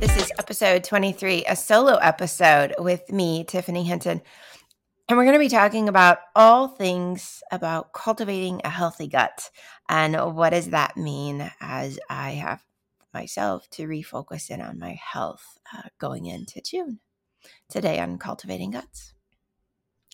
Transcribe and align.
This 0.00 0.16
is 0.16 0.32
episode 0.38 0.82
23, 0.82 1.44
a 1.46 1.54
solo 1.54 1.96
episode 1.96 2.74
with 2.78 3.12
me, 3.12 3.44
Tiffany 3.44 3.84
Hinton. 3.84 4.22
And 5.06 5.18
we're 5.18 5.24
going 5.24 5.34
to 5.34 5.38
be 5.38 5.50
talking 5.50 5.90
about 5.90 6.20
all 6.34 6.68
things 6.68 7.42
about 7.52 7.92
cultivating 7.92 8.62
a 8.64 8.70
healthy 8.70 9.08
gut 9.08 9.50
and 9.90 10.16
what 10.34 10.50
does 10.50 10.70
that 10.70 10.96
mean 10.96 11.50
as 11.60 11.98
I 12.08 12.30
have 12.30 12.64
myself 13.12 13.68
to 13.72 13.86
refocus 13.86 14.48
in 14.48 14.62
on 14.62 14.78
my 14.78 14.98
health 15.12 15.58
uh, 15.76 15.90
going 15.98 16.24
into 16.24 16.62
June. 16.62 17.00
Today 17.68 18.00
on 18.00 18.16
Cultivating 18.16 18.70
Guts. 18.70 19.12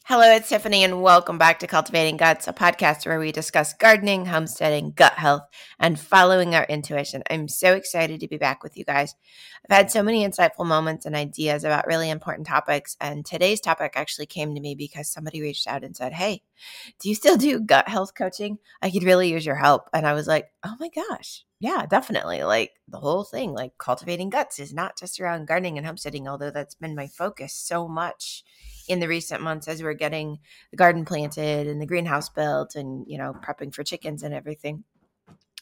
Hello, 0.09 0.31
it's 0.31 0.49
Tiffany, 0.49 0.85
and 0.85 1.03
welcome 1.03 1.37
back 1.37 1.59
to 1.59 1.67
Cultivating 1.67 2.17
Guts, 2.17 2.47
a 2.47 2.53
podcast 2.53 3.05
where 3.07 3.19
we 3.19 3.33
discuss 3.33 3.75
gardening, 3.75 4.27
homesteading, 4.27 4.93
gut 4.93 5.15
health, 5.15 5.43
and 5.81 5.99
following 5.99 6.55
our 6.55 6.63
intuition. 6.67 7.25
I'm 7.29 7.49
so 7.49 7.75
excited 7.75 8.21
to 8.21 8.29
be 8.29 8.37
back 8.37 8.63
with 8.63 8.77
you 8.77 8.85
guys. 8.85 9.17
I've 9.69 9.77
had 9.77 9.91
so 9.91 10.05
many 10.05 10.25
insightful 10.25 10.65
moments 10.65 11.07
and 11.07 11.17
ideas 11.17 11.65
about 11.65 11.89
really 11.89 12.09
important 12.09 12.47
topics, 12.47 12.97
and 13.01 13.27
today's 13.27 13.61
topic 13.61 13.95
actually 13.97 14.27
came 14.27 14.55
to 14.55 14.61
me 14.61 14.77
because 14.77 15.09
somebody 15.09 15.41
reached 15.43 15.67
out 15.67 15.83
and 15.83 15.97
said, 15.97 16.13
Hey, 16.13 16.45
do 17.01 17.09
you 17.09 17.17
still 17.17 17.37
do 17.37 17.59
gut 17.59 17.89
health 17.89 18.15
coaching? 18.15 18.59
I 18.81 18.93
could 18.93 19.03
really 19.03 19.33
use 19.33 19.45
your 19.45 19.57
help. 19.57 19.91
And 19.93 20.07
I 20.07 20.13
was 20.13 20.29
like, 20.29 20.53
Oh 20.63 20.77
my 20.79 20.89
gosh, 20.89 21.45
yeah, 21.59 21.85
definitely. 21.85 22.45
Like 22.45 22.75
the 22.87 23.01
whole 23.01 23.25
thing, 23.25 23.55
like 23.55 23.77
cultivating 23.77 24.31
guts 24.31 24.61
is 24.61 24.73
not 24.73 24.97
just 24.97 25.19
around 25.19 25.49
gardening 25.49 25.79
and 25.79 25.87
homesteading, 25.87 26.29
although 26.29 26.53
that's 26.53 26.77
been 26.77 26.95
my 26.95 27.09
focus 27.09 27.55
so 27.55 27.89
much 27.89 28.45
in 28.89 29.01
the 29.01 29.09
recent 29.09 29.43
months 29.43 29.69
as 29.69 29.83
we're 29.83 29.95
getting 29.95 30.39
the 30.71 30.77
garden 30.77 31.05
planted 31.05 31.67
and 31.67 31.81
the 31.81 31.87
greenhouse 31.87 32.29
built 32.29 32.75
and 32.75 33.05
you 33.09 33.19
know 33.19 33.35
prepping 33.45 33.75
for 33.75 33.85
chickens 33.85 34.23
and 34.23 34.35
everything. 34.35 34.85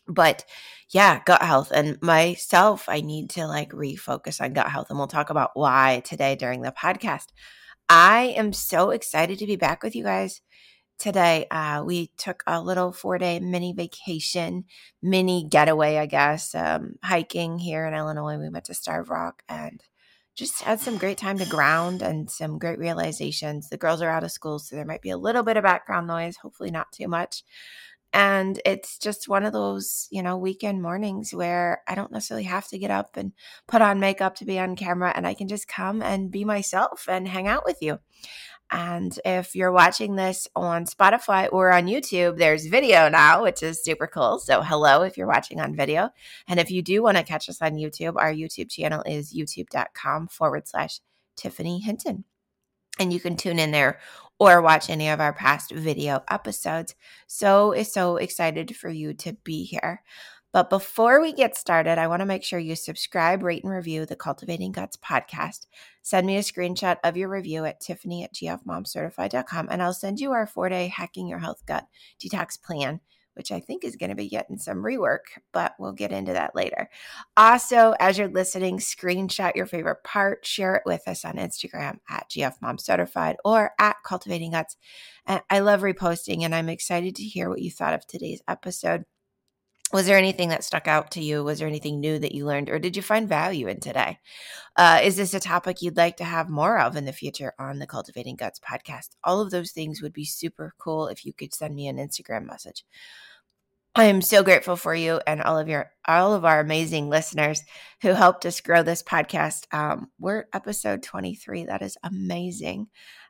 But 0.06 0.44
yeah 0.90 1.22
gut 1.24 1.42
health. 1.42 1.72
And 1.74 2.00
myself 2.02 2.88
i 2.88 3.00
need 3.00 3.30
to 3.30 3.46
like 3.46 3.70
refocus 3.70 4.40
on 4.40 4.52
gut 4.52 4.68
health 4.68 4.90
and 4.90 4.98
we'll 4.98 5.08
talk 5.08 5.30
about 5.30 5.50
why 5.54 6.02
today 6.04 6.36
during 6.36 6.62
the 6.62 6.72
podcast. 6.72 7.26
I 7.88 8.34
am 8.36 8.52
so 8.52 8.90
excited 8.90 9.38
to 9.38 9.46
be 9.46 9.56
back 9.56 9.82
with 9.82 9.94
you 9.94 10.04
guys 10.04 10.40
today. 10.98 11.46
Uh, 11.50 11.82
we 11.84 12.10
took 12.16 12.42
a 12.46 12.60
little 12.60 12.92
four 12.92 13.18
day 13.18 13.40
mini 13.40 13.72
vacation 13.72 14.64
mini 15.02 15.44
getaway 15.48 15.98
i 15.98 16.06
guess 16.06 16.54
um, 16.54 16.94
hiking 17.02 17.58
here 17.58 17.86
in 17.86 17.94
illinois. 17.94 18.38
We 18.38 18.48
went 18.48 18.66
to 18.66 18.74
Starved 18.74 19.10
Rock 19.10 19.42
and 19.48 19.82
just 20.34 20.62
had 20.62 20.80
some 20.80 20.98
great 20.98 21.18
time 21.18 21.38
to 21.38 21.46
ground 21.46 22.02
and 22.02 22.30
some 22.30 22.58
great 22.58 22.78
realizations. 22.78 23.68
The 23.68 23.76
girls 23.76 24.02
are 24.02 24.08
out 24.08 24.24
of 24.24 24.32
school, 24.32 24.58
so 24.58 24.76
there 24.76 24.84
might 24.84 25.02
be 25.02 25.10
a 25.10 25.16
little 25.16 25.42
bit 25.42 25.56
of 25.56 25.62
background 25.62 26.06
noise, 26.06 26.36
hopefully 26.36 26.70
not 26.70 26.92
too 26.92 27.08
much. 27.08 27.44
And 28.12 28.60
it's 28.64 28.96
just 28.96 29.28
one 29.28 29.44
of 29.44 29.52
those, 29.52 30.06
you 30.10 30.22
know, 30.22 30.36
weekend 30.36 30.80
mornings 30.80 31.34
where 31.34 31.82
I 31.88 31.96
don't 31.96 32.12
necessarily 32.12 32.44
have 32.44 32.68
to 32.68 32.78
get 32.78 32.92
up 32.92 33.16
and 33.16 33.32
put 33.66 33.82
on 33.82 33.98
makeup 33.98 34.36
to 34.36 34.44
be 34.44 34.56
on 34.56 34.76
camera 34.76 35.12
and 35.16 35.26
I 35.26 35.34
can 35.34 35.48
just 35.48 35.66
come 35.66 36.00
and 36.00 36.30
be 36.30 36.44
myself 36.44 37.06
and 37.08 37.26
hang 37.26 37.48
out 37.48 37.64
with 37.64 37.78
you. 37.80 37.98
And 38.70 39.16
if 39.24 39.54
you're 39.54 39.72
watching 39.72 40.16
this 40.16 40.48
on 40.56 40.86
Spotify 40.86 41.48
or 41.52 41.72
on 41.72 41.86
YouTube, 41.86 42.38
there's 42.38 42.66
video 42.66 43.08
now, 43.08 43.42
which 43.42 43.62
is 43.62 43.82
super 43.82 44.06
cool. 44.06 44.38
So, 44.38 44.62
hello 44.62 45.02
if 45.02 45.16
you're 45.16 45.26
watching 45.26 45.60
on 45.60 45.76
video. 45.76 46.10
And 46.48 46.58
if 46.58 46.70
you 46.70 46.82
do 46.82 47.02
want 47.02 47.16
to 47.16 47.22
catch 47.22 47.48
us 47.48 47.60
on 47.62 47.74
YouTube, 47.74 48.14
our 48.16 48.32
YouTube 48.32 48.70
channel 48.70 49.02
is 49.06 49.34
youtube.com 49.34 50.28
forward 50.28 50.66
slash 50.66 51.00
Tiffany 51.36 51.80
Hinton. 51.80 52.24
And 52.98 53.12
you 53.12 53.20
can 53.20 53.36
tune 53.36 53.58
in 53.58 53.70
there 53.70 53.98
or 54.38 54.62
watch 54.62 54.90
any 54.90 55.08
of 55.08 55.20
our 55.20 55.32
past 55.32 55.70
video 55.70 56.22
episodes. 56.28 56.94
So, 57.26 57.80
so 57.82 58.16
excited 58.16 58.76
for 58.76 58.88
you 58.88 59.14
to 59.14 59.34
be 59.44 59.64
here. 59.64 60.02
But 60.54 60.70
before 60.70 61.20
we 61.20 61.32
get 61.32 61.56
started, 61.56 61.98
I 61.98 62.06
want 62.06 62.20
to 62.20 62.26
make 62.26 62.44
sure 62.44 62.60
you 62.60 62.76
subscribe, 62.76 63.42
rate, 63.42 63.64
and 63.64 63.72
review 63.72 64.06
the 64.06 64.14
Cultivating 64.14 64.70
Guts 64.70 64.96
podcast. 64.96 65.66
Send 66.02 66.28
me 66.28 66.36
a 66.36 66.42
screenshot 66.42 66.98
of 67.02 67.16
your 67.16 67.28
review 67.28 67.64
at 67.64 67.80
tiffany 67.80 68.22
at 68.22 68.32
gfmomcertified.com, 68.32 69.66
and 69.68 69.82
I'll 69.82 69.92
send 69.92 70.20
you 70.20 70.30
our 70.30 70.46
four 70.46 70.68
day 70.68 70.86
Hacking 70.86 71.26
Your 71.26 71.40
Health 71.40 71.66
Gut 71.66 71.88
detox 72.22 72.62
plan, 72.62 73.00
which 73.34 73.50
I 73.50 73.58
think 73.58 73.82
is 73.82 73.96
going 73.96 74.10
to 74.10 74.14
be 74.14 74.28
getting 74.28 74.56
some 74.56 74.84
rework, 74.84 75.24
but 75.52 75.74
we'll 75.80 75.90
get 75.90 76.12
into 76.12 76.34
that 76.34 76.54
later. 76.54 76.88
Also, 77.36 77.96
as 77.98 78.16
you're 78.16 78.28
listening, 78.28 78.78
screenshot 78.78 79.56
your 79.56 79.66
favorite 79.66 80.04
part, 80.04 80.46
share 80.46 80.76
it 80.76 80.84
with 80.86 81.08
us 81.08 81.24
on 81.24 81.34
Instagram 81.34 81.98
at 82.08 82.30
gfmomcertified 82.30 83.34
or 83.44 83.72
at 83.80 83.96
Cultivating 84.06 84.52
Guts. 84.52 84.76
I 85.26 85.58
love 85.58 85.80
reposting, 85.80 86.44
and 86.44 86.54
I'm 86.54 86.68
excited 86.68 87.16
to 87.16 87.24
hear 87.24 87.48
what 87.50 87.60
you 87.60 87.72
thought 87.72 87.94
of 87.94 88.06
today's 88.06 88.40
episode 88.46 89.04
was 89.94 90.06
there 90.06 90.18
anything 90.18 90.48
that 90.48 90.64
stuck 90.64 90.88
out 90.88 91.12
to 91.12 91.22
you? 91.22 91.44
Was 91.44 91.60
there 91.60 91.68
anything 91.68 92.00
new 92.00 92.18
that 92.18 92.34
you 92.34 92.46
learned, 92.46 92.68
or 92.68 92.80
did 92.80 92.96
you 92.96 93.02
find 93.02 93.28
value 93.28 93.68
in 93.68 93.78
today? 93.78 94.18
Uh, 94.74 94.98
is 95.04 95.14
this 95.14 95.34
a 95.34 95.38
topic 95.38 95.80
you'd 95.80 95.96
like 95.96 96.16
to 96.16 96.24
have 96.24 96.48
more 96.48 96.80
of 96.80 96.96
in 96.96 97.04
the 97.04 97.12
future 97.12 97.52
on 97.60 97.78
the 97.78 97.86
Cultivating 97.86 98.34
Guts 98.34 98.58
podcast? 98.58 99.10
All 99.22 99.40
of 99.40 99.52
those 99.52 99.70
things 99.70 100.02
would 100.02 100.12
be 100.12 100.24
super 100.24 100.74
cool 100.78 101.06
if 101.06 101.24
you 101.24 101.32
could 101.32 101.54
send 101.54 101.76
me 101.76 101.86
an 101.86 101.98
Instagram 101.98 102.44
message. 102.44 102.84
I 103.94 104.06
am 104.06 104.20
so 104.20 104.42
grateful 104.42 104.74
for 104.74 104.96
you 104.96 105.20
and 105.28 105.40
all 105.40 105.56
of 105.56 105.68
your 105.68 105.92
all 106.08 106.34
of 106.34 106.44
our 106.44 106.58
amazing 106.58 107.08
listeners 107.08 107.62
who 108.02 108.08
helped 108.08 108.44
us 108.46 108.60
grow 108.60 108.82
this 108.82 109.04
podcast. 109.04 109.72
Um, 109.72 110.10
we're 110.18 110.46
episode 110.52 111.04
23. 111.04 111.66
That 111.66 111.82
is 111.82 111.96
amazing. 112.02 112.88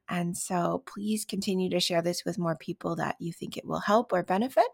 And 0.09 0.35
so 0.35 0.83
please 0.87 1.27
continue 1.27 1.69
to 1.69 1.81
share 1.81 2.01
this 2.01 2.25
with 2.25 2.39
more 2.39 2.57
people 2.57 2.97
that 2.97 3.17
you 3.19 3.35
think 3.35 3.59
it 3.59 3.67
will 3.67 3.81
help 3.81 4.15
or 4.15 4.23
benefit. 4.23 4.65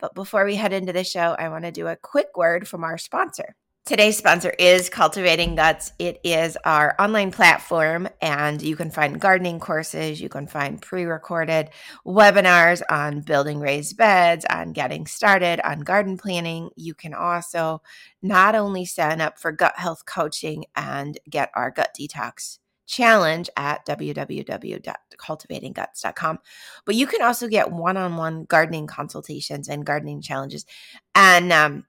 But 0.00 0.14
before 0.14 0.44
we 0.44 0.56
head 0.56 0.72
into 0.72 0.92
the 0.92 1.04
show, 1.04 1.36
I 1.38 1.48
want 1.48 1.64
to 1.64 1.72
do 1.72 1.86
a 1.86 1.96
quick 1.96 2.36
word 2.36 2.66
from 2.66 2.84
our 2.84 2.98
sponsor. 2.98 3.54
Today's 3.86 4.18
sponsor 4.18 4.50
is 4.50 4.88
Cultivating 4.88 5.56
Guts. 5.56 5.92
It 5.98 6.20
is 6.22 6.56
our 6.64 6.94
online 7.00 7.32
platform, 7.32 8.08
and 8.20 8.62
you 8.62 8.76
can 8.76 8.90
find 8.90 9.18
gardening 9.20 9.58
courses, 9.58 10.20
you 10.20 10.28
can 10.28 10.46
find 10.46 10.80
pre 10.80 11.04
recorded 11.04 11.70
webinars 12.06 12.82
on 12.88 13.22
building 13.22 13.58
raised 13.58 13.96
beds, 13.96 14.44
on 14.48 14.72
getting 14.72 15.06
started, 15.06 15.60
on 15.66 15.80
garden 15.80 16.18
planning. 16.18 16.70
You 16.76 16.94
can 16.94 17.14
also 17.14 17.82
not 18.22 18.54
only 18.54 18.84
sign 18.84 19.20
up 19.20 19.38
for 19.38 19.50
gut 19.50 19.76
health 19.76 20.04
coaching 20.04 20.66
and 20.76 21.18
get 21.28 21.50
our 21.54 21.70
gut 21.70 21.96
detox 21.98 22.58
challenge 22.90 23.48
at 23.56 23.86
www.cultivatingguts.com. 23.86 26.38
But 26.84 26.96
you 26.96 27.06
can 27.06 27.22
also 27.22 27.46
get 27.46 27.70
one 27.70 27.96
on 27.96 28.16
one 28.16 28.42
gardening 28.44 28.88
consultations 28.88 29.68
and 29.68 29.86
gardening 29.86 30.20
challenges. 30.20 30.66
And 31.14 31.52
um, 31.52 31.84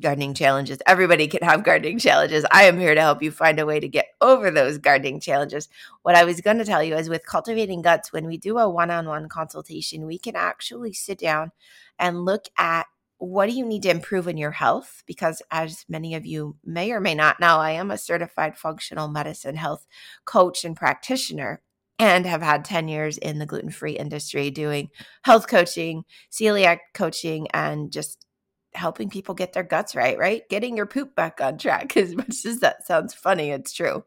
gardening 0.00 0.32
challenges. 0.34 0.78
Everybody 0.86 1.26
can 1.26 1.42
have 1.42 1.62
gardening 1.62 1.98
challenges. 1.98 2.46
I 2.50 2.64
am 2.64 2.78
here 2.78 2.94
to 2.94 3.00
help 3.00 3.22
you 3.22 3.30
find 3.30 3.58
a 3.58 3.64
way 3.66 3.80
to 3.80 3.88
get 3.88 4.06
over 4.20 4.50
those 4.50 4.76
gardening 4.78 5.20
challenges. 5.20 5.68
What 6.02 6.14
I 6.14 6.24
was 6.24 6.40
going 6.40 6.58
to 6.58 6.64
tell 6.64 6.82
you 6.82 6.96
is 6.96 7.10
with 7.10 7.26
Cultivating 7.26 7.82
Guts, 7.82 8.12
when 8.12 8.26
we 8.26 8.38
do 8.38 8.58
a 8.58 8.68
one 8.68 8.90
on 8.90 9.06
one 9.06 9.28
consultation, 9.28 10.06
we 10.06 10.18
can 10.18 10.36
actually 10.36 10.92
sit 10.92 11.18
down 11.18 11.52
and 11.98 12.24
look 12.24 12.44
at 12.58 12.86
what 13.18 13.46
do 13.46 13.52
you 13.52 13.64
need 13.64 13.82
to 13.82 13.90
improve 13.90 14.28
in 14.28 14.36
your 14.36 14.50
health? 14.50 15.02
Because, 15.06 15.42
as 15.50 15.84
many 15.88 16.14
of 16.14 16.26
you 16.26 16.56
may 16.64 16.92
or 16.92 17.00
may 17.00 17.14
not 17.14 17.40
know, 17.40 17.56
I 17.58 17.72
am 17.72 17.90
a 17.90 17.98
certified 17.98 18.58
functional 18.58 19.08
medicine 19.08 19.56
health 19.56 19.86
coach 20.24 20.64
and 20.64 20.76
practitioner 20.76 21.62
and 21.98 22.26
have 22.26 22.42
had 22.42 22.64
10 22.64 22.88
years 22.88 23.16
in 23.18 23.38
the 23.38 23.46
gluten 23.46 23.70
free 23.70 23.96
industry 23.96 24.50
doing 24.50 24.90
health 25.22 25.48
coaching, 25.48 26.04
celiac 26.30 26.78
coaching, 26.92 27.48
and 27.54 27.90
just 27.90 28.26
helping 28.74 29.08
people 29.08 29.34
get 29.34 29.54
their 29.54 29.62
guts 29.62 29.94
right, 29.94 30.18
right? 30.18 30.42
Getting 30.50 30.76
your 30.76 30.86
poop 30.86 31.14
back 31.14 31.40
on 31.40 31.56
track. 31.56 31.96
As 31.96 32.14
much 32.14 32.44
as 32.44 32.60
that 32.60 32.86
sounds 32.86 33.14
funny, 33.14 33.50
it's 33.50 33.72
true. 33.72 34.04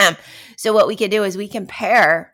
Um, 0.00 0.16
so, 0.56 0.72
what 0.72 0.86
we 0.86 0.96
can 0.96 1.10
do 1.10 1.22
is 1.22 1.36
we 1.36 1.48
compare 1.48 2.32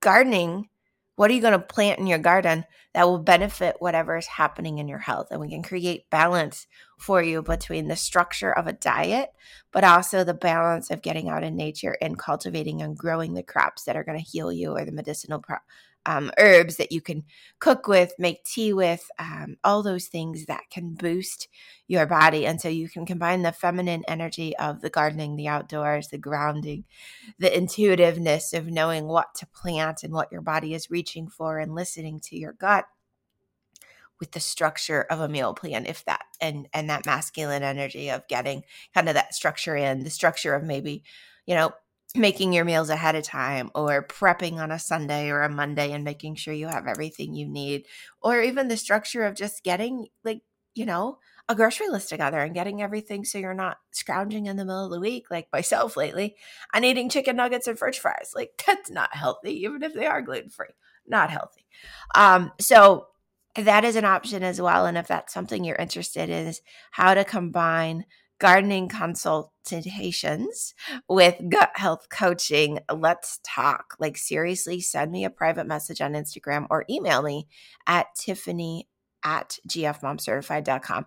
gardening 0.00 0.68
what 1.16 1.30
are 1.30 1.34
you 1.34 1.40
going 1.40 1.52
to 1.52 1.58
plant 1.58 1.98
in 2.00 2.06
your 2.06 2.18
garden 2.18 2.64
that 2.92 3.06
will 3.06 3.18
benefit 3.18 3.76
whatever 3.78 4.16
is 4.16 4.26
happening 4.26 4.78
in 4.78 4.88
your 4.88 4.98
health? 4.98 5.28
And 5.30 5.40
we 5.40 5.48
can 5.48 5.62
create 5.62 6.10
balance 6.10 6.66
for 6.98 7.22
you 7.22 7.42
between 7.42 7.88
the 7.88 7.96
structure 7.96 8.52
of 8.52 8.66
a 8.66 8.72
diet, 8.72 9.30
but 9.72 9.84
also 9.84 10.24
the 10.24 10.34
balance 10.34 10.90
of 10.90 11.02
getting 11.02 11.28
out 11.28 11.44
in 11.44 11.56
nature 11.56 11.96
and 12.00 12.18
cultivating 12.18 12.82
and 12.82 12.96
growing 12.96 13.34
the 13.34 13.42
crops 13.42 13.84
that 13.84 13.96
are 13.96 14.04
going 14.04 14.18
to 14.18 14.30
heal 14.30 14.52
you 14.52 14.72
or 14.72 14.84
the 14.84 14.92
medicinal 14.92 15.38
pro- 15.38 15.58
um, 16.06 16.30
herbs 16.38 16.76
that 16.76 16.92
you 16.92 17.00
can 17.00 17.24
cook 17.58 17.88
with, 17.88 18.12
make 18.18 18.44
tea 18.44 18.72
with, 18.72 19.10
um, 19.18 19.56
all 19.64 19.82
those 19.82 20.06
things 20.06 20.46
that 20.46 20.64
can 20.70 20.94
boost 20.94 21.48
your 21.86 22.06
body. 22.06 22.46
And 22.46 22.60
so 22.60 22.68
you 22.68 22.88
can 22.88 23.06
combine 23.06 23.42
the 23.42 23.52
feminine 23.52 24.04
energy 24.08 24.56
of 24.56 24.80
the 24.80 24.90
gardening, 24.90 25.36
the 25.36 25.48
outdoors, 25.48 26.08
the 26.08 26.18
grounding, 26.18 26.84
the 27.38 27.54
intuitiveness 27.54 28.52
of 28.52 28.68
knowing 28.68 29.06
what 29.06 29.34
to 29.36 29.46
plant 29.46 30.02
and 30.02 30.12
what 30.12 30.32
your 30.32 30.42
body 30.42 30.74
is 30.74 30.90
reaching 30.90 31.28
for 31.28 31.58
and 31.58 31.74
listening 31.74 32.20
to 32.20 32.36
your 32.36 32.52
gut 32.52 32.86
with 34.20 34.32
the 34.32 34.40
structure 34.40 35.02
of 35.02 35.20
a 35.20 35.28
meal 35.28 35.54
plan 35.54 35.86
if 35.86 36.04
that 36.04 36.24
and 36.40 36.68
and 36.72 36.88
that 36.88 37.04
masculine 37.04 37.62
energy 37.62 38.10
of 38.10 38.26
getting 38.28 38.62
kind 38.94 39.08
of 39.08 39.14
that 39.14 39.34
structure 39.34 39.76
in 39.76 40.04
the 40.04 40.10
structure 40.10 40.54
of 40.54 40.62
maybe 40.62 41.02
you 41.46 41.54
know 41.54 41.72
making 42.14 42.52
your 42.52 42.64
meals 42.64 42.90
ahead 42.90 43.16
of 43.16 43.24
time 43.24 43.70
or 43.74 44.06
prepping 44.06 44.54
on 44.58 44.70
a 44.70 44.78
Sunday 44.78 45.30
or 45.30 45.42
a 45.42 45.48
Monday 45.48 45.92
and 45.92 46.04
making 46.04 46.36
sure 46.36 46.54
you 46.54 46.68
have 46.68 46.86
everything 46.86 47.34
you 47.34 47.48
need 47.48 47.86
or 48.22 48.40
even 48.40 48.68
the 48.68 48.76
structure 48.76 49.24
of 49.24 49.34
just 49.34 49.64
getting 49.64 50.06
like 50.22 50.42
you 50.74 50.84
know, 50.84 51.18
a 51.48 51.54
grocery 51.54 51.88
list 51.88 52.08
together 52.08 52.38
and 52.38 52.54
getting 52.54 52.80
everything 52.80 53.24
so 53.24 53.38
you're 53.38 53.54
not 53.54 53.78
scrounging 53.92 54.46
in 54.46 54.56
the 54.56 54.64
middle 54.64 54.86
of 54.86 54.90
the 54.90 55.00
week 55.00 55.30
like 55.30 55.46
myself 55.52 55.96
lately 55.96 56.36
and 56.72 56.84
eating 56.84 57.10
chicken 57.10 57.36
nuggets 57.36 57.66
and 57.66 57.78
french 57.78 58.00
fries. 58.00 58.32
Like 58.34 58.62
that's 58.66 58.90
not 58.90 59.14
healthy, 59.14 59.62
even 59.62 59.82
if 59.82 59.94
they 59.94 60.06
are 60.06 60.22
gluten 60.22 60.50
free. 60.50 60.68
Not 61.06 61.30
healthy. 61.30 61.66
Um, 62.14 62.52
so 62.60 63.08
that 63.56 63.84
is 63.84 63.94
an 63.94 64.06
option 64.06 64.42
as 64.42 64.60
well. 64.60 64.86
And 64.86 64.96
if 64.96 65.06
that's 65.06 65.34
something 65.34 65.64
you're 65.64 65.76
interested 65.76 66.30
in, 66.30 66.48
is 66.48 66.62
how 66.90 67.14
to 67.14 67.24
combine 67.24 68.06
gardening 68.38 68.88
consultations 68.88 70.74
with 71.08 71.40
gut 71.48 71.70
health 71.74 72.08
coaching, 72.10 72.80
let's 72.92 73.40
talk. 73.44 73.94
Like, 73.98 74.16
seriously, 74.16 74.80
send 74.80 75.10
me 75.12 75.24
a 75.24 75.30
private 75.30 75.66
message 75.66 76.00
on 76.00 76.14
Instagram 76.14 76.66
or 76.70 76.84
email 76.90 77.22
me 77.22 77.46
at 77.86 78.06
tiffany 78.16 78.88
at 79.24 79.58
gfmomcertified.com. 79.68 81.06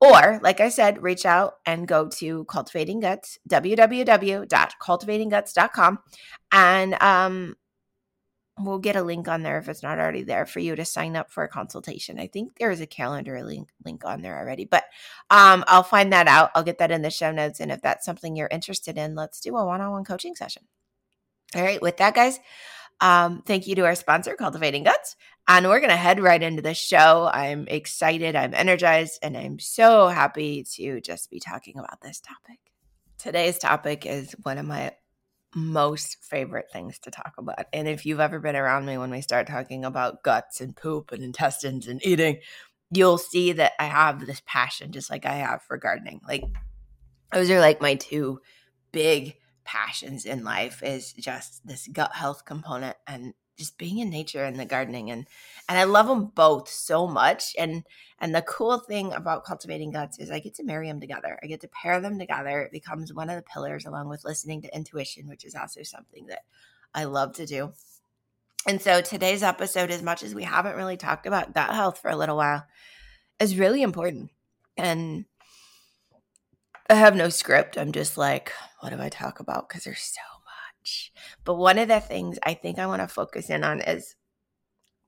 Or, 0.00 0.38
like 0.42 0.60
I 0.60 0.68
said, 0.68 1.02
reach 1.02 1.26
out 1.26 1.54
and 1.66 1.88
go 1.88 2.08
to 2.08 2.44
Cultivating 2.44 3.00
Guts, 3.00 3.36
www.cultivatingguts.com, 3.48 5.98
and 6.52 7.02
um, 7.02 7.56
we'll 8.60 8.78
get 8.78 8.96
a 8.96 9.02
link 9.02 9.28
on 9.28 9.42
there 9.42 9.58
if 9.58 9.68
it's 9.68 9.82
not 9.82 9.98
already 9.98 10.22
there 10.22 10.46
for 10.46 10.60
you 10.60 10.76
to 10.76 10.84
sign 10.84 11.16
up 11.16 11.30
for 11.30 11.44
a 11.44 11.48
consultation. 11.48 12.18
I 12.18 12.26
think 12.26 12.58
there 12.58 12.70
is 12.70 12.80
a 12.80 12.86
calendar 12.86 13.42
link 13.42 13.68
link 13.84 14.04
on 14.04 14.22
there 14.22 14.38
already, 14.38 14.64
but 14.64 14.84
um, 15.30 15.64
I'll 15.66 15.82
find 15.82 16.12
that 16.12 16.28
out. 16.28 16.50
I'll 16.54 16.62
get 16.62 16.78
that 16.78 16.90
in 16.90 17.02
the 17.02 17.10
show 17.10 17.32
notes, 17.32 17.60
and 17.60 17.70
if 17.70 17.82
that's 17.82 18.04
something 18.04 18.36
you're 18.36 18.48
interested 18.50 18.98
in, 18.98 19.14
let's 19.14 19.40
do 19.40 19.56
a 19.56 19.64
one-on-one 19.64 20.04
coaching 20.04 20.34
session. 20.34 20.64
All 21.54 21.62
right, 21.62 21.80
with 21.80 21.96
that, 21.98 22.14
guys. 22.14 22.38
Um, 23.00 23.42
thank 23.46 23.66
you 23.66 23.74
to 23.76 23.84
our 23.84 23.94
sponsor, 23.94 24.34
Cultivating 24.34 24.82
Guts. 24.82 25.16
And 25.46 25.66
we're 25.66 25.80
going 25.80 25.90
to 25.90 25.96
head 25.96 26.20
right 26.20 26.42
into 26.42 26.60
the 26.60 26.74
show. 26.74 27.30
I'm 27.32 27.66
excited, 27.68 28.36
I'm 28.36 28.52
energized, 28.52 29.20
and 29.22 29.36
I'm 29.36 29.58
so 29.58 30.08
happy 30.08 30.64
to 30.74 31.00
just 31.00 31.30
be 31.30 31.40
talking 31.40 31.78
about 31.78 32.02
this 32.02 32.20
topic. 32.20 32.58
Today's 33.16 33.56
topic 33.56 34.04
is 34.04 34.32
one 34.42 34.58
of 34.58 34.66
my 34.66 34.92
most 35.54 36.18
favorite 36.22 36.70
things 36.72 36.98
to 37.00 37.10
talk 37.10 37.34
about. 37.38 37.66
And 37.72 37.88
if 37.88 38.04
you've 38.04 38.20
ever 38.20 38.38
been 38.38 38.56
around 38.56 38.86
me 38.86 38.98
when 38.98 39.10
we 39.10 39.20
start 39.20 39.46
talking 39.46 39.84
about 39.84 40.22
guts 40.22 40.60
and 40.60 40.76
poop 40.76 41.12
and 41.12 41.22
intestines 41.22 41.86
and 41.86 42.04
eating, 42.04 42.38
you'll 42.90 43.18
see 43.18 43.52
that 43.52 43.72
I 43.78 43.84
have 43.84 44.26
this 44.26 44.42
passion 44.46 44.92
just 44.92 45.10
like 45.10 45.26
I 45.26 45.34
have 45.34 45.62
for 45.62 45.76
gardening. 45.76 46.20
Like 46.26 46.44
those 47.32 47.50
are 47.50 47.60
like 47.60 47.80
my 47.80 47.94
two 47.94 48.40
big 48.92 49.36
passions 49.64 50.24
in 50.24 50.44
life 50.44 50.82
is 50.82 51.12
just 51.12 51.66
this 51.66 51.88
gut 51.88 52.14
health 52.14 52.44
component 52.44 52.96
and 53.06 53.34
just 53.58 53.76
being 53.76 53.98
in 53.98 54.10
nature 54.10 54.44
and 54.44 54.58
the 54.58 54.64
gardening 54.64 55.10
and 55.10 55.26
and 55.68 55.78
I 55.78 55.84
love 55.84 56.06
them 56.06 56.26
both 56.34 56.68
so 56.68 57.06
much 57.06 57.54
and 57.58 57.84
and 58.20 58.34
the 58.34 58.42
cool 58.42 58.78
thing 58.78 59.12
about 59.12 59.44
cultivating 59.44 59.92
guts 59.92 60.18
is 60.18 60.30
I 60.30 60.40
get 60.40 60.54
to 60.56 60.64
marry 60.64 60.88
them 60.88 61.00
together. 61.00 61.38
I 61.42 61.46
get 61.46 61.60
to 61.60 61.68
pair 61.68 62.00
them 62.00 62.18
together. 62.18 62.62
It 62.62 62.72
becomes 62.72 63.12
one 63.12 63.30
of 63.30 63.36
the 63.36 63.42
pillars 63.42 63.86
along 63.86 64.08
with 64.08 64.24
listening 64.24 64.62
to 64.62 64.74
intuition, 64.74 65.28
which 65.28 65.44
is 65.44 65.54
also 65.54 65.82
something 65.82 66.26
that 66.26 66.40
I 66.94 67.04
love 67.04 67.34
to 67.36 67.46
do. 67.46 67.72
And 68.66 68.82
so 68.82 69.00
today's 69.00 69.42
episode 69.44 69.90
as 69.90 70.02
much 70.02 70.22
as 70.22 70.34
we 70.34 70.42
haven't 70.42 70.76
really 70.76 70.96
talked 70.96 71.26
about 71.26 71.54
gut 71.54 71.70
health 71.70 71.98
for 71.98 72.10
a 72.10 72.16
little 72.16 72.36
while 72.36 72.66
is 73.38 73.58
really 73.58 73.82
important. 73.82 74.30
And 74.76 75.24
I 76.90 76.94
have 76.94 77.14
no 77.14 77.28
script. 77.28 77.78
I'm 77.78 77.92
just 77.92 78.18
like, 78.18 78.52
what 78.80 78.90
do 78.90 79.00
I 79.00 79.10
talk 79.10 79.38
about? 79.40 79.68
Because 79.68 79.84
there's 79.84 80.00
so 80.00 80.20
much. 80.80 81.12
But 81.48 81.54
one 81.54 81.78
of 81.78 81.88
the 81.88 81.98
things 81.98 82.38
I 82.42 82.52
think 82.52 82.78
I 82.78 82.86
want 82.86 83.00
to 83.00 83.08
focus 83.08 83.48
in 83.48 83.64
on 83.64 83.80
is 83.80 84.16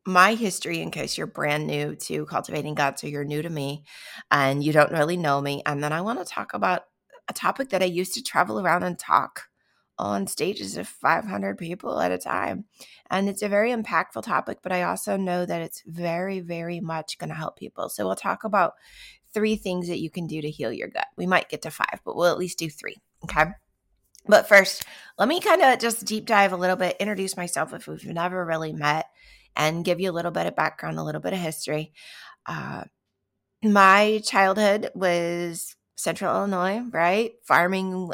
my 0.06 0.32
history 0.32 0.80
in 0.80 0.90
case 0.90 1.18
you're 1.18 1.26
brand 1.26 1.66
new 1.66 1.94
to 1.96 2.24
cultivating 2.24 2.74
guts 2.74 3.02
so 3.02 3.08
you're 3.08 3.24
new 3.24 3.42
to 3.42 3.50
me 3.50 3.84
and 4.30 4.64
you 4.64 4.72
don't 4.72 4.90
really 4.90 5.18
know 5.18 5.42
me. 5.42 5.62
And 5.66 5.84
then 5.84 5.92
I 5.92 6.00
want 6.00 6.18
to 6.18 6.24
talk 6.24 6.54
about 6.54 6.84
a 7.28 7.34
topic 7.34 7.68
that 7.68 7.82
I 7.82 7.84
used 7.84 8.14
to 8.14 8.22
travel 8.22 8.58
around 8.58 8.84
and 8.84 8.98
talk 8.98 9.48
on 9.98 10.26
stages 10.26 10.78
of 10.78 10.88
500 10.88 11.58
people 11.58 12.00
at 12.00 12.10
a 12.10 12.16
time. 12.16 12.64
And 13.10 13.28
it's 13.28 13.42
a 13.42 13.48
very 13.50 13.70
impactful 13.70 14.22
topic, 14.22 14.60
but 14.62 14.72
I 14.72 14.84
also 14.84 15.18
know 15.18 15.44
that 15.44 15.60
it's 15.60 15.82
very, 15.84 16.40
very 16.40 16.80
much 16.80 17.18
going 17.18 17.28
to 17.28 17.36
help 17.36 17.58
people. 17.58 17.90
So 17.90 18.06
we'll 18.06 18.16
talk 18.16 18.44
about 18.44 18.72
three 19.34 19.56
things 19.56 19.88
that 19.88 20.00
you 20.00 20.08
can 20.08 20.26
do 20.26 20.40
to 20.40 20.50
heal 20.50 20.72
your 20.72 20.88
gut. 20.88 21.08
We 21.18 21.26
might 21.26 21.50
get 21.50 21.60
to 21.60 21.70
five, 21.70 22.00
but 22.02 22.16
we'll 22.16 22.32
at 22.32 22.38
least 22.38 22.58
do 22.58 22.70
three. 22.70 22.96
Okay. 23.24 23.44
But 24.26 24.48
first, 24.48 24.84
let 25.18 25.28
me 25.28 25.40
kind 25.40 25.62
of 25.62 25.78
just 25.78 26.04
deep 26.04 26.26
dive 26.26 26.52
a 26.52 26.56
little 26.56 26.76
bit, 26.76 26.96
introduce 27.00 27.36
myself 27.36 27.72
if 27.72 27.86
we've 27.86 28.04
never 28.06 28.44
really 28.44 28.72
met, 28.72 29.06
and 29.56 29.84
give 29.84 30.00
you 30.00 30.10
a 30.10 30.12
little 30.12 30.30
bit 30.30 30.46
of 30.46 30.56
background, 30.56 30.98
a 30.98 31.02
little 31.02 31.20
bit 31.20 31.32
of 31.32 31.38
history. 31.38 31.92
Uh, 32.46 32.84
my 33.62 34.20
childhood 34.24 34.90
was 34.94 35.76
central 35.96 36.34
Illinois, 36.34 36.82
right? 36.92 37.32
Farming, 37.46 38.10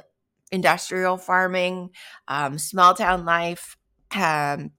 industrial 0.50 1.19
farming, 1.19 1.91
um, 2.29 2.58
small 2.58 2.94
town 2.94 3.25
life, 3.25 3.76
um, 4.14 4.73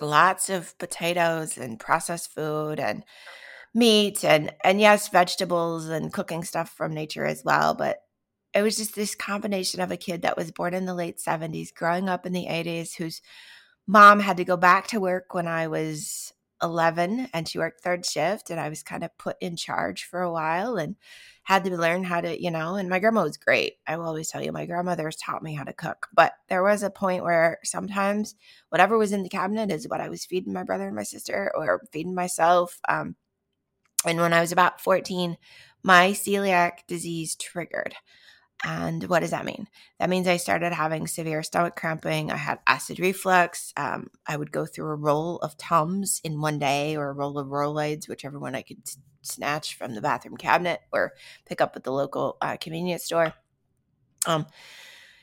lots 0.00 0.48
of 0.50 0.76
potatoes 0.78 1.56
and 1.56 1.80
processed 1.80 2.32
food 2.34 2.78
and 2.78 3.02
meat 3.74 4.24
and 4.24 4.52
and 4.64 4.80
yes 4.80 5.08
vegetables 5.08 5.88
and 5.88 6.12
cooking 6.12 6.42
stuff 6.44 6.70
from 6.76 6.92
nature 6.92 7.24
as 7.26 7.42
well 7.44 7.74
but 7.74 7.98
it 8.56 8.62
was 8.62 8.76
just 8.76 8.94
this 8.94 9.14
combination 9.14 9.82
of 9.82 9.90
a 9.90 9.98
kid 9.98 10.22
that 10.22 10.36
was 10.36 10.50
born 10.50 10.72
in 10.72 10.86
the 10.86 10.94
late 10.94 11.18
70s, 11.18 11.74
growing 11.74 12.08
up 12.08 12.24
in 12.24 12.32
the 12.32 12.46
80s, 12.46 12.96
whose 12.96 13.20
mom 13.86 14.18
had 14.18 14.38
to 14.38 14.46
go 14.46 14.56
back 14.56 14.86
to 14.88 15.00
work 15.00 15.34
when 15.34 15.46
I 15.46 15.66
was 15.66 16.32
11 16.62 17.28
and 17.34 17.46
she 17.46 17.58
worked 17.58 17.82
third 17.82 18.06
shift 18.06 18.48
and 18.48 18.58
I 18.58 18.70
was 18.70 18.82
kind 18.82 19.04
of 19.04 19.16
put 19.18 19.36
in 19.42 19.56
charge 19.56 20.04
for 20.04 20.22
a 20.22 20.32
while 20.32 20.78
and 20.78 20.96
had 21.42 21.64
to 21.64 21.76
learn 21.76 22.02
how 22.02 22.22
to, 22.22 22.42
you 22.42 22.50
know, 22.50 22.76
and 22.76 22.88
my 22.88 22.98
grandma 22.98 23.24
was 23.24 23.36
great. 23.36 23.74
I 23.86 23.98
will 23.98 24.06
always 24.06 24.30
tell 24.30 24.42
you, 24.42 24.52
my 24.52 24.64
grandmother's 24.64 25.16
taught 25.16 25.42
me 25.42 25.52
how 25.52 25.64
to 25.64 25.74
cook. 25.74 26.08
But 26.14 26.32
there 26.48 26.62
was 26.62 26.82
a 26.82 26.88
point 26.88 27.24
where 27.24 27.58
sometimes 27.62 28.36
whatever 28.70 28.96
was 28.96 29.12
in 29.12 29.22
the 29.22 29.28
cabinet 29.28 29.70
is 29.70 29.86
what 29.86 30.00
I 30.00 30.08
was 30.08 30.24
feeding 30.24 30.54
my 30.54 30.64
brother 30.64 30.86
and 30.86 30.96
my 30.96 31.02
sister 31.02 31.52
or 31.54 31.82
feeding 31.92 32.14
myself. 32.14 32.80
Um, 32.88 33.16
and 34.06 34.18
when 34.18 34.32
I 34.32 34.40
was 34.40 34.50
about 34.50 34.80
14, 34.80 35.36
my 35.82 36.12
celiac 36.12 36.86
disease 36.88 37.36
triggered. 37.36 37.94
And 38.64 39.04
what 39.04 39.20
does 39.20 39.30
that 39.30 39.44
mean? 39.44 39.68
That 39.98 40.08
means 40.08 40.26
I 40.26 40.38
started 40.38 40.72
having 40.72 41.06
severe 41.06 41.42
stomach 41.42 41.76
cramping. 41.76 42.30
I 42.30 42.36
had 42.36 42.58
acid 42.66 42.98
reflux. 42.98 43.72
Um, 43.76 44.08
I 44.26 44.36
would 44.36 44.50
go 44.50 44.64
through 44.64 44.88
a 44.88 44.94
roll 44.94 45.36
of 45.38 45.56
Tums 45.58 46.20
in 46.24 46.40
one 46.40 46.58
day 46.58 46.96
or 46.96 47.10
a 47.10 47.12
roll 47.12 47.38
of 47.38 47.48
Rolaids, 47.48 48.08
whichever 48.08 48.38
one 48.38 48.54
I 48.54 48.62
could 48.62 48.82
snatch 49.22 49.76
from 49.76 49.94
the 49.94 50.00
bathroom 50.00 50.36
cabinet 50.36 50.80
or 50.90 51.12
pick 51.44 51.60
up 51.60 51.76
at 51.76 51.84
the 51.84 51.92
local 51.92 52.38
uh, 52.40 52.56
convenience 52.56 53.04
store. 53.04 53.34
Um, 54.26 54.46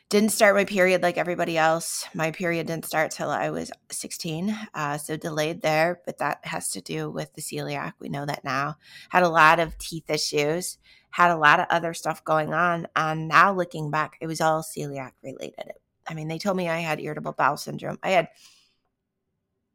didn't 0.09 0.29
start 0.29 0.55
my 0.55 0.65
period 0.65 1.01
like 1.01 1.17
everybody 1.17 1.57
else. 1.57 2.05
My 2.13 2.29
period 2.29 2.67
didn't 2.67 2.85
start 2.85 3.09
till 3.09 3.31
I 3.31 3.49
was 3.49 3.71
16, 3.89 4.55
uh, 4.75 4.99
so 4.99 5.17
delayed 5.17 5.63
there, 5.63 6.01
but 6.05 6.19
that 6.19 6.37
has 6.43 6.69
to 6.69 6.81
do 6.81 7.09
with 7.09 7.33
the 7.33 7.41
celiac. 7.41 7.93
We 7.99 8.09
know 8.09 8.25
that 8.25 8.43
now. 8.43 8.75
Had 9.09 9.23
a 9.23 9.29
lot 9.29 9.59
of 9.59 9.75
teeth 9.79 10.09
issues 10.09 10.77
had 11.13 11.29
a 11.29 11.37
lot 11.37 11.59
of 11.59 11.67
other 11.69 11.93
stuff 11.93 12.25
going 12.25 12.55
on. 12.55 12.87
And 12.95 13.27
now 13.27 13.53
looking 13.53 13.91
back, 13.91 14.17
it 14.19 14.25
was 14.25 14.41
all 14.41 14.63
celiac 14.63 15.11
related. 15.21 15.73
I 16.07 16.15
mean, 16.15 16.27
they 16.27 16.39
told 16.39 16.57
me 16.57 16.67
I 16.67 16.79
had 16.79 16.99
irritable 16.99 17.33
bowel 17.33 17.55
syndrome. 17.55 17.99
I 18.01 18.09
had 18.09 18.29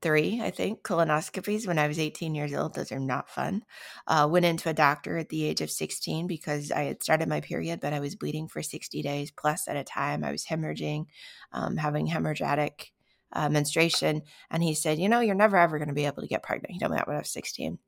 three, 0.02 0.40
I 0.42 0.50
think, 0.50 0.83
colonoscopies 0.83 1.64
when 1.64 1.78
I 1.78 1.87
was 1.87 2.00
18 2.00 2.35
years 2.35 2.52
old. 2.52 2.75
Those 2.75 2.90
are 2.90 2.99
not 2.99 3.30
fun. 3.30 3.62
Uh, 4.09 4.28
went 4.28 4.47
into 4.47 4.68
a 4.68 4.75
doctor 4.75 5.16
at 5.16 5.28
the 5.28 5.45
age 5.45 5.61
of 5.61 5.71
16 5.71 6.26
because 6.26 6.73
I 6.73 6.83
had 6.83 7.04
started 7.04 7.28
my 7.28 7.40
period, 7.40 7.78
but 7.78 7.92
I 7.92 8.00
was 8.00 8.16
bleeding 8.16 8.49
for 8.49 8.61
60 8.61 9.00
days 9.00 9.30
plus 9.30 9.68
at 9.68 9.76
a 9.76 9.85
time. 9.85 10.25
I 10.25 10.33
was 10.33 10.45
hemorrhaging, 10.45 11.07
um, 11.52 11.76
having 11.76 12.09
hemorrhagic 12.09 12.87
uh, 13.33 13.49
menstruation. 13.49 14.23
And 14.50 14.61
he 14.61 14.75
said, 14.75 14.99
You 14.99 15.09
know, 15.09 15.21
you're 15.21 15.37
never 15.37 15.57
ever 15.57 15.78
going 15.78 15.87
to 15.87 15.95
be 15.95 16.07
able 16.07 16.23
to 16.23 16.28
get 16.28 16.42
pregnant. 16.42 16.73
He 16.73 16.80
told 16.80 16.90
me 16.90 16.97
that 16.97 17.07
when 17.07 17.14
I 17.14 17.21
was 17.21 17.30
16. 17.30 17.78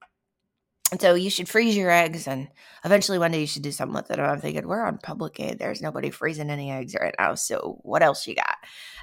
And 0.91 1.01
so 1.01 1.15
you 1.15 1.31
should 1.31 1.49
freeze 1.49 1.77
your 1.77 1.91
eggs 1.91 2.27
and 2.27 2.49
eventually 2.85 3.19
one 3.19 3.31
day 3.31 3.41
you 3.41 3.47
should 3.47 3.63
do 3.63 3.71
something 3.71 3.95
with 3.95 4.11
it. 4.11 4.19
And 4.19 4.27
I'm 4.27 4.41
thinking, 4.41 4.67
we're 4.67 4.85
on 4.85 4.99
public 4.99 5.39
aid. 5.39 5.59
There's 5.59 5.81
nobody 5.81 6.11
freezing 6.11 6.51
any 6.51 6.71
eggs 6.71 6.97
right 7.01 7.15
now. 7.19 7.37
So 7.37 7.79
what 7.83 8.03
else 8.03 8.27
you 8.27 8.35
got? 8.35 8.57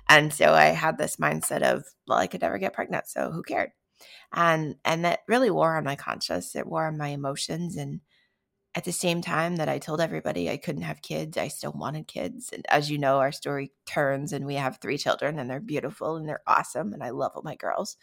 And 0.09 0.33
so 0.33 0.53
I 0.53 0.65
had 0.65 0.97
this 0.97 1.15
mindset 1.15 1.61
of, 1.61 1.85
well, 2.07 2.17
I 2.17 2.27
could 2.27 2.41
never 2.41 2.57
get 2.57 2.73
pregnant. 2.73 3.07
So 3.07 3.31
who 3.31 3.41
cared? 3.41 3.71
And 4.33 4.75
and 4.83 5.05
that 5.05 5.21
really 5.27 5.49
wore 5.49 5.77
on 5.77 5.85
my 5.85 5.95
conscience. 5.95 6.55
It 6.55 6.67
wore 6.67 6.87
on 6.87 6.97
my 6.97 7.09
emotions. 7.09 7.77
And 7.77 8.01
at 8.75 8.83
the 8.83 8.91
same 8.91 9.21
time 9.21 9.55
that 9.55 9.69
I 9.69 9.79
told 9.79 10.01
everybody 10.01 10.49
I 10.49 10.57
couldn't 10.57 10.81
have 10.83 11.01
kids, 11.01 11.37
I 11.37 11.47
still 11.47 11.73
wanted 11.73 12.07
kids. 12.07 12.51
And 12.51 12.65
as 12.69 12.91
you 12.91 12.97
know, 12.97 13.19
our 13.19 13.31
story 13.31 13.71
turns 13.85 14.33
and 14.33 14.45
we 14.45 14.55
have 14.55 14.79
three 14.81 14.97
children 14.97 15.39
and 15.39 15.49
they're 15.49 15.61
beautiful 15.61 16.17
and 16.17 16.27
they're 16.27 16.43
awesome. 16.45 16.93
And 16.93 17.01
I 17.01 17.11
love 17.11 17.31
all 17.33 17.43
my 17.43 17.55
girls. 17.55 17.95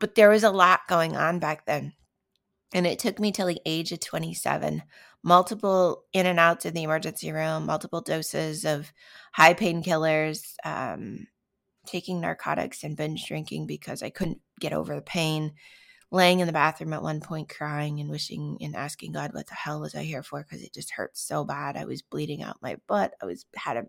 But 0.00 0.14
there 0.14 0.30
was 0.30 0.44
a 0.44 0.50
lot 0.50 0.80
going 0.88 1.16
on 1.16 1.38
back 1.38 1.66
then 1.66 1.92
and 2.72 2.86
it 2.86 2.98
took 2.98 3.18
me 3.18 3.32
till 3.32 3.46
the 3.46 3.60
age 3.64 3.92
of 3.92 4.00
27, 4.00 4.82
multiple 5.22 6.04
in 6.12 6.26
and 6.26 6.38
outs 6.38 6.66
in 6.66 6.74
the 6.74 6.82
emergency 6.82 7.32
room, 7.32 7.66
multiple 7.66 8.00
doses 8.00 8.64
of 8.64 8.92
high 9.32 9.54
painkillers, 9.54 10.54
um, 10.64 11.26
taking 11.86 12.20
narcotics 12.20 12.84
and 12.84 12.96
binge 12.96 13.26
drinking 13.26 13.66
because 13.66 14.02
I 14.02 14.10
couldn't 14.10 14.40
get 14.60 14.74
over 14.74 14.94
the 14.94 15.02
pain, 15.02 15.54
laying 16.10 16.40
in 16.40 16.46
the 16.46 16.52
bathroom 16.52 16.92
at 16.92 17.02
one 17.02 17.20
point 17.20 17.48
crying 17.48 18.00
and 18.00 18.10
wishing 18.10 18.58
and 18.60 18.76
asking 18.76 19.12
God 19.12 19.32
what 19.32 19.46
the 19.46 19.54
hell 19.54 19.80
was 19.80 19.94
I 19.94 20.02
here 20.02 20.22
for 20.22 20.42
because 20.42 20.62
it 20.62 20.74
just 20.74 20.90
hurt 20.90 21.16
so 21.16 21.44
bad. 21.44 21.76
I 21.76 21.86
was 21.86 22.02
bleeding 22.02 22.42
out 22.42 22.62
my 22.62 22.76
butt. 22.86 23.14
I 23.22 23.26
was 23.26 23.46
had 23.56 23.78
a 23.78 23.86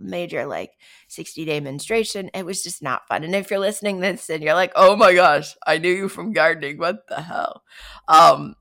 major 0.00 0.46
like 0.46 0.72
60 1.08 1.44
day 1.44 1.60
menstruation. 1.60 2.30
It 2.34 2.46
was 2.46 2.62
just 2.62 2.82
not 2.82 3.06
fun. 3.08 3.24
And 3.24 3.34
if 3.34 3.50
you're 3.50 3.60
listening 3.60 4.00
this 4.00 4.28
and 4.30 4.42
you're 4.42 4.54
like, 4.54 4.72
"Oh 4.76 4.96
my 4.96 5.14
gosh, 5.14 5.56
I 5.66 5.78
knew 5.78 5.92
you 5.92 6.08
from 6.08 6.32
gardening. 6.32 6.78
What 6.78 7.06
the 7.08 7.20
hell?" 7.20 7.62
Um 8.08 8.54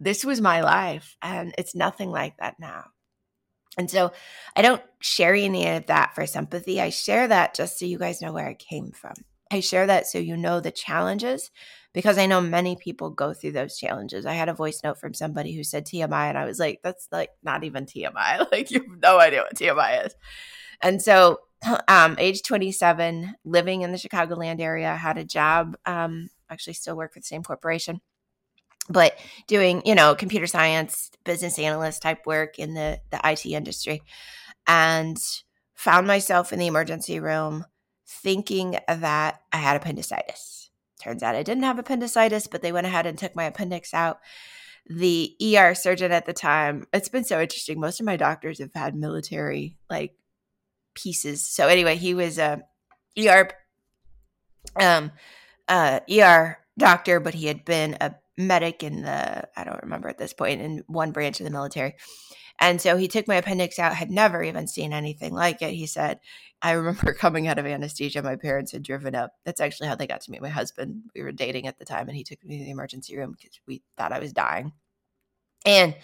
this 0.00 0.24
was 0.24 0.40
my 0.40 0.62
life 0.62 1.16
and 1.22 1.54
it's 1.56 1.76
nothing 1.76 2.10
like 2.10 2.36
that 2.38 2.56
now. 2.58 2.86
And 3.78 3.90
so 3.90 4.12
I 4.56 4.62
don't 4.62 4.82
share 5.00 5.34
any 5.34 5.68
of 5.68 5.86
that 5.86 6.14
for 6.14 6.26
sympathy. 6.26 6.80
I 6.80 6.90
share 6.90 7.28
that 7.28 7.54
just 7.54 7.78
so 7.78 7.86
you 7.86 7.98
guys 7.98 8.20
know 8.20 8.32
where 8.32 8.48
I 8.48 8.54
came 8.54 8.90
from. 8.90 9.14
I 9.50 9.60
share 9.60 9.86
that 9.86 10.06
so 10.06 10.18
you 10.18 10.36
know 10.36 10.60
the 10.60 10.70
challenges 10.70 11.50
because 11.92 12.16
I 12.18 12.26
know 12.26 12.40
many 12.40 12.74
people 12.74 13.10
go 13.10 13.34
through 13.34 13.52
those 13.52 13.76
challenges. 13.76 14.24
I 14.24 14.32
had 14.32 14.48
a 14.48 14.54
voice 14.54 14.80
note 14.82 14.98
from 14.98 15.12
somebody 15.12 15.54
who 15.54 15.62
said 15.62 15.86
TMI, 15.86 16.30
and 16.30 16.38
I 16.38 16.46
was 16.46 16.58
like, 16.58 16.80
that's 16.82 17.06
like 17.12 17.30
not 17.42 17.64
even 17.64 17.84
TMI. 17.84 18.46
Like, 18.52 18.70
you 18.70 18.80
have 18.80 19.00
no 19.02 19.20
idea 19.20 19.42
what 19.42 19.54
TMI 19.54 20.06
is. 20.06 20.14
And 20.82 21.00
so, 21.00 21.40
um, 21.88 22.16
age 22.18 22.42
27, 22.42 23.34
living 23.44 23.82
in 23.82 23.92
the 23.92 23.98
Chicagoland 23.98 24.60
area, 24.60 24.94
had 24.94 25.18
a 25.18 25.24
job, 25.24 25.76
um, 25.86 26.28
actually 26.50 26.74
still 26.74 26.96
work 26.96 27.12
for 27.12 27.20
the 27.20 27.24
same 27.24 27.42
corporation, 27.42 28.00
but 28.88 29.16
doing, 29.46 29.82
you 29.84 29.94
know, 29.94 30.14
computer 30.14 30.46
science, 30.46 31.10
business 31.24 31.58
analyst 31.58 32.02
type 32.02 32.26
work 32.26 32.58
in 32.58 32.74
the, 32.74 33.00
the 33.10 33.20
IT 33.24 33.46
industry. 33.46 34.02
And 34.66 35.18
found 35.74 36.06
myself 36.06 36.52
in 36.52 36.60
the 36.60 36.68
emergency 36.68 37.18
room 37.18 37.64
thinking 38.06 38.78
that 38.86 39.40
I 39.52 39.56
had 39.56 39.76
appendicitis 39.76 40.62
Turns 41.02 41.24
out 41.24 41.34
I 41.34 41.42
didn't 41.42 41.64
have 41.64 41.80
appendicitis, 41.80 42.46
but 42.46 42.62
they 42.62 42.70
went 42.70 42.86
ahead 42.86 43.06
and 43.06 43.18
took 43.18 43.34
my 43.34 43.44
appendix 43.44 43.92
out. 43.92 44.20
The 44.86 45.34
ER 45.42 45.74
surgeon 45.74 46.12
at 46.12 46.26
the 46.26 46.32
time, 46.32 46.86
it's 46.92 47.08
been 47.08 47.24
so 47.24 47.40
interesting. 47.40 47.80
Most 47.80 47.98
of 47.98 48.06
my 48.06 48.16
doctors 48.16 48.60
have 48.60 48.72
had 48.72 48.94
military 48.94 49.76
like 49.90 50.14
pieces. 50.94 51.46
So 51.46 51.68
anyway, 51.68 51.96
he 51.96 52.14
was 52.14 52.38
a 52.38 52.62
ER 53.18 53.50
um 54.80 55.12
uh 55.68 56.00
ER 56.10 56.58
doctor, 56.78 57.20
but 57.20 57.34
he 57.34 57.46
had 57.46 57.64
been 57.64 57.96
a 58.00 58.14
medic 58.38 58.82
in 58.82 59.02
the 59.02 59.48
I 59.58 59.64
don't 59.64 59.82
remember 59.82 60.08
at 60.08 60.18
this 60.18 60.32
point 60.32 60.60
in 60.60 60.84
one 60.86 61.12
branch 61.12 61.40
of 61.40 61.44
the 61.44 61.50
military. 61.50 61.94
And 62.58 62.80
so 62.80 62.96
he 62.96 63.08
took 63.08 63.26
my 63.26 63.36
appendix 63.36 63.78
out, 63.78 63.94
had 63.94 64.10
never 64.10 64.42
even 64.42 64.68
seen 64.68 64.92
anything 64.92 65.34
like 65.34 65.62
it. 65.62 65.72
He 65.72 65.86
said, 65.86 66.20
I 66.60 66.72
remember 66.72 67.12
coming 67.18 67.48
out 67.48 67.58
of 67.58 67.66
anesthesia, 67.66 68.22
my 68.22 68.36
parents 68.36 68.72
had 68.72 68.82
driven 68.82 69.14
up. 69.14 69.32
That's 69.44 69.60
actually 69.60 69.88
how 69.88 69.96
they 69.96 70.06
got 70.06 70.20
to 70.22 70.30
meet 70.30 70.42
my 70.42 70.48
husband. 70.48 71.02
We 71.14 71.22
were 71.22 71.32
dating 71.32 71.66
at 71.66 71.78
the 71.78 71.84
time, 71.84 72.08
and 72.08 72.16
he 72.16 72.24
took 72.24 72.44
me 72.44 72.58
to 72.58 72.64
the 72.64 72.70
emergency 72.70 73.16
room 73.16 73.32
because 73.32 73.58
we 73.66 73.82
thought 73.96 74.12
I 74.12 74.20
was 74.20 74.32
dying. 74.32 74.72
And 75.66 75.96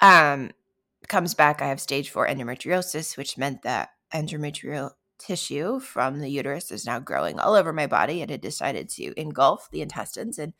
um, 0.00 0.50
comes 1.08 1.34
back, 1.34 1.62
I 1.62 1.68
have 1.68 1.80
stage 1.80 2.10
four 2.10 2.26
endometriosis, 2.26 3.16
which 3.16 3.38
meant 3.38 3.62
that 3.62 3.90
endometrial 4.14 4.92
tissue 5.18 5.80
from 5.80 6.18
the 6.18 6.28
uterus 6.28 6.70
is 6.70 6.86
now 6.86 6.98
growing 6.98 7.38
all 7.38 7.54
over 7.54 7.72
my 7.72 7.86
body. 7.86 8.22
And 8.22 8.30
it 8.30 8.34
had 8.34 8.40
decided 8.40 8.88
to 8.90 9.18
engulf 9.20 9.70
the 9.70 9.82
intestines. 9.82 10.38
And 10.38 10.52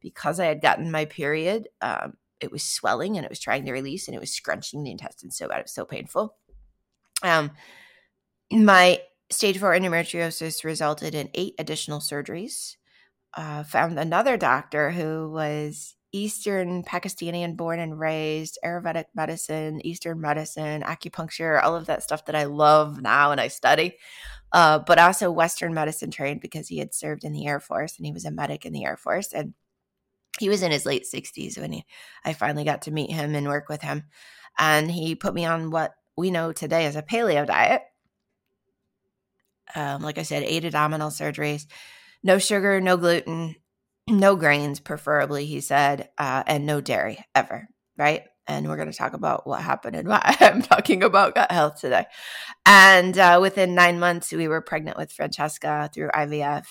because 0.00 0.38
I 0.38 0.46
had 0.46 0.62
gotten 0.62 0.90
my 0.90 1.04
period, 1.04 1.68
um, 1.80 2.14
it 2.40 2.52
was 2.52 2.62
swelling 2.62 3.16
and 3.16 3.24
it 3.24 3.30
was 3.30 3.40
trying 3.40 3.64
to 3.66 3.72
release 3.72 4.06
and 4.06 4.14
it 4.14 4.20
was 4.20 4.30
scrunching 4.30 4.82
the 4.82 4.90
intestines 4.90 5.36
so 5.36 5.48
bad. 5.48 5.60
It 5.60 5.64
was 5.64 5.74
so 5.74 5.84
painful. 5.84 6.36
Um, 7.22 7.52
my 8.50 9.00
stage 9.30 9.58
four 9.58 9.72
endometriosis 9.72 10.64
resulted 10.64 11.14
in 11.14 11.30
eight 11.34 11.54
additional 11.58 12.00
surgeries. 12.00 12.76
Uh, 13.36 13.64
found 13.64 13.98
another 13.98 14.36
doctor 14.36 14.92
who 14.92 15.28
was 15.30 15.93
Eastern 16.14 16.84
Pakistani 16.84 17.56
born 17.56 17.80
and 17.80 17.98
raised, 17.98 18.58
Ayurvedic 18.64 19.06
medicine, 19.14 19.84
Eastern 19.84 20.20
medicine, 20.20 20.82
acupuncture, 20.82 21.62
all 21.62 21.74
of 21.74 21.86
that 21.86 22.04
stuff 22.04 22.24
that 22.26 22.36
I 22.36 22.44
love 22.44 23.02
now 23.02 23.32
and 23.32 23.40
I 23.40 23.48
study. 23.48 23.96
Uh, 24.52 24.78
but 24.78 25.00
also 25.00 25.32
Western 25.32 25.74
medicine 25.74 26.12
trained 26.12 26.40
because 26.40 26.68
he 26.68 26.78
had 26.78 26.94
served 26.94 27.24
in 27.24 27.32
the 27.32 27.46
Air 27.46 27.58
Force 27.58 27.96
and 27.96 28.06
he 28.06 28.12
was 28.12 28.24
a 28.24 28.30
medic 28.30 28.64
in 28.64 28.72
the 28.72 28.84
Air 28.84 28.96
Force. 28.96 29.32
And 29.32 29.54
he 30.38 30.48
was 30.48 30.62
in 30.62 30.70
his 30.70 30.86
late 30.86 31.04
60s 31.12 31.58
when 31.58 31.72
he, 31.72 31.84
I 32.24 32.32
finally 32.32 32.64
got 32.64 32.82
to 32.82 32.92
meet 32.92 33.10
him 33.10 33.34
and 33.34 33.48
work 33.48 33.68
with 33.68 33.82
him. 33.82 34.04
And 34.56 34.88
he 34.88 35.16
put 35.16 35.34
me 35.34 35.44
on 35.44 35.72
what 35.72 35.94
we 36.16 36.30
know 36.30 36.52
today 36.52 36.86
as 36.86 36.94
a 36.94 37.02
paleo 37.02 37.44
diet 37.44 37.82
um, 39.74 40.02
like 40.02 40.18
I 40.18 40.22
said, 40.22 40.42
eight 40.44 40.64
abdominal 40.64 41.10
surgeries, 41.10 41.66
no 42.22 42.38
sugar, 42.38 42.80
no 42.80 42.96
gluten, 42.96 43.56
no 44.08 44.36
grains, 44.36 44.80
preferably, 44.80 45.46
he 45.46 45.60
said, 45.60 46.10
uh, 46.18 46.42
and 46.46 46.66
no 46.66 46.80
dairy 46.80 47.24
ever, 47.34 47.68
right? 47.96 48.22
And 48.46 48.68
we're 48.68 48.76
going 48.76 48.90
to 48.90 48.96
talk 48.96 49.14
about 49.14 49.46
what 49.46 49.62
happened 49.62 49.96
and 49.96 50.08
why 50.08 50.36
I'm 50.40 50.62
talking 50.62 51.02
about 51.02 51.34
gut 51.34 51.50
health 51.50 51.80
today. 51.80 52.04
And 52.66 53.16
uh, 53.16 53.38
within 53.40 53.74
nine 53.74 53.98
months, 53.98 54.32
we 54.32 54.48
were 54.48 54.60
pregnant 54.60 54.98
with 54.98 55.12
Francesca 55.12 55.90
through 55.92 56.10
IVF. 56.10 56.64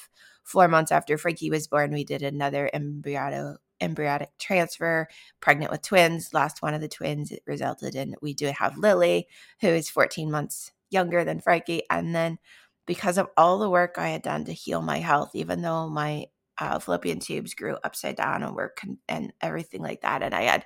Four 0.44 0.68
months 0.68 0.92
after 0.92 1.18
Frankie 1.18 1.50
was 1.50 1.68
born, 1.68 1.92
we 1.92 2.04
did 2.04 2.22
another 2.22 2.70
embryo 2.74 3.58
embryonic 3.82 4.30
transfer, 4.40 5.08
pregnant 5.42 5.72
with 5.72 5.82
twins. 5.82 6.34
Last 6.34 6.62
one 6.62 6.74
of 6.74 6.82
the 6.82 6.88
twins, 6.88 7.32
it 7.32 7.44
resulted 7.46 7.96
in 7.96 8.16
we 8.22 8.34
do 8.34 8.48
have 8.48 8.78
Lily, 8.78 9.28
who 9.62 9.68
is 9.68 9.90
14 9.90 10.32
months 10.32 10.72
younger 10.90 11.24
than 11.26 11.42
Frankie. 11.42 11.84
And 11.90 12.16
then 12.16 12.38
because 12.86 13.18
of 13.18 13.28
all 13.36 13.60
the 13.60 13.70
work 13.70 13.96
I 13.98 14.10
had 14.10 14.22
done 14.22 14.46
to 14.46 14.54
heal 14.54 14.82
my 14.82 15.00
health, 15.00 15.32
even 15.34 15.62
though 15.62 15.90
my 15.90 16.26
uh, 16.58 16.80
fallopian 16.80 17.20
tubes 17.20 17.54
grew 17.54 17.78
upside 17.84 18.16
down 18.16 18.44
and 18.44 18.56
were 18.56 18.74
con- 18.76 19.00
and 19.08 19.34
everything 19.42 19.82
like 19.82 20.02
that. 20.02 20.22
And 20.24 20.34
I 20.34 20.44
had 20.44 20.66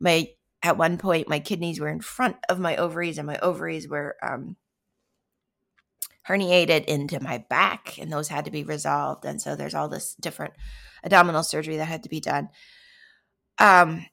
my 0.00 0.28
at 0.62 0.76
one 0.76 0.98
point 0.98 1.28
my 1.28 1.38
kidneys 1.38 1.80
were 1.80 1.88
in 1.88 2.00
front 2.00 2.36
of 2.48 2.58
my 2.58 2.76
ovaries 2.76 3.18
and 3.18 3.26
my 3.26 3.38
ovaries 3.38 3.88
were 3.88 4.16
um, 4.22 4.56
herniated 6.28 6.84
into 6.86 7.20
my 7.20 7.38
back, 7.38 7.98
and 7.98 8.12
those 8.12 8.28
had 8.28 8.44
to 8.46 8.50
be 8.50 8.64
resolved. 8.64 9.24
And 9.24 9.40
so 9.40 9.54
there's 9.54 9.74
all 9.74 9.88
this 9.88 10.14
different 10.14 10.54
abdominal 11.04 11.42
surgery 11.42 11.76
that 11.76 11.84
had 11.84 12.02
to 12.02 12.08
be 12.08 12.20
done. 12.20 12.48
Um, 13.58 14.06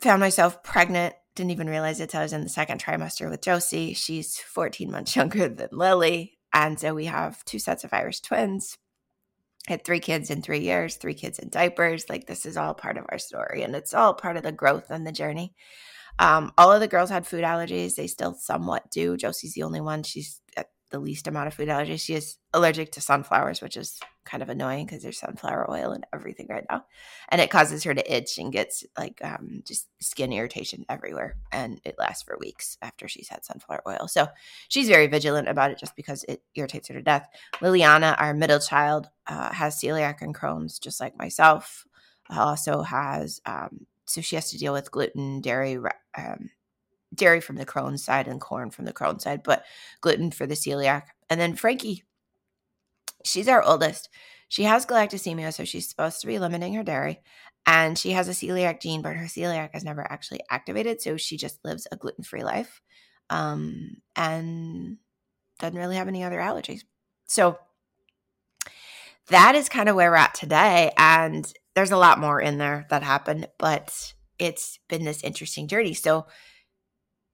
found 0.00 0.20
myself 0.20 0.62
pregnant 0.62 1.14
didn't 1.34 1.52
even 1.52 1.68
realize 1.68 2.00
it 2.00 2.04
until 2.04 2.20
I 2.20 2.24
was 2.24 2.32
in 2.32 2.42
the 2.42 2.48
second 2.48 2.82
trimester 2.82 3.30
with 3.30 3.40
Josie. 3.40 3.94
She's 3.94 4.38
14 4.38 4.90
months 4.90 5.16
younger 5.16 5.48
than 5.48 5.68
Lily. 5.72 6.38
And 6.52 6.78
so 6.78 6.94
we 6.94 7.06
have 7.06 7.44
two 7.44 7.58
sets 7.58 7.84
of 7.84 7.94
Irish 7.94 8.20
twins. 8.20 8.76
Had 9.68 9.84
three 9.84 10.00
kids 10.00 10.30
in 10.30 10.42
three 10.42 10.60
years, 10.60 10.96
three 10.96 11.14
kids 11.14 11.38
in 11.38 11.48
diapers. 11.48 12.08
Like 12.08 12.26
this 12.26 12.46
is 12.46 12.56
all 12.56 12.74
part 12.74 12.96
of 12.96 13.06
our 13.10 13.18
story 13.18 13.62
and 13.62 13.74
it's 13.76 13.94
all 13.94 14.12
part 14.14 14.36
of 14.36 14.42
the 14.42 14.52
growth 14.52 14.90
and 14.90 15.06
the 15.06 15.12
journey. 15.12 15.54
Um, 16.18 16.52
all 16.58 16.72
of 16.72 16.80
the 16.80 16.88
girls 16.88 17.10
had 17.10 17.26
food 17.26 17.44
allergies. 17.44 17.94
They 17.94 18.06
still 18.06 18.34
somewhat 18.34 18.90
do. 18.90 19.16
Josie's 19.16 19.54
the 19.54 19.62
only 19.62 19.80
one. 19.80 20.02
She's 20.02 20.40
the 20.92 21.00
least 21.00 21.26
amount 21.26 21.48
of 21.48 21.54
food 21.54 21.68
allergies. 21.68 22.02
She 22.02 22.14
is 22.14 22.36
allergic 22.52 22.92
to 22.92 23.00
sunflowers, 23.00 23.60
which 23.60 23.76
is 23.76 23.98
kind 24.24 24.42
of 24.42 24.50
annoying 24.50 24.86
because 24.86 25.02
there's 25.02 25.18
sunflower 25.18 25.68
oil 25.70 25.90
and 25.90 26.06
everything 26.14 26.46
right 26.48 26.64
now. 26.70 26.84
And 27.30 27.40
it 27.40 27.50
causes 27.50 27.82
her 27.82 27.94
to 27.94 28.16
itch 28.16 28.38
and 28.38 28.52
gets 28.52 28.84
like 28.96 29.20
um, 29.24 29.62
just 29.66 29.88
skin 30.00 30.32
irritation 30.32 30.84
everywhere. 30.88 31.36
And 31.50 31.80
it 31.84 31.96
lasts 31.98 32.22
for 32.22 32.36
weeks 32.38 32.76
after 32.82 33.08
she's 33.08 33.28
had 33.28 33.44
sunflower 33.44 33.82
oil. 33.88 34.06
So 34.06 34.28
she's 34.68 34.88
very 34.88 35.08
vigilant 35.08 35.48
about 35.48 35.70
it 35.72 35.78
just 35.78 35.96
because 35.96 36.24
it 36.28 36.42
irritates 36.54 36.88
her 36.88 36.94
to 36.94 37.02
death. 37.02 37.26
Liliana, 37.56 38.14
our 38.20 38.34
middle 38.34 38.60
child, 38.60 39.08
uh, 39.26 39.52
has 39.52 39.80
celiac 39.80 40.20
and 40.20 40.34
Crohn's 40.34 40.78
just 40.78 41.00
like 41.00 41.16
myself. 41.18 41.84
Also 42.30 42.82
has, 42.82 43.40
um, 43.46 43.86
so 44.04 44.20
she 44.20 44.36
has 44.36 44.50
to 44.50 44.58
deal 44.58 44.72
with 44.72 44.90
gluten, 44.90 45.40
dairy, 45.40 45.78
um, 46.16 46.50
dairy 47.14 47.40
from 47.40 47.56
the 47.56 47.66
Crohn 47.66 47.98
side 47.98 48.28
and 48.28 48.40
corn 48.40 48.70
from 48.70 48.84
the 48.84 48.92
Crohn 48.92 49.20
side, 49.20 49.42
but 49.42 49.64
gluten 50.00 50.30
for 50.30 50.46
the 50.46 50.54
celiac. 50.54 51.04
And 51.28 51.40
then 51.40 51.54
Frankie, 51.54 52.04
she's 53.24 53.48
our 53.48 53.62
oldest. 53.62 54.08
She 54.48 54.64
has 54.64 54.86
galactosemia, 54.86 55.52
so 55.52 55.64
she's 55.64 55.88
supposed 55.88 56.20
to 56.20 56.26
be 56.26 56.38
limiting 56.38 56.74
her 56.74 56.82
dairy. 56.82 57.20
And 57.64 57.96
she 57.96 58.10
has 58.10 58.28
a 58.28 58.32
celiac 58.32 58.80
gene, 58.80 59.02
but 59.02 59.16
her 59.16 59.26
celiac 59.26 59.74
is 59.74 59.84
never 59.84 60.10
actually 60.10 60.40
activated. 60.50 61.00
So 61.00 61.16
she 61.16 61.36
just 61.36 61.64
lives 61.64 61.86
a 61.90 61.96
gluten 61.96 62.24
free 62.24 62.42
life 62.42 62.82
um, 63.30 63.96
and 64.16 64.98
doesn't 65.60 65.78
really 65.78 65.96
have 65.96 66.08
any 66.08 66.24
other 66.24 66.38
allergies. 66.38 66.82
So 67.26 67.58
that 69.28 69.54
is 69.54 69.68
kind 69.68 69.88
of 69.88 69.96
where 69.96 70.10
we're 70.10 70.16
at 70.16 70.34
today. 70.34 70.92
And 70.98 71.50
there's 71.74 71.92
a 71.92 71.96
lot 71.96 72.18
more 72.18 72.40
in 72.40 72.58
there 72.58 72.86
that 72.90 73.02
happened, 73.02 73.48
but 73.58 74.12
it's 74.38 74.78
been 74.88 75.04
this 75.04 75.22
interesting 75.22 75.68
journey. 75.68 75.94
So 75.94 76.26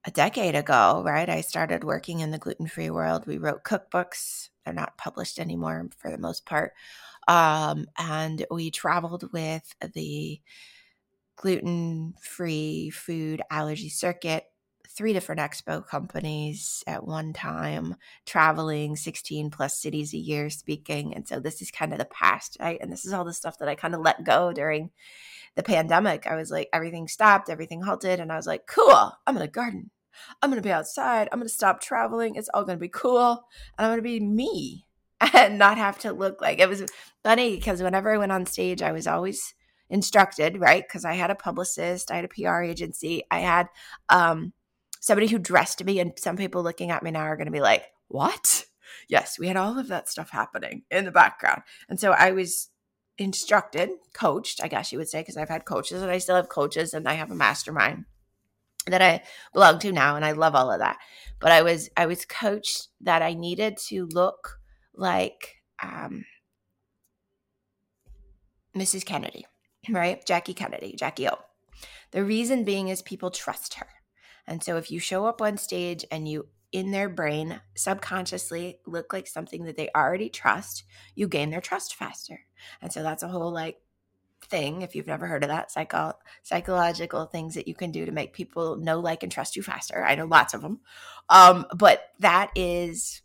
a 0.04 0.10
decade 0.10 0.54
ago, 0.54 1.02
right? 1.04 1.28
I 1.28 1.40
started 1.42 1.84
working 1.84 2.20
in 2.20 2.30
the 2.30 2.38
gluten 2.38 2.66
free 2.66 2.90
world. 2.90 3.26
We 3.26 3.38
wrote 3.38 3.64
cookbooks, 3.64 4.48
they're 4.64 4.74
not 4.74 4.96
published 4.98 5.38
anymore 5.38 5.88
for 5.98 6.10
the 6.10 6.18
most 6.18 6.46
part. 6.46 6.72
Um, 7.26 7.86
and 7.98 8.46
we 8.50 8.70
traveled 8.70 9.30
with 9.32 9.74
the 9.94 10.40
gluten 11.36 12.14
free 12.20 12.90
food 12.90 13.42
allergy 13.50 13.88
circuit 13.88 14.44
three 14.98 15.12
different 15.12 15.40
expo 15.40 15.86
companies 15.86 16.82
at 16.88 17.06
one 17.06 17.32
time, 17.32 17.94
traveling 18.26 18.96
16 18.96 19.48
plus 19.48 19.80
cities 19.80 20.12
a 20.12 20.18
year 20.18 20.50
speaking. 20.50 21.14
And 21.14 21.26
so 21.26 21.38
this 21.38 21.62
is 21.62 21.70
kind 21.70 21.92
of 21.92 22.00
the 22.00 22.04
past, 22.04 22.56
right? 22.60 22.80
And 22.80 22.90
this 22.90 23.04
is 23.04 23.12
all 23.12 23.24
the 23.24 23.32
stuff 23.32 23.58
that 23.60 23.68
I 23.68 23.76
kind 23.76 23.94
of 23.94 24.00
let 24.00 24.24
go 24.24 24.52
during 24.52 24.90
the 25.54 25.62
pandemic. 25.62 26.26
I 26.26 26.34
was 26.34 26.50
like, 26.50 26.68
everything 26.72 27.06
stopped, 27.06 27.48
everything 27.48 27.80
halted. 27.80 28.18
And 28.18 28.32
I 28.32 28.36
was 28.36 28.48
like, 28.48 28.66
cool, 28.66 29.12
I'm 29.24 29.36
going 29.36 29.46
to 29.46 29.52
garden. 29.52 29.90
I'm 30.42 30.50
going 30.50 30.60
to 30.60 30.68
be 30.68 30.72
outside. 30.72 31.28
I'm 31.30 31.38
going 31.38 31.48
to 31.48 31.54
stop 31.54 31.80
traveling. 31.80 32.34
It's 32.34 32.50
all 32.52 32.64
going 32.64 32.78
to 32.78 32.82
be 32.82 32.88
cool. 32.88 33.44
And 33.78 33.86
I'm 33.86 33.90
going 33.90 33.98
to 33.98 34.02
be 34.02 34.18
me 34.18 34.84
and 35.32 35.58
not 35.58 35.78
have 35.78 36.00
to 36.00 36.12
look 36.12 36.42
like 36.42 36.58
it 36.58 36.68
was 36.68 36.82
funny 37.22 37.54
because 37.54 37.84
whenever 37.84 38.12
I 38.12 38.18
went 38.18 38.32
on 38.32 38.46
stage, 38.46 38.82
I 38.82 38.90
was 38.90 39.06
always 39.06 39.54
instructed, 39.90 40.60
right? 40.60 40.82
Because 40.86 41.04
I 41.04 41.14
had 41.14 41.30
a 41.30 41.36
publicist, 41.36 42.10
I 42.10 42.16
had 42.16 42.24
a 42.24 42.28
PR 42.28 42.62
agency, 42.62 43.22
I 43.30 43.38
had 43.38 43.68
um, 44.08 44.52
somebody 45.00 45.26
who 45.28 45.38
dressed 45.38 45.84
me, 45.84 46.00
and 46.00 46.12
some 46.18 46.36
people 46.36 46.62
looking 46.62 46.90
at 46.90 47.02
me 47.02 47.10
now 47.10 47.22
are 47.22 47.36
going 47.36 47.46
to 47.46 47.52
be 47.52 47.60
like, 47.60 47.84
"What?" 48.08 48.64
Yes, 49.08 49.38
we 49.38 49.48
had 49.48 49.56
all 49.56 49.78
of 49.78 49.88
that 49.88 50.08
stuff 50.08 50.30
happening 50.30 50.82
in 50.90 51.04
the 51.04 51.10
background, 51.10 51.62
and 51.88 52.00
so 52.00 52.12
I 52.12 52.32
was 52.32 52.68
instructed, 53.18 53.90
coached, 54.12 54.62
I 54.62 54.68
guess 54.68 54.92
you 54.92 54.98
would 54.98 55.08
say, 55.08 55.20
because 55.20 55.36
I've 55.36 55.48
had 55.48 55.64
coaches, 55.64 56.02
and 56.02 56.10
I 56.10 56.18
still 56.18 56.36
have 56.36 56.48
coaches, 56.48 56.94
and 56.94 57.08
I 57.08 57.14
have 57.14 57.30
a 57.30 57.34
mastermind 57.34 58.04
that 58.86 59.02
I 59.02 59.22
belong 59.52 59.78
to 59.80 59.92
now, 59.92 60.16
and 60.16 60.24
I 60.24 60.32
love 60.32 60.54
all 60.54 60.70
of 60.70 60.78
that. 60.80 60.98
But 61.40 61.52
I 61.52 61.62
was 61.62 61.90
I 61.96 62.06
was 62.06 62.24
coached 62.24 62.88
that 63.02 63.22
I 63.22 63.34
needed 63.34 63.76
to 63.88 64.06
look 64.06 64.58
like 64.94 65.56
um, 65.82 66.24
Mrs. 68.76 69.04
Kennedy 69.04 69.46
right? 69.90 70.24
Jackie 70.24 70.54
Kennedy, 70.54 70.94
Jackie 70.96 71.28
O. 71.28 71.38
The 72.10 72.24
reason 72.24 72.64
being 72.64 72.88
is 72.88 73.02
people 73.02 73.30
trust 73.30 73.74
her. 73.74 73.86
And 74.48 74.64
so 74.64 74.76
if 74.76 74.90
you 74.90 74.98
show 74.98 75.26
up 75.26 75.40
on 75.42 75.58
stage 75.58 76.04
and 76.10 76.26
you 76.26 76.48
in 76.72 76.90
their 76.90 77.08
brain 77.08 77.60
subconsciously 77.76 78.80
look 78.86 79.12
like 79.12 79.26
something 79.26 79.64
that 79.64 79.76
they 79.76 79.90
already 79.94 80.28
trust, 80.28 80.84
you 81.14 81.28
gain 81.28 81.50
their 81.50 81.60
trust 81.60 81.94
faster. 81.94 82.40
And 82.82 82.92
so 82.92 83.02
that's 83.02 83.22
a 83.22 83.28
whole 83.28 83.52
like 83.52 83.78
thing 84.44 84.82
if 84.82 84.94
you've 84.94 85.06
never 85.06 85.26
heard 85.26 85.42
of 85.42 85.48
that 85.48 85.70
psycho 85.70 86.12
psychological 86.42 87.26
things 87.26 87.54
that 87.54 87.66
you 87.68 87.74
can 87.74 87.90
do 87.90 88.06
to 88.06 88.12
make 88.12 88.32
people 88.32 88.76
know 88.76 89.00
like 89.00 89.22
and 89.22 89.32
trust 89.32 89.56
you 89.56 89.62
faster. 89.62 90.04
I 90.04 90.14
know 90.14 90.26
lots 90.26 90.54
of 90.54 90.62
them. 90.62 90.80
Um 91.28 91.66
but 91.76 92.02
that 92.20 92.50
is 92.54 93.20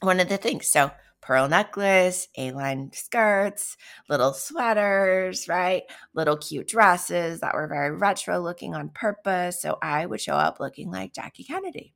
one 0.00 0.20
of 0.20 0.28
the 0.28 0.36
things. 0.36 0.70
So 0.70 0.90
pearl 1.20 1.48
necklace, 1.48 2.28
A-line 2.36 2.90
skirts, 2.92 3.76
little 4.08 4.32
sweaters, 4.32 5.48
right? 5.48 5.82
Little 6.14 6.36
cute 6.36 6.68
dresses 6.68 7.40
that 7.40 7.54
were 7.54 7.68
very 7.68 7.92
retro 7.92 8.38
looking 8.40 8.74
on 8.74 8.90
purpose. 8.90 9.60
So 9.60 9.78
I 9.82 10.06
would 10.06 10.20
show 10.20 10.34
up 10.34 10.60
looking 10.60 10.90
like 10.90 11.14
Jackie 11.14 11.44
Kennedy. 11.44 11.94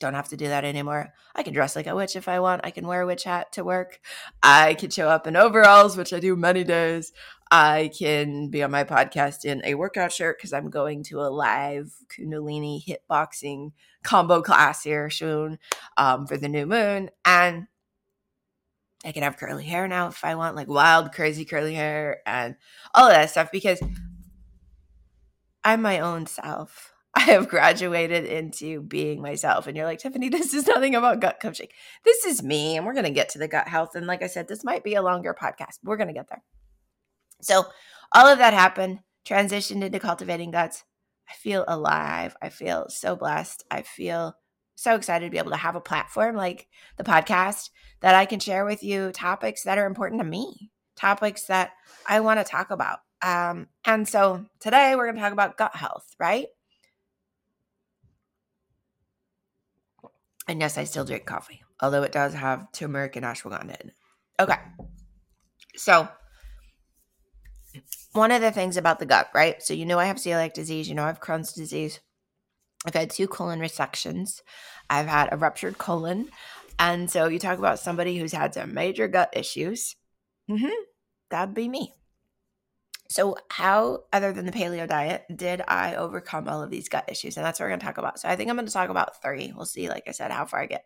Don't 0.00 0.14
have 0.14 0.28
to 0.28 0.36
do 0.36 0.46
that 0.46 0.64
anymore. 0.64 1.12
I 1.34 1.42
can 1.42 1.52
dress 1.52 1.74
like 1.74 1.88
a 1.88 1.94
witch 1.94 2.14
if 2.14 2.28
I 2.28 2.38
want. 2.38 2.60
I 2.64 2.70
can 2.70 2.86
wear 2.86 3.02
a 3.02 3.06
witch 3.06 3.24
hat 3.24 3.52
to 3.52 3.64
work. 3.64 3.98
I 4.42 4.74
can 4.74 4.90
show 4.90 5.08
up 5.08 5.26
in 5.26 5.34
overalls, 5.34 5.96
which 5.96 6.12
I 6.12 6.20
do 6.20 6.36
many 6.36 6.62
days. 6.62 7.12
I 7.50 7.90
can 7.98 8.48
be 8.48 8.62
on 8.62 8.70
my 8.70 8.84
podcast 8.84 9.44
in 9.44 9.60
a 9.64 9.74
workout 9.74 10.12
shirt 10.12 10.38
because 10.38 10.52
I'm 10.52 10.70
going 10.70 11.02
to 11.04 11.20
a 11.20 11.30
live 11.30 11.92
Kundalini 12.08 12.80
hitboxing 12.86 13.72
combo 14.04 14.40
class 14.40 14.84
here 14.84 15.10
soon 15.10 15.58
um, 15.96 16.26
for 16.26 16.36
the 16.36 16.48
new 16.48 16.66
moon. 16.66 17.10
And 17.24 17.66
I 19.04 19.12
can 19.12 19.22
have 19.22 19.36
curly 19.36 19.64
hair 19.64 19.86
now 19.86 20.08
if 20.08 20.24
I 20.24 20.34
want, 20.34 20.56
like 20.56 20.68
wild, 20.68 21.12
crazy 21.12 21.44
curly 21.44 21.74
hair 21.74 22.20
and 22.26 22.56
all 22.94 23.06
of 23.06 23.12
that 23.12 23.30
stuff 23.30 23.50
because 23.52 23.80
I'm 25.64 25.82
my 25.82 26.00
own 26.00 26.26
self. 26.26 26.92
I 27.14 27.20
have 27.22 27.48
graduated 27.48 28.24
into 28.26 28.80
being 28.82 29.20
myself. 29.22 29.66
And 29.66 29.76
you're 29.76 29.86
like, 29.86 29.98
Tiffany, 29.98 30.28
this 30.30 30.54
is 30.54 30.66
nothing 30.66 30.94
about 30.94 31.20
gut 31.20 31.38
coaching. 31.40 31.68
This 32.04 32.24
is 32.24 32.42
me. 32.42 32.76
And 32.76 32.86
we're 32.86 32.94
going 32.94 33.04
to 33.04 33.10
get 33.10 33.30
to 33.30 33.38
the 33.38 33.48
gut 33.48 33.68
health. 33.68 33.94
And 33.94 34.06
like 34.06 34.22
I 34.22 34.26
said, 34.26 34.48
this 34.48 34.64
might 34.64 34.84
be 34.84 34.94
a 34.94 35.02
longer 35.02 35.34
podcast. 35.34 35.78
We're 35.82 35.96
going 35.96 36.08
to 36.08 36.14
get 36.14 36.28
there. 36.28 36.42
So, 37.40 37.64
all 38.12 38.26
of 38.26 38.38
that 38.38 38.54
happened, 38.54 39.00
transitioned 39.26 39.84
into 39.84 40.00
cultivating 40.00 40.50
guts. 40.50 40.84
I 41.28 41.34
feel 41.34 41.64
alive. 41.68 42.34
I 42.40 42.48
feel 42.48 42.86
so 42.88 43.16
blessed. 43.16 43.64
I 43.70 43.82
feel 43.82 44.34
so 44.78 44.94
excited 44.94 45.24
to 45.24 45.30
be 45.30 45.38
able 45.38 45.50
to 45.50 45.56
have 45.56 45.74
a 45.74 45.80
platform 45.80 46.36
like 46.36 46.68
the 46.98 47.02
podcast 47.02 47.70
that 48.00 48.14
I 48.14 48.26
can 48.26 48.38
share 48.38 48.64
with 48.64 48.84
you 48.84 49.10
topics 49.10 49.64
that 49.64 49.76
are 49.76 49.86
important 49.86 50.20
to 50.20 50.24
me, 50.24 50.70
topics 50.94 51.46
that 51.46 51.72
I 52.06 52.20
want 52.20 52.38
to 52.38 52.44
talk 52.44 52.70
about. 52.70 53.00
Um, 53.20 53.66
and 53.84 54.06
so 54.08 54.44
today 54.60 54.94
we're 54.94 55.06
going 55.06 55.16
to 55.16 55.20
talk 55.20 55.32
about 55.32 55.56
gut 55.56 55.74
health, 55.74 56.06
right? 56.20 56.46
And 60.46 60.60
yes, 60.60 60.78
I 60.78 60.84
still 60.84 61.04
drink 61.04 61.26
coffee, 61.26 61.64
although 61.80 62.04
it 62.04 62.12
does 62.12 62.34
have 62.34 62.70
turmeric 62.70 63.16
and 63.16 63.26
ashwagandha 63.26 63.80
in 63.80 63.88
it. 63.88 63.94
Okay. 64.38 64.58
So, 65.74 66.08
one 68.12 68.30
of 68.30 68.42
the 68.42 68.52
things 68.52 68.76
about 68.76 69.00
the 69.00 69.06
gut, 69.06 69.28
right? 69.34 69.60
So, 69.60 69.74
you 69.74 69.86
know, 69.86 69.98
I 69.98 70.04
have 70.04 70.18
celiac 70.18 70.52
disease, 70.52 70.88
you 70.88 70.94
know, 70.94 71.02
I 71.02 71.08
have 71.08 71.20
Crohn's 71.20 71.52
disease. 71.52 71.98
I've 72.86 72.94
had 72.94 73.10
two 73.10 73.26
colon 73.26 73.60
resections. 73.60 74.40
I've 74.90 75.06
had 75.06 75.28
a 75.32 75.36
ruptured 75.36 75.78
colon. 75.78 76.28
And 76.78 77.10
so 77.10 77.28
you 77.28 77.38
talk 77.38 77.58
about 77.58 77.80
somebody 77.80 78.18
who's 78.18 78.32
had 78.32 78.54
some 78.54 78.74
major 78.74 79.08
gut 79.08 79.30
issues. 79.32 79.96
Mm-hmm. 80.48 80.68
That'd 81.30 81.54
be 81.54 81.68
me. 81.68 81.94
So, 83.10 83.36
how, 83.48 84.04
other 84.12 84.32
than 84.32 84.44
the 84.44 84.52
paleo 84.52 84.86
diet, 84.86 85.24
did 85.34 85.62
I 85.66 85.94
overcome 85.94 86.46
all 86.46 86.62
of 86.62 86.70
these 86.70 86.90
gut 86.90 87.06
issues? 87.08 87.36
And 87.36 87.46
that's 87.46 87.58
what 87.58 87.64
we're 87.64 87.70
going 87.70 87.80
to 87.80 87.86
talk 87.86 87.96
about. 87.96 88.20
So, 88.20 88.28
I 88.28 88.36
think 88.36 88.50
I'm 88.50 88.56
going 88.56 88.66
to 88.66 88.72
talk 88.72 88.90
about 88.90 89.22
three. 89.22 89.52
We'll 89.56 89.64
see, 89.64 89.88
like 89.88 90.04
I 90.06 90.10
said, 90.10 90.30
how 90.30 90.44
far 90.44 90.60
I 90.60 90.66
get. 90.66 90.84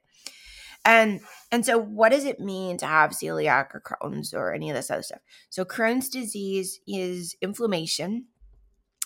And 0.85 1.21
and 1.51 1.67
so, 1.67 1.79
what 1.79 2.11
does 2.11 2.25
it 2.25 2.39
mean 2.39 2.77
to 2.79 2.87
have 2.87 3.11
celiac 3.11 3.75
or 3.75 3.81
Crohn's 3.81 4.33
or 4.35 4.53
any 4.53 4.71
of 4.71 4.77
this 4.77 4.91
other 4.91 5.03
stuff? 5.03 5.21
So, 5.51 5.65
Crohn's 5.65 6.09
disease 6.09 6.81
is 6.87 7.37
inflammation 7.41 8.27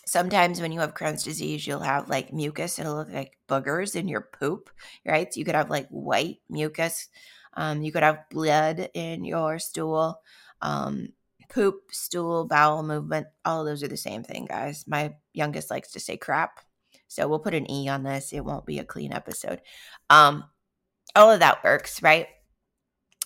sometimes 0.06 0.60
when 0.60 0.72
you 0.72 0.80
have 0.80 0.94
Crohn's 0.94 1.24
disease, 1.24 1.66
you'll 1.66 1.80
have 1.80 2.08
like 2.08 2.32
mucus. 2.32 2.78
It'll 2.78 2.96
look 2.96 3.12
like 3.12 3.36
boogers 3.48 3.96
in 3.96 4.08
your 4.08 4.22
poop, 4.22 4.70
right? 5.04 5.32
So 5.32 5.38
you 5.38 5.44
could 5.44 5.54
have 5.54 5.70
like 5.70 5.88
white 5.88 6.38
mucus. 6.48 7.08
Um, 7.54 7.82
you 7.82 7.92
could 7.92 8.02
have 8.02 8.28
blood 8.30 8.90
in 8.94 9.24
your 9.24 9.58
stool. 9.58 10.20
Um, 10.62 11.08
poop, 11.48 11.90
stool, 11.90 12.44
bowel 12.44 12.82
movement, 12.82 13.26
all 13.44 13.64
those 13.64 13.82
are 13.82 13.88
the 13.88 13.96
same 13.96 14.22
thing, 14.22 14.46
guys. 14.46 14.84
My 14.86 15.14
youngest 15.32 15.70
likes 15.70 15.92
to 15.92 16.00
say 16.00 16.16
crap. 16.16 16.60
So 17.08 17.28
we'll 17.28 17.38
put 17.38 17.54
an 17.54 17.70
E 17.70 17.88
on 17.88 18.02
this. 18.02 18.32
It 18.32 18.44
won't 18.44 18.66
be 18.66 18.78
a 18.78 18.84
clean 18.84 19.12
episode. 19.12 19.60
Um, 20.10 20.44
all 21.14 21.30
of 21.30 21.40
that 21.40 21.62
works, 21.64 22.02
right? 22.02 22.28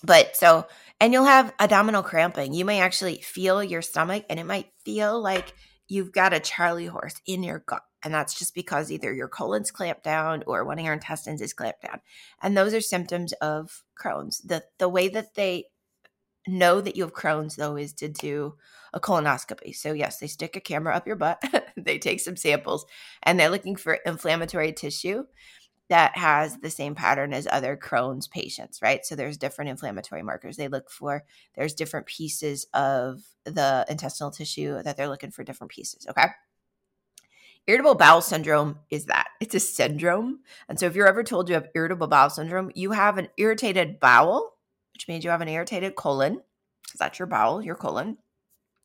But 0.02 0.36
so, 0.36 0.66
and 1.00 1.12
you'll 1.12 1.24
have 1.24 1.52
abdominal 1.58 2.02
cramping. 2.02 2.54
You 2.54 2.64
may 2.64 2.80
actually 2.80 3.16
feel 3.16 3.62
your 3.62 3.82
stomach 3.82 4.24
and 4.28 4.38
it 4.38 4.44
might 4.44 4.70
feel 4.84 5.20
like 5.20 5.54
you've 5.90 6.12
got 6.12 6.32
a 6.32 6.40
Charlie 6.40 6.86
horse 6.86 7.20
in 7.26 7.42
your 7.42 7.58
gut. 7.66 7.82
And 8.02 8.14
that's 8.14 8.38
just 8.38 8.54
because 8.54 8.90
either 8.90 9.12
your 9.12 9.28
colon's 9.28 9.70
clamped 9.70 10.04
down 10.04 10.44
or 10.46 10.64
one 10.64 10.78
of 10.78 10.84
your 10.84 10.94
intestines 10.94 11.42
is 11.42 11.52
clamped 11.52 11.82
down. 11.82 12.00
And 12.40 12.56
those 12.56 12.72
are 12.72 12.80
symptoms 12.80 13.34
of 13.34 13.82
Crohn's. 14.00 14.38
The 14.38 14.64
the 14.78 14.88
way 14.88 15.08
that 15.08 15.34
they 15.34 15.64
know 16.46 16.80
that 16.80 16.96
you 16.96 17.02
have 17.02 17.12
Crohn's 17.12 17.56
though 17.56 17.76
is 17.76 17.92
to 17.94 18.08
do 18.08 18.54
a 18.94 19.00
colonoscopy. 19.00 19.74
So 19.74 19.92
yes, 19.92 20.18
they 20.18 20.28
stick 20.28 20.56
a 20.56 20.60
camera 20.60 20.94
up 20.96 21.06
your 21.06 21.16
butt, 21.16 21.42
they 21.76 21.98
take 21.98 22.20
some 22.20 22.36
samples, 22.36 22.86
and 23.22 23.38
they're 23.38 23.50
looking 23.50 23.76
for 23.76 23.94
inflammatory 24.06 24.72
tissue 24.72 25.24
that 25.90 26.16
has 26.16 26.56
the 26.58 26.70
same 26.70 26.94
pattern 26.94 27.34
as 27.34 27.48
other 27.50 27.76
Crohn's 27.76 28.28
patients, 28.28 28.80
right? 28.80 29.04
So 29.04 29.16
there's 29.16 29.36
different 29.36 29.70
inflammatory 29.70 30.22
markers 30.22 30.56
they 30.56 30.68
look 30.68 30.88
for. 30.88 31.24
There's 31.56 31.74
different 31.74 32.06
pieces 32.06 32.66
of 32.72 33.22
the 33.44 33.84
intestinal 33.90 34.30
tissue 34.30 34.82
that 34.82 34.96
they're 34.96 35.08
looking 35.08 35.32
for 35.32 35.42
different 35.44 35.72
pieces, 35.72 36.06
okay? 36.08 36.26
Irritable 37.66 37.96
bowel 37.96 38.20
syndrome 38.20 38.78
is 38.88 39.06
that. 39.06 39.26
It's 39.40 39.54
a 39.54 39.60
syndrome. 39.60 40.40
And 40.68 40.78
so 40.78 40.86
if 40.86 40.94
you're 40.94 41.08
ever 41.08 41.24
told 41.24 41.48
you 41.48 41.54
have 41.56 41.68
irritable 41.74 42.06
bowel 42.06 42.30
syndrome, 42.30 42.70
you 42.74 42.92
have 42.92 43.18
an 43.18 43.28
irritated 43.36 44.00
bowel, 44.00 44.54
which 44.94 45.08
means 45.08 45.24
you 45.24 45.30
have 45.30 45.42
an 45.42 45.48
irritated 45.48 45.96
colon, 45.96 46.40
because 46.84 46.98
that's 46.98 47.18
your 47.18 47.26
bowel, 47.26 47.62
your 47.62 47.74
colon. 47.74 48.16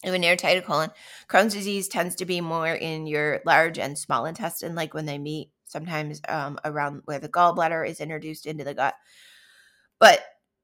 You 0.04 0.12
have 0.12 0.16
an 0.16 0.24
irritated 0.24 0.66
colon. 0.66 0.90
Crohn's 1.30 1.54
disease 1.54 1.88
tends 1.88 2.16
to 2.16 2.26
be 2.26 2.42
more 2.42 2.68
in 2.68 3.08
your 3.08 3.42
large 3.46 3.80
and 3.80 3.98
small 3.98 4.26
intestine, 4.26 4.76
like 4.76 4.94
when 4.94 5.06
they 5.06 5.18
meet 5.18 5.52
sometimes 5.66 6.22
um, 6.30 6.58
around 6.64 7.02
where 7.06 7.20
the 7.20 7.30
gallbladder 7.30 7.88
is 7.88 8.00
introduced 8.00 8.46
into 8.46 8.64
the 8.64 8.74
gut. 8.74 8.96
But 10.00 10.24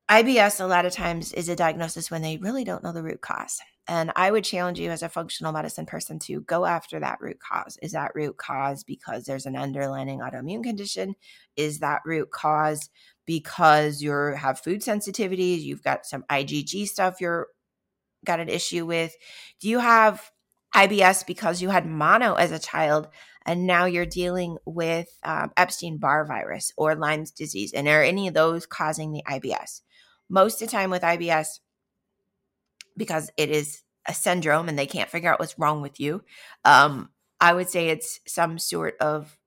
IBS, 0.10 0.60
a 0.60 0.66
lot 0.66 0.86
of 0.86 0.94
times, 0.94 1.32
is 1.34 1.48
a 1.48 1.56
diagnosis 1.56 2.12
when 2.12 2.22
they 2.22 2.38
really 2.38 2.64
don't 2.64 2.84
know 2.84 2.92
the 2.92 3.04
root 3.04 3.22
cause. 3.22 3.60
And 3.88 4.12
I 4.16 4.30
would 4.30 4.44
challenge 4.44 4.80
you 4.80 4.90
as 4.90 5.04
a 5.04 5.10
functional 5.10 5.54
medicine 5.54 5.86
person 5.86 6.20
to 6.20 6.42
go 6.42 6.66
after 6.66 7.00
that 7.00 7.20
root 7.22 7.40
cause. 7.40 7.78
Is 7.82 7.94
that 7.94 8.12
root 8.14 8.38
cause 8.38 8.84
because 8.84 9.26
there's 9.26 9.46
an 9.46 9.56
underlying 9.56 10.20
autoimmune 10.20 10.64
condition? 10.64 11.16
Is 11.56 11.80
that 11.80 12.02
root 12.06 12.30
cause 12.32 12.90
because 13.26 14.02
you 14.02 14.12
have 14.12 14.60
food 14.60 14.82
sensitivities? 14.82 15.62
You've 15.62 15.84
got 15.84 16.06
some 16.06 16.24
IgG 16.30 16.88
stuff 16.88 17.22
you're 17.22 17.48
got 18.26 18.40
an 18.40 18.50
issue 18.50 18.86
with? 18.86 19.16
Do 19.60 19.70
you 19.70 19.80
have 19.80 20.30
IBS 20.76 21.26
because 21.26 21.62
you 21.62 21.70
had 21.70 21.86
mono 21.86 22.36
as 22.36 22.52
a 22.52 22.60
child 22.60 23.08
and 23.46 23.66
now 23.66 23.86
you're 23.86 24.06
dealing 24.06 24.58
with 24.66 25.08
um, 25.24 25.52
Epstein 25.58 25.98
Barr 25.98 26.26
virus 26.26 26.72
or 26.78 26.96
Lyme's 26.96 27.32
disease, 27.32 27.74
and 27.74 27.88
are 27.88 28.04
any 28.04 28.28
of 28.28 28.34
those 28.34 28.66
causing 28.66 29.12
the 29.12 29.24
IBS? 29.28 29.82
Most 30.30 30.62
of 30.62 30.68
the 30.68 30.72
time 30.72 30.90
with 30.90 31.02
IBS, 31.02 31.60
because 32.96 33.32
it 33.38 33.50
is 33.50 33.84
a 34.08 34.14
syndrome 34.14 34.70
and 34.70 34.78
they 34.78 34.86
can't 34.86 35.10
figure 35.10 35.32
out 35.32 35.40
what's 35.40 35.60
wrong 35.60 35.82
with 35.82 36.00
you, 36.00 36.24
um, 36.66 37.10
I 37.40 37.54
would 37.54 37.70
say 37.70 37.90
it's 37.90 38.20
some 38.28 38.60
sort 38.60 38.96
of 39.00 39.38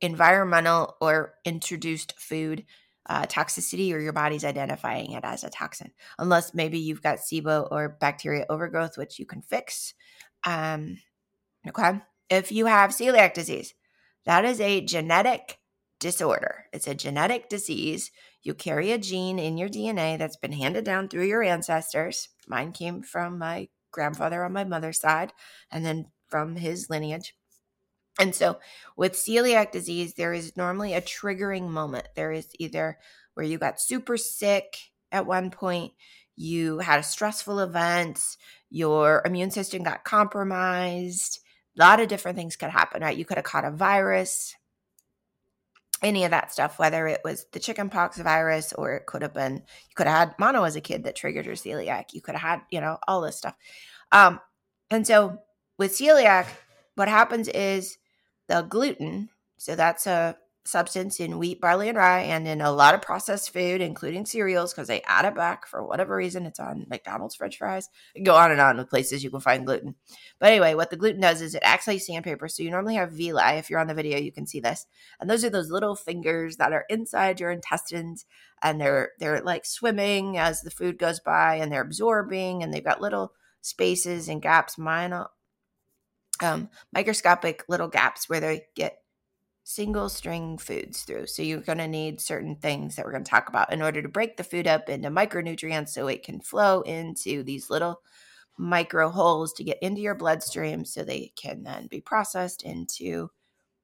environmental 0.00 0.96
or 1.00 1.34
introduced 1.44 2.18
food 2.18 2.64
uh, 3.08 3.24
toxicity 3.26 3.92
or 3.92 3.98
your 3.98 4.12
body's 4.12 4.44
identifying 4.44 5.12
it 5.12 5.24
as 5.24 5.44
a 5.44 5.50
toxin, 5.50 5.92
unless 6.18 6.54
maybe 6.54 6.78
you've 6.78 7.02
got 7.02 7.18
SIBO 7.18 7.68
or 7.70 7.96
bacteria 8.00 8.46
overgrowth, 8.48 8.98
which 8.98 9.18
you 9.18 9.26
can 9.26 9.42
fix. 9.42 9.94
Um, 10.44 10.98
okay. 11.68 12.00
If 12.28 12.50
you 12.50 12.66
have 12.66 12.90
celiac 12.90 13.34
disease, 13.34 13.74
that 14.24 14.44
is 14.44 14.60
a 14.60 14.80
genetic 14.80 15.58
disorder. 16.00 16.66
It's 16.72 16.86
a 16.86 16.94
genetic 16.94 17.48
disease. 17.48 18.10
You 18.42 18.54
carry 18.54 18.92
a 18.92 18.98
gene 18.98 19.38
in 19.38 19.56
your 19.56 19.68
DNA 19.68 20.18
that's 20.18 20.36
been 20.36 20.52
handed 20.52 20.84
down 20.84 21.08
through 21.08 21.26
your 21.26 21.42
ancestors. 21.42 22.28
Mine 22.48 22.72
came 22.72 23.02
from 23.02 23.38
my 23.38 23.68
grandfather 23.92 24.44
on 24.44 24.52
my 24.52 24.64
mother's 24.64 25.00
side 25.00 25.32
and 25.70 25.84
then 25.84 26.06
from 26.28 26.56
his 26.56 26.90
lineage. 26.90 27.34
And 28.18 28.34
so 28.34 28.58
with 28.96 29.12
celiac 29.12 29.72
disease, 29.72 30.14
there 30.14 30.32
is 30.32 30.56
normally 30.56 30.94
a 30.94 31.00
triggering 31.00 31.68
moment. 31.68 32.08
There 32.16 32.32
is 32.32 32.48
either 32.58 32.98
where 33.34 33.46
you 33.46 33.58
got 33.58 33.80
super 33.80 34.16
sick 34.16 34.76
at 35.12 35.26
one 35.26 35.50
point, 35.50 35.92
you 36.34 36.78
had 36.78 36.98
a 36.98 37.04
stressful 37.04 37.60
event, 37.60 38.20
your 38.70 39.22
immune 39.24 39.50
system 39.50 39.82
got 39.82 40.04
compromised. 40.04 41.40
A 41.78 41.82
lot 41.82 42.00
of 42.00 42.08
different 42.08 42.36
things 42.36 42.56
could 42.56 42.70
happen, 42.70 43.02
right? 43.02 43.16
You 43.16 43.24
could 43.24 43.36
have 43.36 43.44
caught 43.44 43.64
a 43.64 43.70
virus, 43.70 44.54
any 46.02 46.24
of 46.24 46.30
that 46.30 46.52
stuff, 46.52 46.78
whether 46.78 47.06
it 47.06 47.20
was 47.24 47.46
the 47.52 47.60
chickenpox 47.60 48.18
virus 48.18 48.72
or 48.72 48.94
it 48.94 49.06
could 49.06 49.22
have 49.22 49.34
been, 49.34 49.54
you 49.56 49.94
could 49.94 50.06
have 50.06 50.28
had 50.28 50.38
mono 50.38 50.64
as 50.64 50.76
a 50.76 50.80
kid 50.80 51.04
that 51.04 51.16
triggered 51.16 51.46
your 51.46 51.54
celiac. 51.54 52.12
You 52.12 52.20
could 52.20 52.34
have 52.34 52.48
had, 52.48 52.60
you 52.70 52.80
know, 52.80 52.98
all 53.06 53.20
this 53.20 53.36
stuff. 53.36 53.56
Um, 54.12 54.40
and 54.90 55.06
so 55.06 55.38
with 55.78 55.92
celiac, 55.92 56.46
what 56.94 57.08
happens 57.08 57.48
is 57.48 57.98
the 58.48 58.62
gluten, 58.62 59.30
so 59.56 59.74
that's 59.74 60.06
a 60.06 60.36
substance 60.66 61.20
in 61.20 61.38
wheat, 61.38 61.60
barley, 61.60 61.88
and 61.88 61.96
rye, 61.96 62.22
and 62.22 62.46
in 62.46 62.60
a 62.60 62.72
lot 62.72 62.94
of 62.94 63.02
processed 63.02 63.52
food, 63.52 63.80
including 63.80 64.26
cereals, 64.26 64.72
because 64.72 64.88
they 64.88 65.02
add 65.02 65.24
it 65.24 65.34
back 65.34 65.66
for 65.66 65.84
whatever 65.84 66.16
reason. 66.16 66.44
It's 66.44 66.58
on 66.58 66.86
McDonald's 66.88 67.36
French 67.36 67.58
fries. 67.58 67.88
go 68.24 68.34
on 68.34 68.50
and 68.50 68.60
on 68.60 68.76
with 68.76 68.90
places 68.90 69.22
you 69.22 69.30
can 69.30 69.40
find 69.40 69.64
gluten. 69.64 69.94
But 70.38 70.50
anyway, 70.50 70.74
what 70.74 70.90
the 70.90 70.96
gluten 70.96 71.20
does 71.20 71.40
is 71.40 71.54
it 71.54 71.62
acts 71.64 71.86
like 71.86 72.00
sandpaper. 72.00 72.48
So 72.48 72.62
you 72.62 72.70
normally 72.70 72.96
have 72.96 73.12
villi. 73.12 73.58
If 73.58 73.70
you're 73.70 73.80
on 73.80 73.86
the 73.86 73.94
video, 73.94 74.18
you 74.18 74.32
can 74.32 74.46
see 74.46 74.60
this. 74.60 74.86
And 75.20 75.30
those 75.30 75.44
are 75.44 75.50
those 75.50 75.70
little 75.70 75.94
fingers 75.94 76.56
that 76.56 76.72
are 76.72 76.84
inside 76.88 77.40
your 77.40 77.50
intestines, 77.50 78.26
and 78.62 78.80
they're 78.80 79.10
they're 79.18 79.40
like 79.40 79.64
swimming 79.64 80.36
as 80.36 80.60
the 80.60 80.70
food 80.70 80.98
goes 80.98 81.20
by, 81.20 81.56
and 81.56 81.70
they're 81.70 81.82
absorbing, 81.82 82.62
and 82.62 82.72
they've 82.72 82.84
got 82.84 83.00
little 83.00 83.32
spaces 83.60 84.28
and 84.28 84.42
gaps. 84.42 84.76
Mine, 84.76 85.14
um, 86.42 86.68
microscopic 86.92 87.64
little 87.68 87.88
gaps 87.88 88.28
where 88.28 88.40
they 88.40 88.64
get 88.74 88.98
single 89.68 90.08
string 90.08 90.56
foods 90.56 91.02
through. 91.02 91.26
So 91.26 91.42
you're 91.42 91.58
going 91.58 91.78
to 91.78 91.88
need 91.88 92.20
certain 92.20 92.54
things 92.54 92.94
that 92.94 93.04
we're 93.04 93.10
going 93.10 93.24
to 93.24 93.30
talk 93.30 93.48
about 93.48 93.72
in 93.72 93.82
order 93.82 94.00
to 94.00 94.08
break 94.08 94.36
the 94.36 94.44
food 94.44 94.68
up 94.68 94.88
into 94.88 95.10
micronutrients 95.10 95.88
so 95.88 96.06
it 96.06 96.22
can 96.22 96.38
flow 96.38 96.82
into 96.82 97.42
these 97.42 97.68
little 97.68 98.00
micro 98.56 99.08
holes 99.08 99.52
to 99.54 99.64
get 99.64 99.82
into 99.82 100.00
your 100.00 100.14
bloodstream 100.14 100.84
so 100.84 101.02
they 101.02 101.32
can 101.34 101.64
then 101.64 101.88
be 101.88 102.00
processed 102.00 102.62
into 102.62 103.28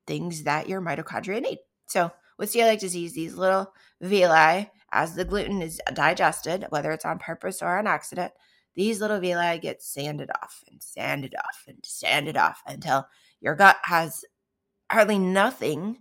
things 0.07 0.45
that 0.45 0.69
your 0.69 0.81
mitochondria 0.81 1.43
need. 1.43 1.59
So 1.87 2.13
with 2.39 2.53
celiac 2.53 2.79
disease, 2.79 3.13
these 3.13 3.35
little 3.35 3.75
villi, 4.01 4.71
as 4.93 5.17
the 5.17 5.25
gluten 5.25 5.61
is 5.63 5.81
digested, 5.95 6.65
whether 6.69 6.93
it's 6.93 7.05
on 7.05 7.19
purpose 7.19 7.61
or 7.61 7.77
on 7.77 7.89
accident, 7.89 8.31
these 8.77 9.01
little 9.01 9.19
villi 9.19 9.59
get 9.59 9.83
sanded 9.83 10.31
off 10.41 10.63
and 10.71 10.81
sanded 10.81 11.35
off 11.35 11.65
and 11.67 11.79
sanded 11.83 12.37
off 12.37 12.63
until 12.69 13.05
your 13.41 13.57
gut 13.57 13.79
has 13.83 14.25
hardly 14.93 15.19
nothing 15.19 15.99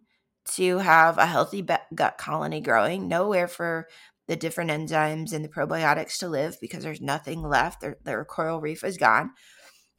to 0.53 0.79
have 0.79 1.17
a 1.17 1.25
healthy 1.25 1.65
gut 1.95 2.17
colony 2.17 2.61
growing, 2.61 3.07
nowhere 3.07 3.47
for 3.47 3.87
the 4.27 4.35
different 4.35 4.71
enzymes 4.71 5.33
and 5.33 5.45
the 5.45 5.49
probiotics 5.49 6.17
to 6.19 6.27
live 6.27 6.57
because 6.59 6.83
there's 6.83 7.01
nothing 7.01 7.41
left. 7.41 7.81
Their, 7.81 7.97
their 8.03 8.25
coral 8.25 8.59
reef 8.59 8.83
is 8.83 8.97
gone. 8.97 9.31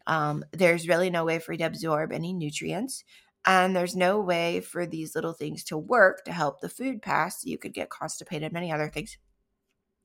Um, 0.07 0.45
there's 0.53 0.89
really 0.89 1.11
no 1.11 1.25
way 1.25 1.39
for 1.39 1.53
you 1.53 1.59
to 1.59 1.65
absorb 1.65 2.13
any 2.13 2.33
nutrients. 2.33 3.05
And 3.47 3.75
there's 3.75 3.97
no 3.97 4.21
way 4.21 4.61
for 4.61 4.87
these 4.87 5.15
little 5.15 5.33
things 5.33 5.65
to 5.65 5.77
work 5.77 6.25
to 6.25 6.33
help 6.33 6.61
the 6.61 6.69
food 6.69 7.03
pass. 7.03 7.45
You 7.45 7.59
could 7.59 7.75
get 7.75 7.91
constipated, 7.91 8.53
many 8.53 8.71
other 8.71 8.89
things. 8.89 9.17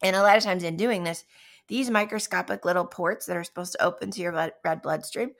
And 0.02 0.16
a 0.16 0.22
lot 0.22 0.38
of 0.38 0.44
times 0.44 0.64
in 0.64 0.78
doing 0.78 1.04
this, 1.04 1.26
these 1.68 1.90
microscopic 1.90 2.64
little 2.64 2.86
ports 2.86 3.26
that 3.26 3.38
are 3.38 3.44
supposed 3.44 3.74
to 3.74 3.84
open 3.84 4.12
to 4.12 4.22
your 4.22 4.52
red 4.64 4.82
bloodstream 4.82 5.32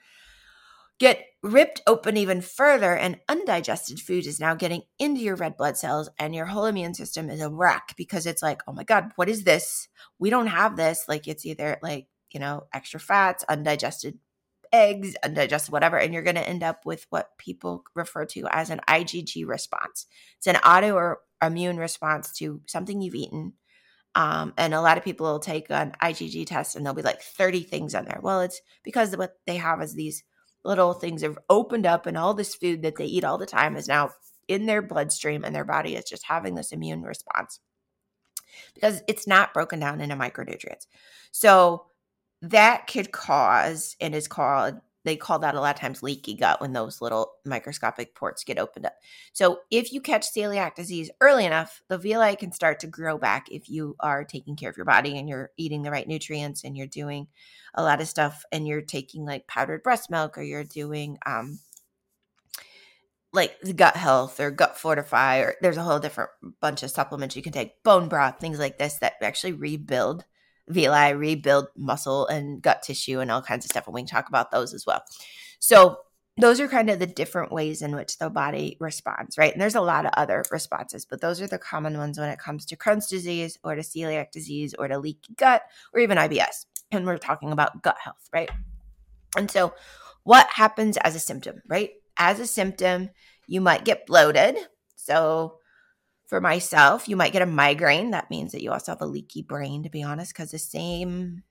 get 0.98 1.24
ripped 1.42 1.80
open 1.86 2.16
even 2.16 2.40
further, 2.40 2.96
and 2.96 3.20
undigested 3.28 4.00
food 4.00 4.26
is 4.26 4.40
now 4.40 4.54
getting 4.54 4.82
into 4.98 5.20
your 5.20 5.36
red 5.36 5.56
blood 5.56 5.76
cells, 5.76 6.10
and 6.18 6.34
your 6.34 6.46
whole 6.46 6.66
immune 6.66 6.94
system 6.94 7.30
is 7.30 7.40
a 7.40 7.50
wreck 7.50 7.94
because 7.96 8.26
it's 8.26 8.42
like, 8.42 8.62
oh 8.66 8.72
my 8.72 8.84
God, 8.84 9.12
what 9.16 9.28
is 9.28 9.44
this? 9.44 9.88
We 10.18 10.30
don't 10.30 10.48
have 10.48 10.76
this. 10.76 11.04
Like, 11.08 11.28
it's 11.28 11.46
either 11.46 11.78
like, 11.82 12.08
you 12.30 12.40
know, 12.40 12.66
extra 12.72 13.00
fats, 13.00 13.44
undigested 13.48 14.18
eggs, 14.72 15.14
undigested 15.24 15.72
whatever, 15.72 15.98
and 15.98 16.12
you're 16.12 16.22
going 16.22 16.36
to 16.36 16.48
end 16.48 16.62
up 16.62 16.84
with 16.84 17.06
what 17.10 17.38
people 17.38 17.84
refer 17.94 18.24
to 18.26 18.46
as 18.50 18.70
an 18.70 18.80
IgG 18.88 19.46
response. 19.46 20.06
It's 20.38 20.46
an 20.46 20.56
autoimmune 20.56 21.78
response 21.78 22.32
to 22.38 22.60
something 22.66 23.00
you've 23.00 23.14
eaten. 23.14 23.54
Um, 24.14 24.52
and 24.56 24.74
a 24.74 24.80
lot 24.80 24.98
of 24.98 25.04
people 25.04 25.26
will 25.26 25.38
take 25.38 25.70
an 25.70 25.92
IgG 26.02 26.46
test 26.46 26.74
and 26.74 26.84
there'll 26.84 26.96
be 26.96 27.02
like 27.02 27.22
30 27.22 27.62
things 27.62 27.94
on 27.94 28.04
there. 28.04 28.18
Well, 28.22 28.40
it's 28.40 28.60
because 28.82 29.16
what 29.16 29.34
they 29.46 29.56
have 29.56 29.80
is 29.80 29.94
these 29.94 30.24
little 30.64 30.92
things 30.92 31.22
have 31.22 31.38
opened 31.48 31.86
up 31.86 32.06
and 32.06 32.16
all 32.16 32.34
this 32.34 32.54
food 32.54 32.82
that 32.82 32.96
they 32.96 33.04
eat 33.04 33.24
all 33.24 33.38
the 33.38 33.46
time 33.46 33.76
is 33.76 33.88
now 33.88 34.10
in 34.48 34.66
their 34.66 34.82
bloodstream 34.82 35.44
and 35.44 35.54
their 35.54 35.64
body 35.64 35.94
is 35.94 36.04
just 36.04 36.24
having 36.26 36.54
this 36.54 36.72
immune 36.72 37.02
response 37.02 37.60
because 38.74 39.02
it's 39.06 39.26
not 39.26 39.54
broken 39.54 39.78
down 39.78 40.00
into 40.00 40.16
micronutrients. 40.16 40.86
So 41.32 41.86
that 42.42 42.86
could 42.86 43.12
cause 43.12 43.96
and 44.00 44.14
is 44.14 44.28
called 44.28 44.74
they 45.04 45.16
call 45.16 45.38
that 45.38 45.54
a 45.54 45.60
lot 45.60 45.74
of 45.74 45.80
times 45.80 46.02
leaky 46.02 46.34
gut 46.34 46.60
when 46.60 46.72
those 46.72 47.00
little 47.00 47.32
microscopic 47.44 48.14
ports 48.14 48.44
get 48.44 48.58
opened 48.58 48.86
up. 48.86 48.94
So 49.32 49.60
if 49.70 49.92
you 49.92 50.00
catch 50.00 50.32
celiac 50.34 50.74
disease 50.74 51.10
early 51.20 51.44
enough, 51.44 51.82
the 51.88 51.98
villi 51.98 52.36
can 52.36 52.52
start 52.52 52.80
to 52.80 52.86
grow 52.86 53.18
back 53.18 53.46
if 53.50 53.68
you 53.68 53.96
are 54.00 54.24
taking 54.24 54.56
care 54.56 54.70
of 54.70 54.76
your 54.76 54.86
body 54.86 55.18
and 55.18 55.28
you're 55.28 55.50
eating 55.56 55.82
the 55.82 55.90
right 55.90 56.06
nutrients 56.06 56.64
and 56.64 56.76
you're 56.76 56.86
doing 56.86 57.28
a 57.74 57.82
lot 57.82 58.00
of 58.00 58.08
stuff 58.08 58.44
and 58.52 58.66
you're 58.66 58.82
taking 58.82 59.24
like 59.24 59.46
powdered 59.46 59.82
breast 59.82 60.10
milk 60.10 60.36
or 60.36 60.42
you're 60.42 60.64
doing 60.64 61.18
um 61.24 61.58
like 63.32 63.56
gut 63.76 63.96
health 63.96 64.40
or 64.40 64.50
gut 64.50 64.78
fortify 64.78 65.38
or 65.38 65.54
there's 65.60 65.76
a 65.76 65.82
whole 65.82 65.98
different 65.98 66.30
bunch 66.60 66.82
of 66.82 66.90
supplements 66.90 67.36
you 67.36 67.42
can 67.42 67.52
take 67.52 67.82
bone 67.82 68.08
broth 68.08 68.40
things 68.40 68.58
like 68.58 68.78
this 68.78 68.98
that 68.98 69.14
actually 69.22 69.52
rebuild 69.52 70.24
villi 70.68 71.14
rebuild 71.14 71.68
muscle 71.76 72.26
and 72.26 72.62
gut 72.62 72.82
tissue 72.82 73.20
and 73.20 73.30
all 73.30 73.42
kinds 73.42 73.64
of 73.64 73.70
stuff 73.70 73.86
and 73.86 73.94
we 73.94 74.00
can 74.00 74.08
talk 74.08 74.28
about 74.28 74.50
those 74.50 74.74
as 74.74 74.84
well 74.86 75.02
so 75.58 75.98
those 76.40 76.60
are 76.60 76.68
kind 76.68 76.88
of 76.88 77.00
the 77.00 77.06
different 77.06 77.50
ways 77.50 77.82
in 77.82 77.96
which 77.96 78.18
the 78.18 78.30
body 78.30 78.76
responds, 78.78 79.36
right? 79.36 79.52
And 79.52 79.60
there's 79.60 79.74
a 79.74 79.80
lot 79.80 80.06
of 80.06 80.12
other 80.16 80.44
responses, 80.52 81.04
but 81.04 81.20
those 81.20 81.42
are 81.42 81.48
the 81.48 81.58
common 81.58 81.98
ones 81.98 82.16
when 82.16 82.28
it 82.28 82.38
comes 82.38 82.64
to 82.66 82.76
Crohn's 82.76 83.08
disease 83.08 83.58
or 83.64 83.74
to 83.74 83.80
celiac 83.82 84.30
disease 84.30 84.72
or 84.78 84.86
to 84.86 85.00
leaky 85.00 85.34
gut 85.36 85.62
or 85.92 85.98
even 85.98 86.16
IBS 86.16 86.66
and 86.90 87.06
we're 87.06 87.18
talking 87.18 87.52
about 87.52 87.82
gut 87.82 87.96
health, 88.02 88.28
right? 88.32 88.50
And 89.36 89.50
so, 89.50 89.74
what 90.24 90.48
happens 90.48 90.96
as 90.98 91.14
a 91.14 91.20
symptom, 91.20 91.62
right? 91.66 91.90
As 92.16 92.40
a 92.40 92.46
symptom, 92.46 93.10
you 93.46 93.60
might 93.60 93.84
get 93.84 94.06
bloated. 94.06 94.56
So, 94.96 95.58
for 96.28 96.40
myself, 96.40 97.08
you 97.08 97.16
might 97.16 97.32
get 97.32 97.42
a 97.42 97.46
migraine. 97.46 98.12
That 98.12 98.30
means 98.30 98.52
that 98.52 98.62
you 98.62 98.70
also 98.70 98.92
have 98.92 99.00
a 99.00 99.06
leaky 99.06 99.42
brain, 99.42 99.82
to 99.82 99.90
be 99.90 100.02
honest, 100.02 100.32
because 100.32 100.52
the 100.52 100.58
same 100.58 101.42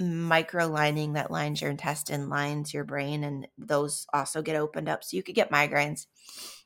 micro 0.00 0.66
lining 0.66 1.12
that 1.14 1.30
lines 1.30 1.62
your 1.62 1.70
intestine 1.70 2.28
lines 2.28 2.74
your 2.74 2.84
brain, 2.84 3.22
and 3.22 3.46
those 3.56 4.06
also 4.12 4.42
get 4.42 4.56
opened 4.56 4.88
up. 4.88 5.04
So, 5.04 5.16
you 5.16 5.22
could 5.22 5.34
get 5.34 5.52
migraines. 5.52 6.06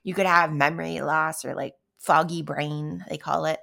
You 0.03 0.15
could 0.15 0.27
have 0.27 0.53
memory 0.53 1.01
loss 1.01 1.45
or 1.45 1.55
like 1.55 1.75
foggy 1.99 2.43
brain, 2.43 3.05
they 3.11 3.19
call 3.19 3.45
it 3.45 3.61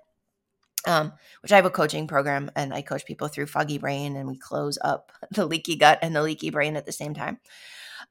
um, 0.86 1.14
which 1.42 1.52
I 1.52 1.58
have 1.58 1.66
a 1.66 1.70
coaching 1.70 2.08
program 2.08 2.50
and 2.56 2.74
I 2.74 2.82
coach 2.82 3.06
people 3.06 3.28
through 3.28 3.48
foggy 3.48 3.78
brain 3.78 4.16
and 4.16 4.28
we 4.28 4.38
close 4.38 4.78
up 4.82 5.12
the 5.32 5.46
leaky 5.46 5.76
gut 5.76 6.00
and 6.02 6.16
the 6.16 6.24
leaky 6.24 6.50
brain 6.50 6.76
at 6.76 6.86
the 6.86 6.92
same 6.92 7.14
time. 7.14 7.40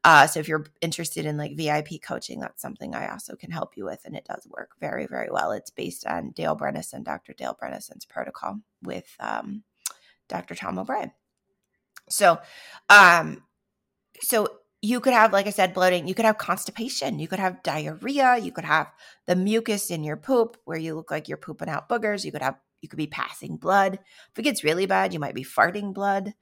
Uh, 0.04 0.26
so 0.26 0.38
if 0.38 0.46
you're 0.46 0.66
interested 0.80 1.26
in 1.26 1.36
like 1.36 1.56
VIP 1.56 2.00
coaching, 2.02 2.38
that's 2.38 2.62
something 2.62 2.94
I 2.94 3.10
also 3.10 3.34
can 3.34 3.50
help 3.50 3.76
you 3.76 3.84
with, 3.84 4.02
and 4.04 4.14
it 4.14 4.24
does 4.24 4.46
work 4.48 4.70
very, 4.80 5.06
very 5.06 5.28
well. 5.30 5.50
It's 5.50 5.70
based 5.70 6.06
on 6.06 6.30
Dale 6.30 6.56
Bredesen, 6.56 7.02
Dr. 7.02 7.32
Dale 7.32 7.58
Bredesen's 7.60 8.04
protocol 8.04 8.60
with 8.82 9.16
um, 9.18 9.64
Dr. 10.28 10.54
Tom 10.54 10.78
O'Bryan. 10.78 11.10
So, 12.08 12.38
um, 12.88 13.42
so 14.20 14.48
you 14.82 15.00
could 15.00 15.12
have, 15.12 15.32
like 15.32 15.46
I 15.46 15.50
said, 15.50 15.74
bloating. 15.74 16.06
You 16.06 16.14
could 16.14 16.24
have 16.24 16.38
constipation. 16.38 17.18
You 17.18 17.28
could 17.28 17.40
have 17.40 17.62
diarrhea. 17.62 18.36
You 18.36 18.52
could 18.52 18.64
have 18.64 18.92
the 19.26 19.34
mucus 19.34 19.90
in 19.90 20.04
your 20.04 20.16
poop 20.16 20.56
where 20.64 20.78
you 20.78 20.94
look 20.94 21.10
like 21.10 21.28
you're 21.28 21.36
pooping 21.36 21.68
out 21.68 21.88
boogers. 21.88 22.24
You 22.24 22.30
could 22.30 22.42
have, 22.42 22.56
you 22.80 22.88
could 22.88 22.96
be 22.96 23.08
passing 23.08 23.56
blood. 23.56 23.94
If 23.94 24.38
it 24.38 24.42
gets 24.42 24.62
really 24.62 24.86
bad, 24.86 25.12
you 25.12 25.18
might 25.18 25.34
be 25.34 25.44
farting 25.44 25.92
blood. 25.92 26.34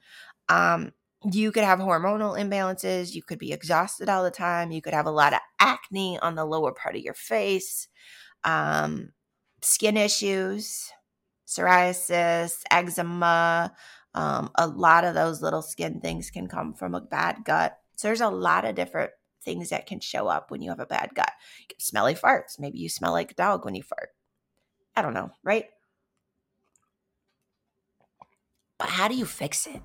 Um, 0.49 0.93
you 1.31 1.53
could 1.53 1.65
have 1.65 1.79
hormonal 1.79 2.39
imbalances. 2.39 3.15
You 3.15 3.23
could 3.23 3.39
be 3.39 3.53
exhausted 3.53 4.09
all 4.09 4.23
the 4.23 4.31
time. 4.31 4.71
You 4.71 4.83
could 4.83 4.95
have 4.95 5.07
a 5.07 5.11
lot 5.11 5.33
of 5.33 5.41
acne 5.59 6.19
on 6.19 6.35
the 6.35 6.45
lower 6.45 6.73
part 6.73 6.97
of 6.97 7.03
your 7.03 7.15
face, 7.15 7.89
um, 8.45 9.13
skin 9.63 9.97
issues, 9.97 10.91
psoriasis, 11.47 12.63
eczema. 12.71 13.73
Um, 14.15 14.51
a 14.55 14.67
lot 14.67 15.05
of 15.05 15.15
those 15.15 15.43
little 15.43 15.63
skin 15.63 16.01
things 16.01 16.31
can 16.31 16.47
come 16.47 16.75
from 16.75 16.95
a 16.95 17.01
bad 17.01 17.45
gut. 17.45 17.79
So 17.97 18.09
there's 18.09 18.21
a 18.21 18.29
lot 18.29 18.65
of 18.65 18.75
different 18.75 19.11
things 19.43 19.71
that 19.71 19.87
can 19.87 20.01
show 20.01 20.29
up 20.29 20.51
when 20.51 20.63
you 20.63 20.71
have 20.71 20.81
a 20.81 20.87
bad 20.87 21.11
gut. 21.15 21.33
Smelly 21.79 22.15
farts. 22.15 22.59
Maybe 22.59 22.79
you 22.79 22.89
smell 22.89 23.13
like 23.13 23.33
a 23.33 23.35
dog 23.35 23.65
when 23.65 23.75
you 23.75 23.83
fart. 23.83 24.11
I 24.97 25.03
don't 25.03 25.15
know, 25.15 25.31
right? 25.43 25.67
But 28.79 28.89
how 28.89 29.09
do 29.09 29.15
you 29.15 29.25
fix 29.25 29.67
it? 29.67 29.83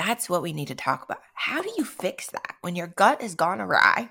That's 0.00 0.30
what 0.30 0.40
we 0.40 0.54
need 0.54 0.68
to 0.68 0.74
talk 0.74 1.04
about. 1.04 1.18
How 1.34 1.60
do 1.60 1.70
you 1.76 1.84
fix 1.84 2.28
that 2.30 2.54
when 2.62 2.74
your 2.74 2.86
gut 2.86 3.20
has 3.20 3.34
gone 3.34 3.60
awry? 3.60 4.10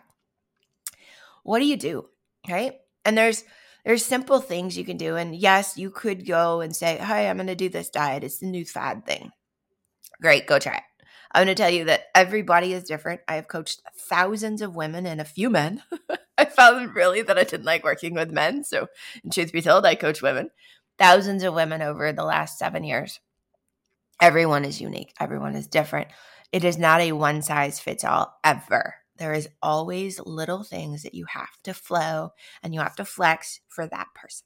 What 1.42 1.58
do 1.58 1.66
you 1.66 1.78
do? 1.78 2.06
Right? 2.48 2.76
And 3.04 3.18
there's 3.18 3.44
there's 3.84 4.06
simple 4.06 4.40
things 4.40 4.78
you 4.78 4.86
can 4.86 4.98
do. 4.98 5.16
And 5.16 5.36
yes, 5.36 5.78
you 5.78 5.90
could 5.90 6.28
go 6.28 6.62
and 6.62 6.76
say, 6.76 6.98
Hey, 6.98 7.28
I'm 7.28 7.38
gonna 7.38 7.56
do 7.56 7.70
this 7.70 7.90
diet. 7.90 8.24
It's 8.24 8.38
the 8.38 8.46
new 8.46 8.66
fad 8.66 9.04
thing. 9.04 9.32
Great, 10.22 10.46
go 10.46 10.60
try 10.60 10.76
it. 10.76 10.84
I'm 11.32 11.46
going 11.46 11.56
to 11.56 11.62
tell 11.62 11.70
you 11.70 11.86
that 11.86 12.06
everybody 12.16 12.74
is 12.74 12.84
different. 12.84 13.22
I 13.28 13.36
have 13.36 13.48
coached 13.48 13.84
thousands 13.96 14.64
of 14.64 14.76
women 14.76 15.06
and 15.06 15.22
a 15.22 15.26
few 15.26 15.52
men. 15.52 15.84
I 16.40 16.46
found 16.46 16.96
really 16.96 17.22
that 17.22 17.38
I 17.38 17.44
didn't 17.44 17.68
like 17.68 17.84
working 17.84 18.16
with 18.16 18.32
men. 18.32 18.64
So, 18.64 18.88
truth 19.32 19.52
be 19.52 19.62
told, 19.62 19.86
I 19.86 19.94
coach 19.94 20.24
women, 20.24 20.50
thousands 20.98 21.44
of 21.44 21.54
women 21.54 21.84
over 21.84 22.12
the 22.12 22.24
last 22.24 22.58
seven 22.58 22.84
years. 22.84 23.20
Everyone 24.20 24.66
is 24.66 24.82
unique, 24.82 25.14
everyone 25.20 25.56
is 25.56 25.68
different. 25.68 26.10
It 26.52 26.64
is 26.64 26.78
not 26.78 27.02
a 27.02 27.12
one 27.12 27.42
size 27.42 27.80
fits 27.80 28.04
all 28.04 28.38
ever. 28.44 28.96
There 29.18 29.34
is 29.34 29.50
always 29.62 30.20
little 30.20 30.64
things 30.64 31.04
that 31.04 31.14
you 31.14 31.26
have 31.26 31.56
to 31.64 31.74
flow 31.74 32.32
and 32.64 32.74
you 32.74 32.80
have 32.80 32.96
to 32.96 33.06
flex 33.06 33.60
for 33.68 33.86
that 33.88 34.08
person. 34.16 34.46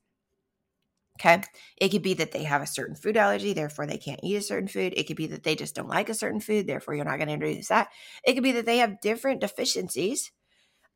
Okay. 1.20 1.44
It 1.78 1.90
could 1.90 2.02
be 2.02 2.16
that 2.16 2.32
they 2.32 2.44
have 2.44 2.62
a 2.62 2.68
certain 2.68 2.96
food 2.96 3.18
allergy, 3.18 3.54
therefore 3.54 3.86
they 3.86 3.98
can't 3.98 4.20
eat 4.24 4.36
a 4.36 4.42
certain 4.42 4.68
food. 4.68 4.94
It 4.98 5.06
could 5.06 5.16
be 5.16 5.28
that 5.28 5.44
they 5.44 5.56
just 5.56 5.76
don't 5.76 5.88
like 5.90 6.10
a 6.10 6.16
certain 6.16 6.40
food, 6.40 6.66
therefore 6.66 6.96
you're 6.96 7.06
not 7.06 7.18
going 7.18 7.28
to 7.28 7.36
introduce 7.36 7.68
that. 7.68 7.90
It 8.24 8.34
could 8.34 8.44
be 8.44 8.54
that 8.54 8.66
they 8.66 8.78
have 8.78 9.02
different 9.02 9.42
deficiencies 9.42 10.32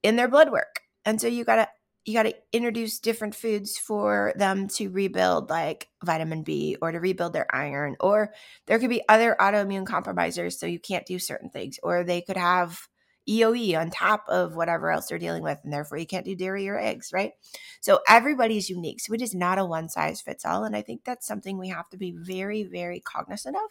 in 0.01 0.15
their 0.15 0.27
blood 0.27 0.51
work. 0.51 0.81
And 1.05 1.21
so 1.21 1.27
you 1.27 1.45
got 1.45 1.57
to 1.57 1.69
you 2.07 2.13
got 2.13 2.23
to 2.23 2.33
introduce 2.53 2.99
different 2.99 3.35
foods 3.35 3.77
for 3.77 4.33
them 4.37 4.69
to 4.69 4.89
rebuild 4.89 5.49
like 5.49 5.89
vitamin 6.03 6.41
B 6.41 6.77
or 6.81 6.91
to 6.93 6.99
rebuild 6.99 7.33
their 7.33 7.53
iron 7.53 7.97
or 7.99 8.33
there 8.65 8.79
could 8.79 8.89
be 8.89 9.03
other 9.09 9.35
autoimmune 9.39 9.85
compromisers 9.85 10.57
so 10.57 10.65
you 10.65 10.79
can't 10.79 11.05
do 11.05 11.19
certain 11.19 11.49
things 11.49 11.79
or 11.83 12.03
they 12.03 12.21
could 12.21 12.37
have 12.37 12.87
EOE 13.29 13.77
on 13.77 13.89
top 13.89 14.23
of 14.29 14.55
whatever 14.55 14.89
else 14.89 15.07
they're 15.07 15.19
dealing 15.19 15.43
with, 15.43 15.59
and 15.63 15.73
therefore 15.73 15.97
you 15.97 16.07
can't 16.07 16.25
do 16.25 16.35
dairy 16.35 16.69
or 16.69 16.79
eggs, 16.79 17.11
right? 17.11 17.33
So 17.81 17.99
everybody's 18.07 18.69
unique. 18.69 19.01
So 19.01 19.13
it 19.13 19.21
is 19.21 19.35
not 19.35 19.57
a 19.57 19.65
one 19.65 19.89
size 19.89 20.21
fits 20.21 20.45
all. 20.45 20.63
And 20.63 20.75
I 20.75 20.81
think 20.81 21.03
that's 21.03 21.27
something 21.27 21.57
we 21.57 21.67
have 21.67 21.89
to 21.89 21.97
be 21.97 22.15
very, 22.17 22.63
very 22.63 23.01
cognizant 23.01 23.57
of. 23.57 23.69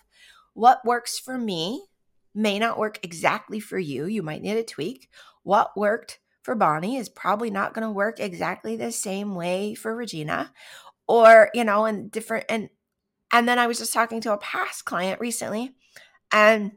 What 0.52 0.84
works 0.84 1.18
for 1.18 1.38
me 1.38 1.86
may 2.34 2.58
not 2.58 2.78
work 2.78 2.98
exactly 3.02 3.60
for 3.60 3.78
you. 3.78 4.04
You 4.04 4.22
might 4.22 4.42
need 4.42 4.58
a 4.58 4.62
tweak. 4.62 5.08
What 5.42 5.74
worked 5.74 6.18
for 6.46 6.54
Bonnie 6.54 6.96
is 6.96 7.08
probably 7.08 7.50
not 7.50 7.74
going 7.74 7.82
to 7.82 7.90
work 7.90 8.20
exactly 8.20 8.76
the 8.76 8.92
same 8.92 9.34
way 9.34 9.74
for 9.74 9.94
Regina 9.94 10.52
or, 11.08 11.50
you 11.52 11.64
know, 11.64 11.86
and 11.86 12.08
different. 12.08 12.44
And, 12.48 12.70
and 13.32 13.48
then 13.48 13.58
I 13.58 13.66
was 13.66 13.78
just 13.78 13.92
talking 13.92 14.20
to 14.20 14.32
a 14.32 14.38
past 14.38 14.84
client 14.84 15.20
recently 15.20 15.72
and 16.32 16.70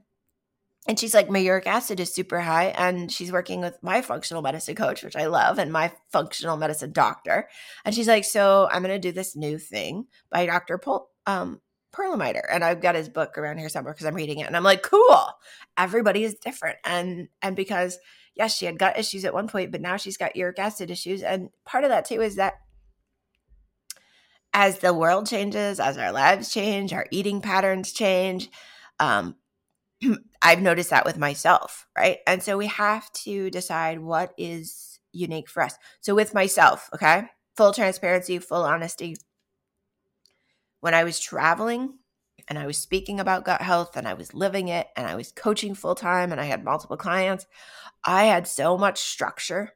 and 0.88 1.00
she's 1.00 1.14
like, 1.14 1.30
my 1.30 1.38
uric 1.38 1.68
acid 1.68 2.00
is 2.00 2.12
super 2.12 2.40
high. 2.40 2.68
And 2.68 3.12
she's 3.12 3.32
working 3.32 3.62
with 3.62 3.78
my 3.84 4.02
functional 4.02 4.42
medicine 4.42 4.74
coach, 4.74 5.04
which 5.04 5.16
I 5.16 5.28
love, 5.28 5.60
and 5.60 5.72
my 5.72 5.92
functional 6.12 6.58
medicine 6.58 6.94
doctor. 6.94 7.48
And 7.86 7.94
she's 7.94 8.08
like, 8.08 8.24
so 8.24 8.68
I'm 8.72 8.82
going 8.82 9.00
to 9.00 9.08
do 9.08 9.12
this 9.12 9.36
new 9.36 9.60
thing 9.60 10.08
by 10.32 10.48
Dr. 10.48 10.80
Pol- 10.80 11.12
um, 11.28 11.62
Perlmutter. 11.92 12.48
And 12.52 12.64
I've 12.64 12.82
got 12.82 12.96
his 12.96 13.08
book 13.08 13.38
around 13.38 13.60
here 13.60 13.70
somewhere 13.70 13.94
because 13.94 14.08
I'm 14.08 14.16
reading 14.16 14.40
it. 14.40 14.48
And 14.48 14.58
I'm 14.58 14.64
like, 14.64 14.82
cool. 14.82 15.28
Everybody 15.78 16.24
is 16.24 16.36
different. 16.36 16.78
And, 16.84 17.28
and 17.44 17.56
because, 17.56 18.00
yes, 18.40 18.56
she 18.56 18.66
had 18.66 18.80
gut 18.80 18.98
issues 18.98 19.26
at 19.26 19.34
one 19.34 19.50
point, 19.50 19.70
but 19.70 19.82
now 19.82 19.98
she's 19.98 20.16
got 20.16 20.38
uric 20.38 20.58
acid 20.58 20.90
issues. 20.90 21.22
And 21.22 21.50
part 21.66 21.84
of 21.84 21.90
that 21.90 22.06
too 22.06 22.22
is 22.22 22.38
that 22.38 22.54
as 24.54 24.80
the 24.80 24.94
world 24.94 25.28
changes, 25.28 25.78
as 25.78 25.98
our 25.98 26.14
lives 26.14 26.52
change, 26.52 26.94
our 26.94 27.06
eating 27.12 27.42
patterns 27.42 27.92
change, 27.92 28.50
um, 28.98 29.36
I've 30.42 30.62
noticed 30.62 30.90
that 30.92 31.06
with 31.06 31.18
myself, 31.18 31.86
right? 31.98 32.20
And 32.26 32.42
so 32.42 32.58
we 32.58 32.68
have 32.68 33.12
to 33.26 33.50
decide 33.52 34.00
what 34.00 34.34
is 34.38 35.02
unique 35.12 35.50
for 35.50 35.62
us. 35.62 35.76
So 36.00 36.16
with 36.16 36.34
myself, 36.34 36.90
okay, 36.96 37.24
full 37.58 37.74
transparency, 37.74 38.40
full 38.40 38.64
honesty. 38.64 39.18
When 40.80 40.94
I 40.94 41.04
was 41.04 41.20
traveling 41.20 41.96
and 42.50 42.58
I 42.58 42.66
was 42.66 42.78
speaking 42.78 43.20
about 43.20 43.46
gut 43.46 43.62
health 43.62 43.96
and 43.96 44.08
I 44.08 44.16
was 44.16 44.34
living 44.34 44.68
it 44.68 44.88
and 44.98 45.08
I 45.08 45.16
was 45.16 45.32
coaching 45.32 45.76
full 45.76 45.96
time 45.96 46.32
and 46.32 46.42
I 46.42 46.46
had 46.46 46.64
multiple 46.64 46.98
clients, 46.98 47.46
I 48.04 48.26
had 48.26 48.48
so 48.48 48.78
much 48.78 49.00
structure, 49.00 49.74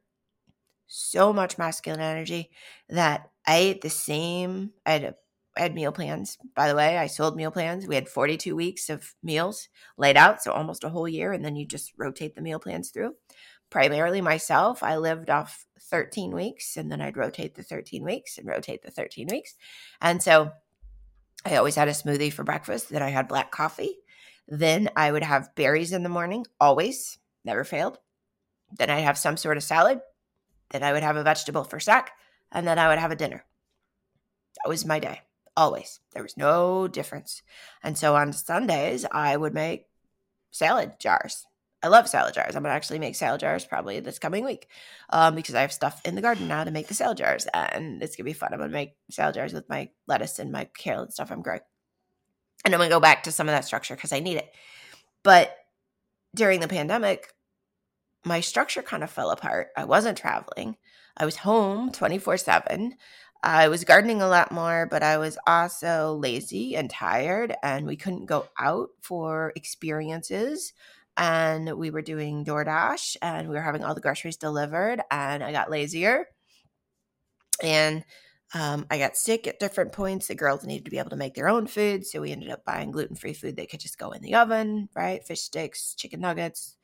so 0.88 1.32
much 1.32 1.58
masculine 1.58 2.02
energy 2.02 2.50
that 2.90 3.30
I 3.46 3.58
ate 3.58 3.82
the 3.82 3.90
same. 3.90 4.72
I 4.86 4.92
had 4.92 5.04
a 5.04 5.16
I 5.56 5.62
had 5.62 5.76
meal 5.76 5.92
plans, 5.92 6.40
by 6.56 6.68
the 6.68 6.76
way. 6.76 6.98
I 6.98 7.06
sold 7.06 7.36
meal 7.36 7.52
plans. 7.52 7.86
We 7.86 7.94
had 7.94 8.10
42 8.10 8.56
weeks 8.56 8.90
of 8.90 9.14
meals 9.22 9.70
laid 9.98 10.18
out, 10.18 10.42
so 10.42 10.52
almost 10.52 10.84
a 10.84 10.90
whole 10.90 11.08
year. 11.08 11.32
And 11.32 11.46
then 11.46 11.56
you 11.56 11.66
just 11.68 11.94
rotate 11.96 12.34
the 12.34 12.42
meal 12.42 12.58
plans 12.58 12.90
through. 12.90 13.14
Primarily 13.70 14.20
myself, 14.20 14.82
I 14.82 14.98
lived 14.98 15.30
off 15.30 15.68
13 15.80 16.32
weeks 16.32 16.76
and 16.76 16.92
then 16.92 17.02
I'd 17.02 17.18
rotate 17.18 17.56
the 17.56 17.64
13 17.64 18.04
weeks 18.04 18.38
and 18.38 18.48
rotate 18.48 18.82
the 18.82 18.92
13 18.92 19.28
weeks. 19.30 19.56
And 20.02 20.24
so 20.24 20.52
I 21.46 21.56
always 21.56 21.76
had 21.76 21.88
a 21.88 21.92
smoothie 21.92 22.32
for 22.32 22.44
breakfast. 22.44 22.90
Then 22.90 23.02
I 23.02 23.10
had 23.10 23.28
black 23.28 23.52
coffee. 23.52 23.98
Then 24.48 24.90
I 24.96 25.12
would 25.12 25.24
have 25.24 25.56
berries 25.56 25.94
in 25.94 26.04
the 26.04 26.10
morning, 26.10 26.46
always, 26.60 27.18
never 27.46 27.64
failed. 27.64 27.98
Then 28.78 28.90
I'd 28.90 29.02
have 29.02 29.18
some 29.18 29.38
sort 29.38 29.58
of 29.58 29.64
salad. 29.64 30.02
Then 30.72 30.84
I 30.84 30.94
would 30.94 31.04
have 31.04 31.16
a 31.16 31.24
vegetable 31.24 31.64
for 31.64 31.80
snack. 31.80 32.12
And 32.52 32.68
then 32.68 32.80
I 32.80 32.88
would 32.88 33.00
have 33.00 33.12
a 33.12 33.16
dinner. 33.16 33.46
That 34.64 34.70
was 34.70 34.86
my 34.86 35.00
day 35.00 35.22
always. 35.56 36.00
There 36.14 36.24
was 36.24 36.38
no 36.38 36.88
difference. 36.88 37.42
And 37.84 37.98
so 37.98 38.16
on 38.16 38.34
Sundays, 38.34 39.06
I 39.12 39.38
would 39.38 39.54
make 39.54 39.88
salad 40.52 41.00
jars. 41.00 41.46
I 41.84 41.90
love 41.90 42.08
salad 42.08 42.34
jars. 42.34 42.56
I'm 42.56 42.64
gonna 42.64 42.74
actually 42.74 43.00
make 43.00 43.16
salad 43.16 43.42
jars 43.42 43.66
probably 43.66 44.00
this 44.00 44.18
coming 44.18 44.46
week 44.46 44.70
um, 45.10 45.36
because 45.36 45.54
I 45.54 45.62
have 45.62 45.74
stuff 45.74 46.02
in 46.06 46.16
the 46.16 46.22
garden 46.22 46.48
now 46.48 46.64
to 46.64 46.72
make 46.72 46.88
the 46.88 46.94
salad 46.94 47.18
jars, 47.18 47.46
and 47.54 48.02
it's 48.02 48.16
gonna 48.16 48.26
be 48.26 48.34
fun. 48.34 48.54
I'm 48.54 48.60
gonna 48.60 48.72
make 48.72 48.96
salad 49.12 49.36
jars 49.36 49.54
with 49.54 49.68
my 49.68 49.90
lettuce 50.08 50.40
and 50.40 50.52
my 50.52 50.70
kale 50.78 51.02
and 51.02 51.14
stuff 51.14 51.30
I'm 51.30 51.42
growing, 51.42 51.60
and 52.64 52.74
I'm 52.74 52.80
gonna 52.80 52.90
go 52.90 53.02
back 53.02 53.24
to 53.24 53.34
some 53.34 53.50
of 53.50 53.54
that 53.54 53.66
structure 53.66 53.96
because 53.96 54.14
I 54.14 54.22
need 54.22 54.38
it. 54.38 54.50
But 55.24 55.56
during 56.34 56.62
the 56.62 56.70
pandemic, 56.70 57.34
my 58.24 58.40
structure 58.40 58.82
kind 58.82 59.04
of 59.04 59.10
fell 59.12 59.32
apart. 59.32 59.68
I 59.76 59.84
wasn't 59.84 60.18
traveling. 60.18 60.78
I 61.18 61.26
was 61.26 61.36
home 61.38 61.92
24 61.92 62.38
7. 62.38 62.96
I 63.46 63.68
was 63.68 63.84
gardening 63.84 64.22
a 64.22 64.28
lot 64.30 64.54
more, 64.54 64.88
but 64.90 65.04
I 65.04 65.18
was 65.18 65.38
also 65.46 66.18
lazy 66.18 66.78
and 66.78 66.90
tired, 66.90 67.54
and 67.62 67.86
we 67.86 67.98
couldn't 67.98 68.26
go 68.26 68.48
out 68.58 68.92
for 69.02 69.52
experiences. 69.58 70.72
And 71.16 71.78
we 71.78 71.92
were 71.92 72.02
doing 72.02 72.44
DoorDash, 72.44 73.18
and 73.22 73.48
we 73.48 73.56
were 73.56 73.62
having 73.62 73.84
all 73.84 73.94
the 73.94 74.02
groceries 74.02 74.38
delivered, 74.38 75.02
and 75.12 75.44
I 75.44 75.52
got 75.52 75.70
lazier. 75.70 76.26
And 77.62 78.04
um, 78.56 78.86
I 78.90 78.98
got 78.98 79.16
sick 79.16 79.48
at 79.48 79.60
different 79.60 79.92
points. 79.92 80.28
The 80.28 80.36
girls 80.36 80.64
needed 80.64 80.86
to 80.86 80.92
be 80.92 81.00
able 81.00 81.12
to 81.12 81.16
make 81.16 81.36
their 81.36 81.50
own 81.50 81.68
food, 81.68 82.06
so 82.06 82.22
we 82.22 82.32
ended 82.32 82.50
up 82.50 82.66
buying 82.66 82.92
gluten 82.92 83.16
free 83.16 83.34
food 83.34 83.58
that 83.58 83.70
could 83.70 83.80
just 83.80 83.98
go 83.98 84.12
in 84.12 84.22
the 84.22 84.36
oven, 84.36 84.90
right? 84.96 85.24
Fish 85.24 85.42
sticks, 85.42 85.94
chicken 85.96 86.20
nuggets, 86.20 86.78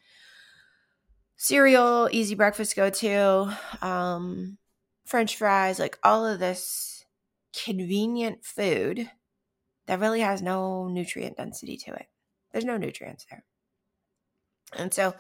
cereal, 1.36 2.10
easy 2.12 2.36
breakfast 2.36 2.76
go 2.76 2.90
to. 2.90 3.58
Um, 3.82 4.58
french 5.06 5.36
fries, 5.36 5.80
like 5.80 5.98
all 6.04 6.26
of 6.26 6.40
this 6.40 7.04
convenient 7.54 8.46
food 8.46 9.10
that 9.88 10.00
really 10.00 10.22
has 10.22 10.42
no 10.42 10.88
nutrient 10.88 11.38
density 11.38 11.78
to 11.78 11.94
it. 11.94 12.06
There's 12.52 12.66
no 12.66 12.78
nutrients 12.78 13.26
there. 13.30 13.44
And 14.78 14.94
so 14.94 15.16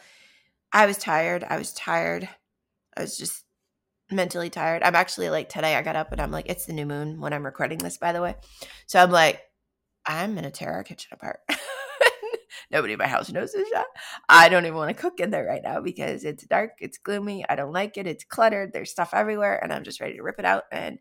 I 0.71 0.85
was 0.85 0.97
tired. 0.97 1.43
I 1.43 1.57
was 1.57 1.73
tired. 1.73 2.29
I 2.95 3.01
was 3.01 3.17
just 3.17 3.43
mentally 4.11 4.49
tired. 4.49 4.83
I'm 4.83 4.95
actually 4.95 5.29
like 5.29 5.49
today 5.49 5.75
I 5.75 5.81
got 5.81 5.95
up 5.95 6.11
and 6.11 6.21
I'm 6.21 6.31
like, 6.31 6.49
it's 6.49 6.65
the 6.65 6.73
new 6.73 6.85
moon 6.85 7.19
when 7.19 7.33
I'm 7.33 7.45
recording 7.45 7.79
this, 7.79 7.97
by 7.97 8.11
the 8.11 8.21
way. 8.21 8.35
So 8.87 9.01
I'm 9.01 9.11
like, 9.11 9.41
I'm 10.05 10.35
gonna 10.35 10.51
tear 10.51 10.71
our 10.71 10.83
kitchen 10.83 11.09
apart. 11.13 11.39
Nobody 12.71 12.93
in 12.93 12.99
my 12.99 13.07
house 13.07 13.31
knows 13.31 13.53
this 13.53 13.67
yet. 13.71 13.85
I 14.27 14.47
don't 14.49 14.65
even 14.65 14.77
want 14.77 14.95
to 14.95 15.01
cook 15.01 15.19
in 15.19 15.31
there 15.31 15.45
right 15.45 15.63
now 15.63 15.81
because 15.81 16.23
it's 16.23 16.45
dark, 16.45 16.71
it's 16.79 16.99
gloomy. 16.99 17.43
I 17.49 17.55
don't 17.55 17.73
like 17.73 17.97
it. 17.97 18.05
It's 18.05 18.23
cluttered. 18.23 18.73
There's 18.73 18.91
stuff 18.91 19.13
everywhere, 19.13 19.61
and 19.63 19.73
I'm 19.73 19.83
just 19.83 19.99
ready 19.99 20.17
to 20.17 20.23
rip 20.23 20.39
it 20.39 20.45
out 20.45 20.63
and 20.71 20.99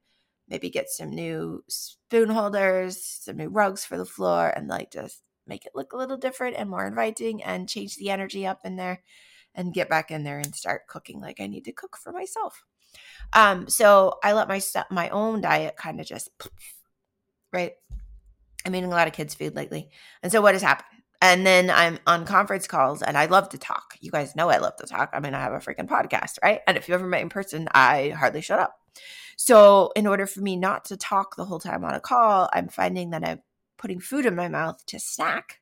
maybe 0.48 0.70
get 0.70 0.88
some 0.88 1.10
new 1.10 1.62
spoon 1.68 2.30
holders, 2.30 3.02
some 3.02 3.36
new 3.36 3.48
rugs 3.48 3.84
for 3.84 3.98
the 3.98 4.06
floor, 4.06 4.48
and 4.48 4.68
like 4.68 4.90
just 4.90 5.22
make 5.48 5.66
it 5.66 5.72
look 5.74 5.92
a 5.92 5.96
little 5.96 6.16
different 6.16 6.56
and 6.56 6.68
more 6.68 6.86
inviting 6.86 7.42
and 7.42 7.68
change 7.68 7.96
the 7.96 8.10
energy 8.10 8.46
up 8.46 8.60
in 8.64 8.76
there 8.76 9.02
and 9.54 9.74
get 9.74 9.88
back 9.88 10.10
in 10.10 10.24
there 10.24 10.38
and 10.38 10.54
start 10.54 10.86
cooking 10.86 11.20
like 11.20 11.40
I 11.40 11.46
need 11.46 11.64
to 11.64 11.72
cook 11.72 11.96
for 11.96 12.12
myself. 12.12 12.64
Um, 13.32 13.68
so 13.68 14.18
I 14.22 14.32
let 14.32 14.48
my 14.48 14.58
stuff, 14.58 14.86
my 14.90 15.08
own 15.10 15.40
diet 15.40 15.76
kind 15.76 16.00
of 16.00 16.06
just, 16.06 16.30
right? 17.52 17.72
I'm 18.64 18.74
eating 18.74 18.92
a 18.92 18.94
lot 18.94 19.08
of 19.08 19.14
kids' 19.14 19.34
food 19.34 19.56
lately. 19.56 19.90
And 20.22 20.30
so 20.30 20.40
what 20.40 20.54
has 20.54 20.62
happened? 20.62 21.02
And 21.20 21.44
then 21.44 21.68
I'm 21.70 21.98
on 22.06 22.26
conference 22.26 22.68
calls 22.68 23.02
and 23.02 23.18
I 23.18 23.26
love 23.26 23.48
to 23.50 23.58
talk. 23.58 23.94
You 24.00 24.10
guys 24.10 24.36
know 24.36 24.50
I 24.50 24.58
love 24.58 24.76
to 24.76 24.86
talk. 24.86 25.10
I 25.12 25.20
mean, 25.20 25.34
I 25.34 25.40
have 25.40 25.52
a 25.52 25.58
freaking 25.58 25.88
podcast, 25.88 26.38
right? 26.42 26.60
And 26.66 26.76
if 26.76 26.88
you 26.88 26.94
ever 26.94 27.06
met 27.06 27.22
in 27.22 27.28
person, 27.28 27.68
I 27.74 28.10
hardly 28.10 28.40
shut 28.40 28.60
up. 28.60 28.78
So, 29.36 29.92
in 29.94 30.06
order 30.06 30.26
for 30.26 30.40
me 30.40 30.56
not 30.56 30.84
to 30.86 30.96
talk 30.96 31.36
the 31.36 31.44
whole 31.44 31.60
time 31.60 31.84
on 31.84 31.94
a 31.94 32.00
call, 32.00 32.48
I'm 32.52 32.68
finding 32.68 33.10
that 33.10 33.26
I'm 33.26 33.40
putting 33.78 34.00
food 34.00 34.26
in 34.26 34.34
my 34.34 34.48
mouth 34.48 34.84
to 34.86 34.98
snack. 34.98 35.60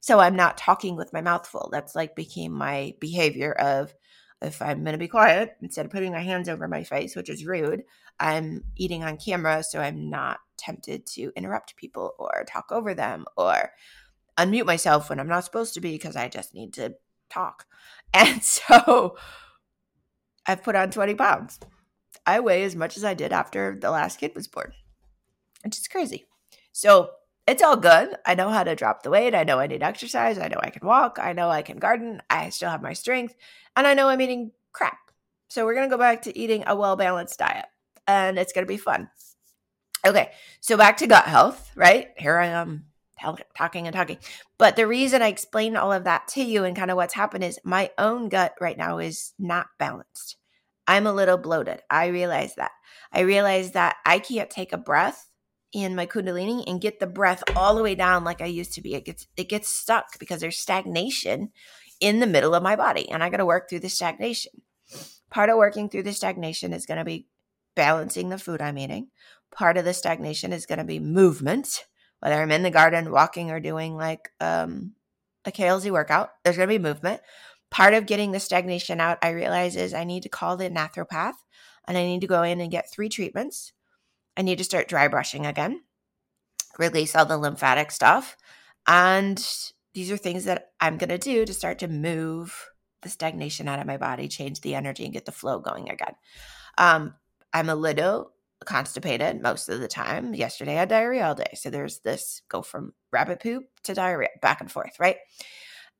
So, 0.00 0.20
I'm 0.20 0.36
not 0.36 0.58
talking 0.58 0.96
with 0.96 1.12
my 1.12 1.20
mouth 1.20 1.46
full. 1.46 1.68
That's 1.72 1.94
like 1.94 2.14
became 2.14 2.52
my 2.52 2.94
behavior 3.00 3.52
of 3.52 3.94
if 4.42 4.60
I'm 4.60 4.84
going 4.84 4.92
to 4.92 4.98
be 4.98 5.08
quiet, 5.08 5.56
instead 5.62 5.86
of 5.86 5.92
putting 5.92 6.12
my 6.12 6.20
hands 6.20 6.48
over 6.48 6.68
my 6.68 6.84
face, 6.84 7.16
which 7.16 7.30
is 7.30 7.46
rude, 7.46 7.84
I'm 8.20 8.64
eating 8.76 9.02
on 9.02 9.16
camera. 9.16 9.62
So, 9.62 9.80
I'm 9.80 10.10
not 10.10 10.38
tempted 10.56 11.06
to 11.06 11.32
interrupt 11.36 11.76
people 11.76 12.14
or 12.18 12.44
talk 12.46 12.70
over 12.70 12.94
them 12.94 13.24
or 13.36 13.72
unmute 14.38 14.66
myself 14.66 15.08
when 15.08 15.20
I'm 15.20 15.28
not 15.28 15.44
supposed 15.44 15.74
to 15.74 15.80
be 15.80 15.92
because 15.92 16.16
I 16.16 16.28
just 16.28 16.54
need 16.54 16.74
to 16.74 16.94
talk. 17.30 17.66
And 18.16 18.44
so, 18.44 19.16
I've 20.46 20.62
put 20.62 20.76
on 20.76 20.92
20 20.92 21.14
pounds 21.16 21.58
I 22.26 22.40
weigh 22.40 22.64
as 22.64 22.76
much 22.76 22.96
as 22.96 23.04
I 23.04 23.14
did 23.14 23.32
after 23.32 23.76
the 23.78 23.90
last 23.90 24.18
kid 24.18 24.32
was 24.34 24.48
born, 24.48 24.72
which 25.62 25.78
is 25.78 25.88
crazy. 25.88 26.26
So 26.72 27.10
it's 27.46 27.62
all 27.62 27.76
good. 27.76 28.16
I 28.24 28.34
know 28.34 28.48
how 28.48 28.64
to 28.64 28.74
drop 28.74 29.02
the 29.02 29.10
weight. 29.10 29.34
I 29.34 29.44
know 29.44 29.58
I 29.58 29.66
need 29.66 29.82
exercise. 29.82 30.38
I 30.38 30.48
know 30.48 30.60
I 30.62 30.70
can 30.70 30.86
walk. 30.86 31.18
I 31.20 31.32
know 31.32 31.50
I 31.50 31.62
can 31.62 31.78
garden. 31.78 32.22
I 32.30 32.48
still 32.50 32.70
have 32.70 32.82
my 32.82 32.94
strength. 32.94 33.34
And 33.76 33.86
I 33.86 33.94
know 33.94 34.08
I'm 34.08 34.20
eating 34.20 34.52
crap. 34.72 34.98
So 35.48 35.64
we're 35.64 35.74
going 35.74 35.88
to 35.88 35.94
go 35.94 35.98
back 35.98 36.22
to 36.22 36.36
eating 36.38 36.64
a 36.66 36.74
well 36.74 36.96
balanced 36.96 37.38
diet 37.38 37.66
and 38.06 38.38
it's 38.38 38.52
going 38.52 38.64
to 38.66 38.72
be 38.72 38.78
fun. 38.78 39.10
Okay. 40.06 40.30
So 40.60 40.76
back 40.76 40.96
to 40.98 41.06
gut 41.06 41.24
health, 41.24 41.70
right? 41.74 42.08
Here 42.16 42.38
I 42.38 42.46
am 42.46 42.86
talking 43.56 43.86
and 43.86 43.94
talking. 43.94 44.18
But 44.58 44.76
the 44.76 44.86
reason 44.86 45.22
I 45.22 45.28
explained 45.28 45.76
all 45.76 45.92
of 45.92 46.04
that 46.04 46.28
to 46.28 46.42
you 46.42 46.64
and 46.64 46.76
kind 46.76 46.90
of 46.90 46.96
what's 46.96 47.14
happened 47.14 47.44
is 47.44 47.58
my 47.64 47.90
own 47.98 48.28
gut 48.28 48.54
right 48.60 48.76
now 48.76 48.98
is 48.98 49.32
not 49.38 49.68
balanced. 49.78 50.36
I'm 50.86 51.06
a 51.06 51.12
little 51.12 51.38
bloated. 51.38 51.82
I 51.88 52.08
realize 52.08 52.54
that. 52.56 52.72
I 53.12 53.20
realize 53.20 53.72
that 53.72 53.96
I 54.04 54.18
can't 54.18 54.50
take 54.50 54.72
a 54.72 54.78
breath 54.78 55.30
in 55.74 55.94
my 55.94 56.06
kundalini 56.06 56.64
and 56.66 56.80
get 56.80 57.00
the 57.00 57.06
breath 57.06 57.42
all 57.56 57.74
the 57.74 57.82
way 57.82 57.94
down 57.94 58.24
like 58.24 58.40
I 58.40 58.46
used 58.46 58.72
to 58.74 58.80
be. 58.80 58.94
It 58.94 59.04
gets 59.04 59.26
it 59.36 59.48
gets 59.48 59.68
stuck 59.68 60.18
because 60.18 60.40
there's 60.40 60.58
stagnation 60.58 61.50
in 62.00 62.20
the 62.20 62.26
middle 62.26 62.54
of 62.54 62.62
my 62.62 62.76
body 62.76 63.10
and 63.10 63.22
I 63.22 63.30
got 63.30 63.38
to 63.38 63.46
work 63.46 63.68
through 63.68 63.80
the 63.80 63.88
stagnation. 63.88 64.52
Part 65.30 65.50
of 65.50 65.56
working 65.56 65.88
through 65.88 66.04
the 66.04 66.12
stagnation 66.12 66.72
is 66.72 66.86
going 66.86 66.98
to 66.98 67.04
be 67.04 67.26
balancing 67.74 68.28
the 68.28 68.38
food 68.38 68.62
I'm 68.62 68.78
eating. 68.78 69.08
Part 69.52 69.76
of 69.76 69.84
the 69.84 69.94
stagnation 69.94 70.52
is 70.52 70.66
going 70.66 70.78
to 70.78 70.84
be 70.84 71.00
movement, 71.00 71.84
whether 72.20 72.40
I'm 72.40 72.52
in 72.52 72.62
the 72.62 72.70
garden 72.70 73.10
walking 73.10 73.50
or 73.50 73.60
doing 73.60 73.96
like 73.96 74.30
um 74.40 74.92
a 75.44 75.52
KLZ 75.52 75.90
workout, 75.90 76.30
there's 76.42 76.56
going 76.56 76.68
to 76.68 76.78
be 76.78 76.82
movement 76.82 77.20
part 77.74 77.92
of 77.92 78.06
getting 78.06 78.30
the 78.30 78.38
stagnation 78.38 79.00
out, 79.00 79.18
I 79.20 79.30
realize 79.30 79.74
is 79.74 79.94
I 79.94 80.04
need 80.04 80.22
to 80.22 80.28
call 80.28 80.56
the 80.56 80.70
naturopath 80.70 81.34
and 81.88 81.98
I 81.98 82.04
need 82.04 82.20
to 82.20 82.28
go 82.28 82.44
in 82.44 82.60
and 82.60 82.70
get 82.70 82.88
three 82.88 83.08
treatments. 83.08 83.72
I 84.36 84.42
need 84.42 84.58
to 84.58 84.64
start 84.64 84.88
dry 84.88 85.08
brushing 85.08 85.46
again, 85.46 85.82
release 86.78 87.14
all 87.14 87.26
the 87.26 87.38
lymphatic 87.38 87.90
stuff. 87.90 88.36
And 88.86 89.38
these 89.94 90.10
are 90.10 90.16
things 90.16 90.44
that 90.44 90.72
I'm 90.80 90.98
going 90.98 91.08
to 91.10 91.18
do 91.18 91.44
to 91.44 91.54
start 91.54 91.78
to 91.80 91.88
move 91.88 92.68
the 93.02 93.08
stagnation 93.08 93.68
out 93.68 93.78
of 93.78 93.86
my 93.86 93.96
body, 93.96 94.28
change 94.28 94.60
the 94.60 94.74
energy, 94.74 95.04
and 95.04 95.12
get 95.12 95.24
the 95.24 95.32
flow 95.32 95.60
going 95.60 95.90
again. 95.90 96.14
Um, 96.78 97.14
I'm 97.52 97.68
a 97.68 97.74
little 97.74 98.32
constipated 98.64 99.40
most 99.40 99.68
of 99.68 99.80
the 99.80 99.88
time. 99.88 100.34
Yesterday 100.34 100.72
I 100.72 100.80
had 100.80 100.88
diarrhea 100.88 101.26
all 101.26 101.34
day. 101.34 101.52
So 101.54 101.70
there's 101.70 102.00
this 102.00 102.42
go 102.48 102.62
from 102.62 102.94
rabbit 103.12 103.40
poop 103.40 103.64
to 103.84 103.94
diarrhea 103.94 104.30
back 104.40 104.60
and 104.60 104.70
forth, 104.70 104.98
right? 104.98 105.16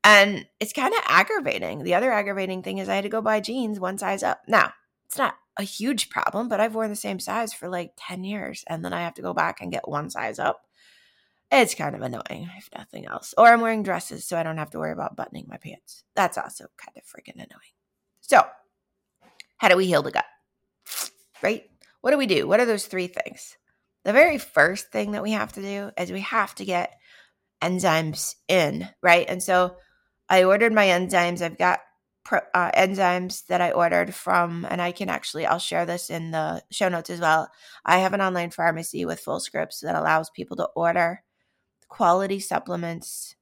And 0.02 0.46
it's 0.60 0.72
kind 0.72 0.92
of 0.92 1.00
aggravating. 1.06 1.82
The 1.82 1.94
other 1.94 2.12
aggravating 2.12 2.62
thing 2.62 2.78
is 2.78 2.88
I 2.88 2.96
had 2.96 3.04
to 3.04 3.10
go 3.10 3.22
buy 3.22 3.40
jeans 3.40 3.80
one 3.80 3.98
size 3.98 4.22
up. 4.22 4.42
Now, 4.46 4.72
it's 5.06 5.18
not 5.18 5.36
a 5.56 5.62
huge 5.62 6.10
problem, 6.10 6.48
but 6.48 6.60
I've 6.60 6.74
worn 6.74 6.90
the 6.90 6.96
same 6.96 7.20
size 7.20 7.52
for 7.52 7.68
like 7.68 7.92
10 7.96 8.24
years 8.24 8.64
and 8.68 8.84
then 8.84 8.92
I 8.92 9.02
have 9.02 9.14
to 9.14 9.22
go 9.22 9.32
back 9.32 9.60
and 9.60 9.72
get 9.72 9.88
one 9.88 10.10
size 10.10 10.38
up. 10.38 10.62
It's 11.52 11.74
kind 11.74 11.94
of 11.94 12.02
annoying, 12.02 12.50
if 12.56 12.68
nothing 12.76 13.06
else. 13.06 13.34
Or 13.38 13.46
I'm 13.46 13.60
wearing 13.60 13.82
dresses 13.82 14.26
so 14.26 14.36
I 14.36 14.42
don't 14.42 14.58
have 14.58 14.70
to 14.70 14.78
worry 14.78 14.92
about 14.92 15.14
buttoning 15.14 15.46
my 15.48 15.56
pants. 15.56 16.02
That's 16.16 16.38
also 16.38 16.66
kind 16.76 16.96
of 16.96 17.04
freaking 17.04 17.34
annoying. 17.34 17.74
So, 18.20 18.42
how 19.58 19.68
do 19.68 19.76
we 19.76 19.86
heal 19.86 20.02
the 20.02 20.10
gut? 20.10 20.24
Right? 21.42 21.70
What 22.00 22.10
do 22.10 22.18
we 22.18 22.26
do? 22.26 22.48
What 22.48 22.60
are 22.60 22.66
those 22.66 22.86
three 22.86 23.06
things? 23.06 23.56
The 24.04 24.12
very 24.12 24.38
first 24.38 24.90
thing 24.90 25.12
that 25.12 25.22
we 25.22 25.32
have 25.32 25.52
to 25.52 25.62
do 25.62 25.90
is 25.96 26.10
we 26.10 26.20
have 26.20 26.54
to 26.56 26.64
get 26.64 26.98
enzymes 27.62 28.34
in, 28.48 28.88
right? 29.02 29.26
And 29.28 29.42
so 29.42 29.76
I 30.28 30.44
ordered 30.44 30.72
my 30.72 30.86
enzymes. 30.86 31.40
I've 31.40 31.58
got 31.58 31.80
uh, 32.30 32.70
enzymes 32.72 33.46
that 33.46 33.60
I 33.60 33.72
ordered 33.72 34.14
from, 34.14 34.66
and 34.70 34.80
I 34.80 34.92
can 34.92 35.08
actually, 35.08 35.46
I'll 35.46 35.58
share 35.58 35.86
this 35.86 36.10
in 36.10 36.30
the 36.30 36.62
show 36.70 36.88
notes 36.88 37.10
as 37.10 37.20
well. 37.20 37.50
I 37.84 37.98
have 37.98 38.14
an 38.14 38.20
online 38.20 38.50
pharmacy 38.50 39.04
with 39.04 39.24
FullScripts 39.24 39.80
that 39.80 39.94
allows 39.94 40.30
people 40.30 40.56
to 40.56 40.68
order 40.74 41.22
quality 41.88 42.40
supplements 42.40 43.36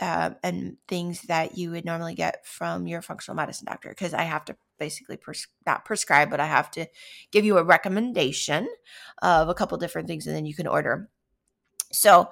uh, 0.00 0.30
and 0.42 0.76
things 0.88 1.22
that 1.22 1.58
you 1.58 1.70
would 1.70 1.84
normally 1.84 2.14
get 2.14 2.46
from 2.46 2.86
your 2.86 3.02
functional 3.02 3.36
medicine 3.36 3.66
doctor 3.66 3.90
because 3.90 4.14
I 4.14 4.22
have 4.22 4.44
to 4.46 4.56
basically 4.78 5.18
not 5.66 5.84
prescribe, 5.84 6.30
but 6.30 6.40
I 6.40 6.46
have 6.46 6.70
to 6.72 6.86
give 7.30 7.44
you 7.44 7.58
a 7.58 7.64
recommendation 7.64 8.68
of 9.20 9.48
a 9.48 9.54
couple 9.54 9.76
different 9.76 10.08
things 10.08 10.26
and 10.26 10.34
then 10.34 10.46
you 10.46 10.54
can 10.54 10.66
order. 10.66 11.10
So 11.92 12.30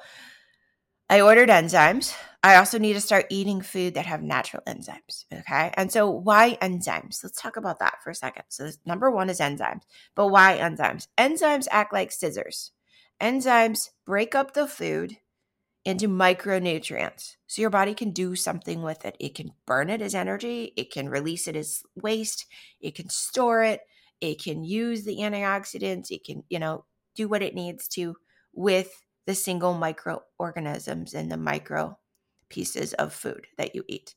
I 1.10 1.20
ordered 1.20 1.48
enzymes. 1.48 2.14
I 2.42 2.56
also 2.56 2.78
need 2.78 2.92
to 2.92 3.00
start 3.00 3.26
eating 3.30 3.62
food 3.62 3.94
that 3.94 4.06
have 4.06 4.22
natural 4.22 4.62
enzymes. 4.66 5.24
Okay. 5.32 5.72
And 5.74 5.90
so, 5.90 6.08
why 6.08 6.56
enzymes? 6.62 7.24
Let's 7.24 7.40
talk 7.40 7.56
about 7.56 7.80
that 7.80 7.98
for 8.02 8.10
a 8.10 8.14
second. 8.14 8.44
So, 8.48 8.70
number 8.86 9.10
one 9.10 9.30
is 9.30 9.40
enzymes. 9.40 9.82
But 10.14 10.28
why 10.28 10.58
enzymes? 10.58 11.08
Enzymes 11.18 11.66
act 11.70 11.92
like 11.92 12.12
scissors. 12.12 12.72
Enzymes 13.20 13.88
break 14.06 14.34
up 14.34 14.54
the 14.54 14.68
food 14.68 15.16
into 15.84 16.08
micronutrients. 16.08 17.36
So, 17.48 17.62
your 17.62 17.70
body 17.70 17.94
can 17.94 18.12
do 18.12 18.36
something 18.36 18.82
with 18.82 19.04
it. 19.04 19.16
It 19.18 19.34
can 19.34 19.50
burn 19.66 19.90
it 19.90 20.02
as 20.02 20.14
energy, 20.14 20.72
it 20.76 20.92
can 20.92 21.08
release 21.08 21.48
it 21.48 21.56
as 21.56 21.82
waste, 21.96 22.46
it 22.80 22.94
can 22.94 23.08
store 23.08 23.64
it, 23.64 23.80
it 24.20 24.42
can 24.42 24.62
use 24.62 25.04
the 25.04 25.18
antioxidants, 25.18 26.10
it 26.10 26.22
can, 26.24 26.44
you 26.48 26.58
know, 26.58 26.84
do 27.16 27.28
what 27.28 27.42
it 27.42 27.54
needs 27.54 27.88
to 27.88 28.14
with 28.52 28.92
the 29.28 29.34
single 29.34 29.74
microorganisms 29.74 31.12
in 31.12 31.28
the 31.28 31.36
micro 31.36 31.98
pieces 32.48 32.94
of 32.94 33.12
food 33.12 33.46
that 33.58 33.74
you 33.74 33.84
eat. 33.86 34.14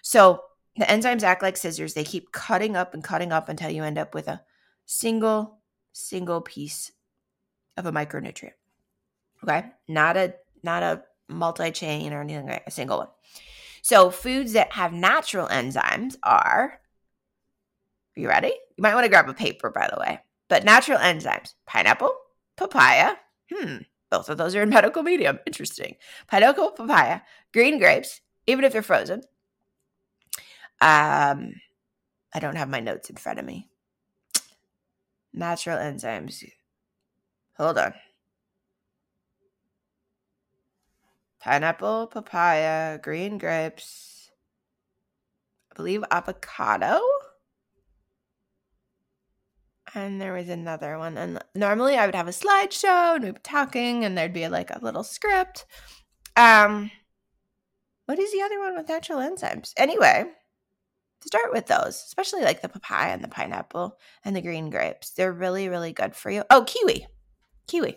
So 0.00 0.40
the 0.76 0.86
enzymes 0.86 1.22
act 1.22 1.42
like 1.42 1.58
scissors. 1.58 1.92
They 1.92 2.02
keep 2.02 2.32
cutting 2.32 2.74
up 2.74 2.94
and 2.94 3.04
cutting 3.04 3.30
up 3.30 3.50
until 3.50 3.68
you 3.68 3.84
end 3.84 3.98
up 3.98 4.14
with 4.14 4.26
a 4.26 4.40
single, 4.86 5.58
single 5.92 6.40
piece 6.40 6.92
of 7.76 7.84
a 7.84 7.92
micronutrient. 7.92 8.54
Okay. 9.42 9.66
Not 9.86 10.16
a 10.16 10.34
not 10.62 10.82
a 10.82 11.02
multi-chain 11.28 12.14
or 12.14 12.22
anything 12.22 12.46
like 12.46 12.64
a 12.66 12.70
single 12.70 12.96
one. 12.96 13.08
So 13.82 14.10
foods 14.10 14.54
that 14.54 14.72
have 14.72 14.94
natural 14.94 15.46
enzymes 15.46 16.16
are 16.22 16.80
are 18.16 18.20
you 18.20 18.28
ready? 18.28 18.54
You 18.78 18.82
might 18.82 18.94
want 18.94 19.04
to 19.04 19.10
grab 19.10 19.28
a 19.28 19.34
paper, 19.34 19.68
by 19.68 19.90
the 19.92 20.00
way. 20.00 20.20
But 20.48 20.64
natural 20.64 20.96
enzymes 20.96 21.52
pineapple, 21.66 22.16
papaya, 22.56 23.16
hmm, 23.52 23.82
both 24.14 24.28
of 24.28 24.38
those 24.38 24.54
are 24.54 24.62
in 24.62 24.68
medical 24.68 25.02
medium. 25.02 25.40
Interesting. 25.44 25.96
Pineapple, 26.28 26.70
papaya, 26.70 27.20
green 27.52 27.78
grapes, 27.78 28.20
even 28.46 28.64
if 28.64 28.72
they're 28.72 28.82
frozen. 28.82 29.22
Um, 30.80 31.54
I 32.32 32.38
don't 32.40 32.56
have 32.56 32.68
my 32.68 32.78
notes 32.78 33.10
in 33.10 33.16
front 33.16 33.40
of 33.40 33.44
me. 33.44 33.68
Natural 35.32 35.78
enzymes. 35.78 36.44
Hold 37.56 37.78
on. 37.78 37.94
Pineapple, 41.40 42.06
papaya, 42.06 42.98
green 42.98 43.36
grapes. 43.38 44.30
I 45.72 45.74
believe 45.74 46.04
avocado 46.12 47.00
and 49.94 50.20
there 50.20 50.32
was 50.32 50.48
another 50.48 50.98
one. 50.98 51.16
And 51.16 51.42
normally 51.54 51.96
I 51.96 52.06
would 52.06 52.14
have 52.14 52.28
a 52.28 52.32
slideshow 52.32 53.16
and 53.16 53.24
we'd 53.24 53.34
be 53.34 53.40
talking 53.42 54.04
and 54.04 54.16
there'd 54.16 54.32
be 54.32 54.48
like 54.48 54.70
a 54.70 54.80
little 54.82 55.04
script. 55.04 55.66
Um 56.36 56.90
what 58.06 58.18
is 58.18 58.32
the 58.32 58.42
other 58.42 58.58
one 58.58 58.76
with 58.76 58.88
natural 58.88 59.20
enzymes? 59.20 59.72
Anyway, 59.76 60.26
start 61.26 61.52
with 61.52 61.66
those, 61.66 62.02
especially 62.06 62.42
like 62.42 62.60
the 62.60 62.68
papaya 62.68 63.12
and 63.12 63.24
the 63.24 63.28
pineapple 63.28 63.98
and 64.24 64.36
the 64.36 64.42
green 64.42 64.70
grapes. 64.70 65.10
They're 65.10 65.32
really, 65.32 65.68
really 65.68 65.92
good 65.92 66.14
for 66.14 66.30
you. 66.30 66.44
Oh, 66.50 66.64
kiwi. 66.64 67.06
Kiwi. 67.66 67.96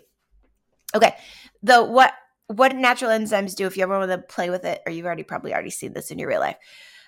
Okay. 0.94 1.14
The 1.62 1.84
what 1.84 2.14
what 2.46 2.74
natural 2.74 3.10
enzymes 3.10 3.54
do 3.54 3.66
if 3.66 3.76
you 3.76 3.82
ever 3.82 3.98
want 3.98 4.10
to 4.10 4.18
play 4.18 4.48
with 4.48 4.64
it, 4.64 4.80
or 4.86 4.92
you've 4.92 5.04
already 5.04 5.22
probably 5.22 5.52
already 5.52 5.70
seen 5.70 5.92
this 5.92 6.10
in 6.10 6.18
your 6.18 6.30
real 6.30 6.40
life. 6.40 6.56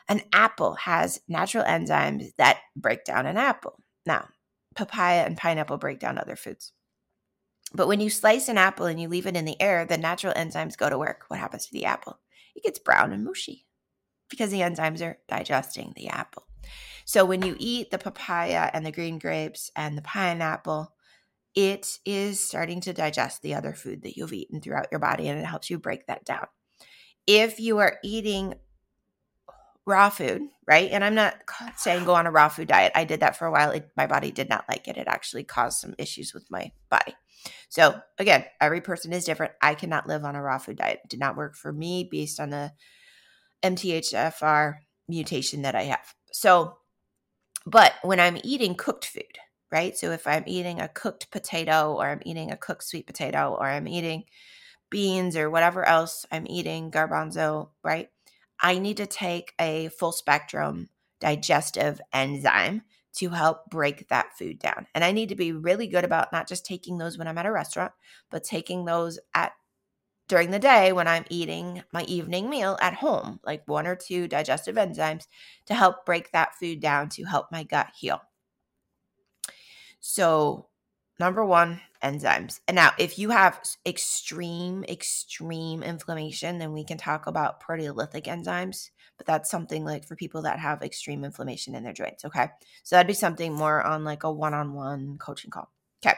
An 0.09 0.21
apple 0.33 0.75
has 0.75 1.21
natural 1.29 1.65
enzymes 1.65 2.33
that 2.37 2.59
break 2.77 3.05
down 3.05 3.25
an 3.25 3.39
apple. 3.39 3.81
Now, 4.05 4.29
papaya 4.75 5.25
and 5.25 5.37
pineapple 5.37 5.79
break 5.79 5.99
down 5.99 6.19
other 6.19 6.37
foods. 6.37 6.73
But 7.73 7.89
when 7.89 8.01
you 8.01 8.11
slice 8.11 8.49
an 8.49 8.59
apple 8.59 8.87
and 8.87 9.01
you 9.01 9.09
leave 9.09 9.27
it 9.27 9.37
in 9.37 9.45
the 9.45 9.61
air, 9.61 9.85
the 9.85 9.97
natural 9.97 10.35
enzymes 10.35 10.77
go 10.77 10.91
to 10.91 10.99
work. 10.99 11.25
What 11.29 11.41
happens 11.41 11.67
to 11.67 11.73
the 11.73 11.85
apple? 11.85 12.19
It 12.55 12.65
gets 12.65 12.79
brown 12.79 13.13
and 13.13 13.25
mushy 13.25 13.67
because 14.29 14.51
the 14.51 14.61
enzymes 14.61 15.03
are 15.03 15.19
digesting 15.29 15.93
the 15.95 16.09
apple. 16.09 16.47
So 17.05 17.25
when 17.25 17.43
you 17.43 17.57
eat 17.59 17.91
the 17.91 17.99
papaya 17.99 18.71
and 18.73 18.85
the 18.85 18.93
green 18.93 19.19
grapes 19.19 19.71
and 19.77 19.97
the 19.97 20.03
pineapple, 20.03 20.95
it 21.55 21.99
is 22.05 22.39
starting 22.41 22.81
to 22.83 22.93
digest 22.93 23.43
the 23.43 23.55
other 23.55 23.73
food 23.73 24.03
that 24.03 24.17
you've 24.17 24.33
eaten 24.33 24.61
throughout 24.61 24.89
your 24.91 25.01
body 25.01 25.29
and 25.29 25.39
it 25.39 25.45
helps 25.45 25.71
you 25.71 25.79
break 25.79 26.07
that 26.07 26.25
down. 26.25 26.47
If 27.27 27.61
you 27.61 27.79
are 27.79 27.99
eating 28.03 28.55
raw 29.87 30.11
food, 30.11 30.43
right? 30.67 30.91
And 30.91 31.05
I'm 31.05 31.15
not 31.15 31.37
saying 31.77 32.05
go 32.05 32.15
on 32.15 32.27
a 32.27 32.31
raw 32.31 32.49
food 32.49 32.69
diet. 32.69 32.93
I 32.95 33.05
did 33.05 33.21
that 33.21 33.37
for 33.37 33.47
a 33.47 33.51
while. 33.51 33.71
It, 33.71 33.89
my 33.97 34.07
body 34.07 34.31
did 34.31 34.49
not 34.49 34.65
like 34.69 34.89
it. 34.89 34.97
It 34.97 35.09
actually 35.09 35.45
caused 35.45 35.79
some 35.79 35.95
issues 35.99 36.35
with 36.35 36.47
my 36.51 36.73
body. 36.91 37.15
So, 37.69 38.01
again, 38.19 38.45
every 38.61 38.81
person 38.81 39.13
is 39.13 39.25
different. 39.25 39.53
I 39.63 39.75
cannot 39.75 40.07
live 40.07 40.25
on 40.25 40.37
a 40.37 40.43
raw 40.43 40.59
food 40.59 40.77
diet. 40.77 41.01
It 41.05 41.11
did 41.11 41.21
not 41.21 41.37
work 41.37 41.57
for 41.57 41.73
me 41.73 42.09
based 42.11 42.39
on 42.39 42.51
the 42.51 42.73
MTHFR 43.63 44.77
mutation 45.09 45.63
that 45.63 45.75
I 45.75 45.85
have. 45.85 46.15
So, 46.33 46.77
but 47.67 47.95
when 48.03 48.21
I'm 48.21 48.39
eating 48.45 48.75
cooked 48.75 49.07
food, 49.07 49.39
right? 49.73 49.97
So 49.97 50.11
if 50.11 50.27
I'm 50.27 50.45
eating 50.47 50.81
a 50.81 50.89
cooked 50.89 51.31
potato 51.31 51.95
or 51.95 52.09
I'm 52.09 52.23
eating 52.25 52.51
a 52.51 52.57
cooked 52.57 52.85
sweet 52.85 53.07
potato 53.07 53.57
or 53.59 53.67
I'm 53.67 53.89
eating 53.89 54.25
beans 54.91 55.37
or 55.37 55.51
whatever 55.51 55.85
else 55.87 56.27
I'm 56.33 56.47
eating, 56.49 56.91
garbanzo, 56.91 57.71
right? 57.85 58.09
I 58.63 58.79
need 58.79 58.99
to 58.99 59.07
take 59.07 59.55
a 59.59 59.89
full 59.89 60.13
spectrum 60.13 60.89
digestive 61.21 62.01
enzyme 62.13 62.83
to 63.13 63.31
help 63.31 63.69
break 63.71 64.09
that 64.09 64.37
food 64.39 64.59
down. 64.59 64.87
And 64.95 65.03
I 65.03 65.13
need 65.13 65.31
to 65.31 65.35
be 65.35 65.53
really 65.53 65.87
good 65.87 66.05
about 66.05 66.33
not 66.33 66.49
just 66.49 66.65
taking 66.65 66.99
those 66.99 67.19
when 67.19 67.27
I'm 67.27 67.39
at 67.39 67.47
a 67.47 67.53
restaurant, 67.53 67.93
but 68.31 68.45
taking 68.45 68.85
those 68.85 69.19
at 69.35 69.53
during 70.29 70.53
the 70.53 70.61
day 70.61 70.93
when 70.93 71.09
I'm 71.09 71.25
eating 71.29 71.83
my 71.93 72.05
evening 72.05 72.49
meal 72.49 72.79
at 72.81 72.95
home, 72.95 73.41
like 73.45 73.67
one 73.67 73.85
or 73.85 73.97
two 73.97 74.29
digestive 74.29 74.77
enzymes 74.77 75.27
to 75.67 75.75
help 75.75 76.07
break 76.07 76.31
that 76.31 76.55
food 76.55 76.81
down 76.81 77.09
to 77.11 77.25
help 77.25 77.47
my 77.51 77.65
gut 77.65 77.89
heal. 77.99 78.21
So, 79.99 80.70
number 81.21 81.45
one, 81.45 81.81
enzymes. 82.03 82.61
And 82.67 82.75
now, 82.75 82.91
if 82.99 83.19
you 83.19 83.31
have 83.31 83.61
extreme, 83.87 84.85
extreme 84.89 85.83
inflammation, 85.83 86.59
then 86.59 86.73
we 86.73 86.83
can 86.83 86.97
talk 86.97 87.27
about 87.27 87.63
proteolytic 87.63 88.25
enzymes. 88.25 88.91
But 89.19 89.27
that's 89.27 89.51
something 89.51 89.85
like 89.85 90.07
for 90.07 90.17
people 90.17 90.43
that 90.43 90.59
have 90.59 90.83
extreme 90.83 91.25
inflammation 91.25 91.75
in 91.75 91.85
their 91.85 91.93
joints. 91.93 92.25
Okay. 92.25 92.49
So, 92.83 92.97
that'd 92.97 93.07
be 93.07 93.13
something 93.13 93.53
more 93.53 93.83
on 93.83 94.03
like 94.03 94.25
a 94.25 94.33
one 94.33 94.55
on 94.55 94.73
one 94.73 95.19
coaching 95.19 95.51
call. 95.51 95.71
Okay. 96.05 96.17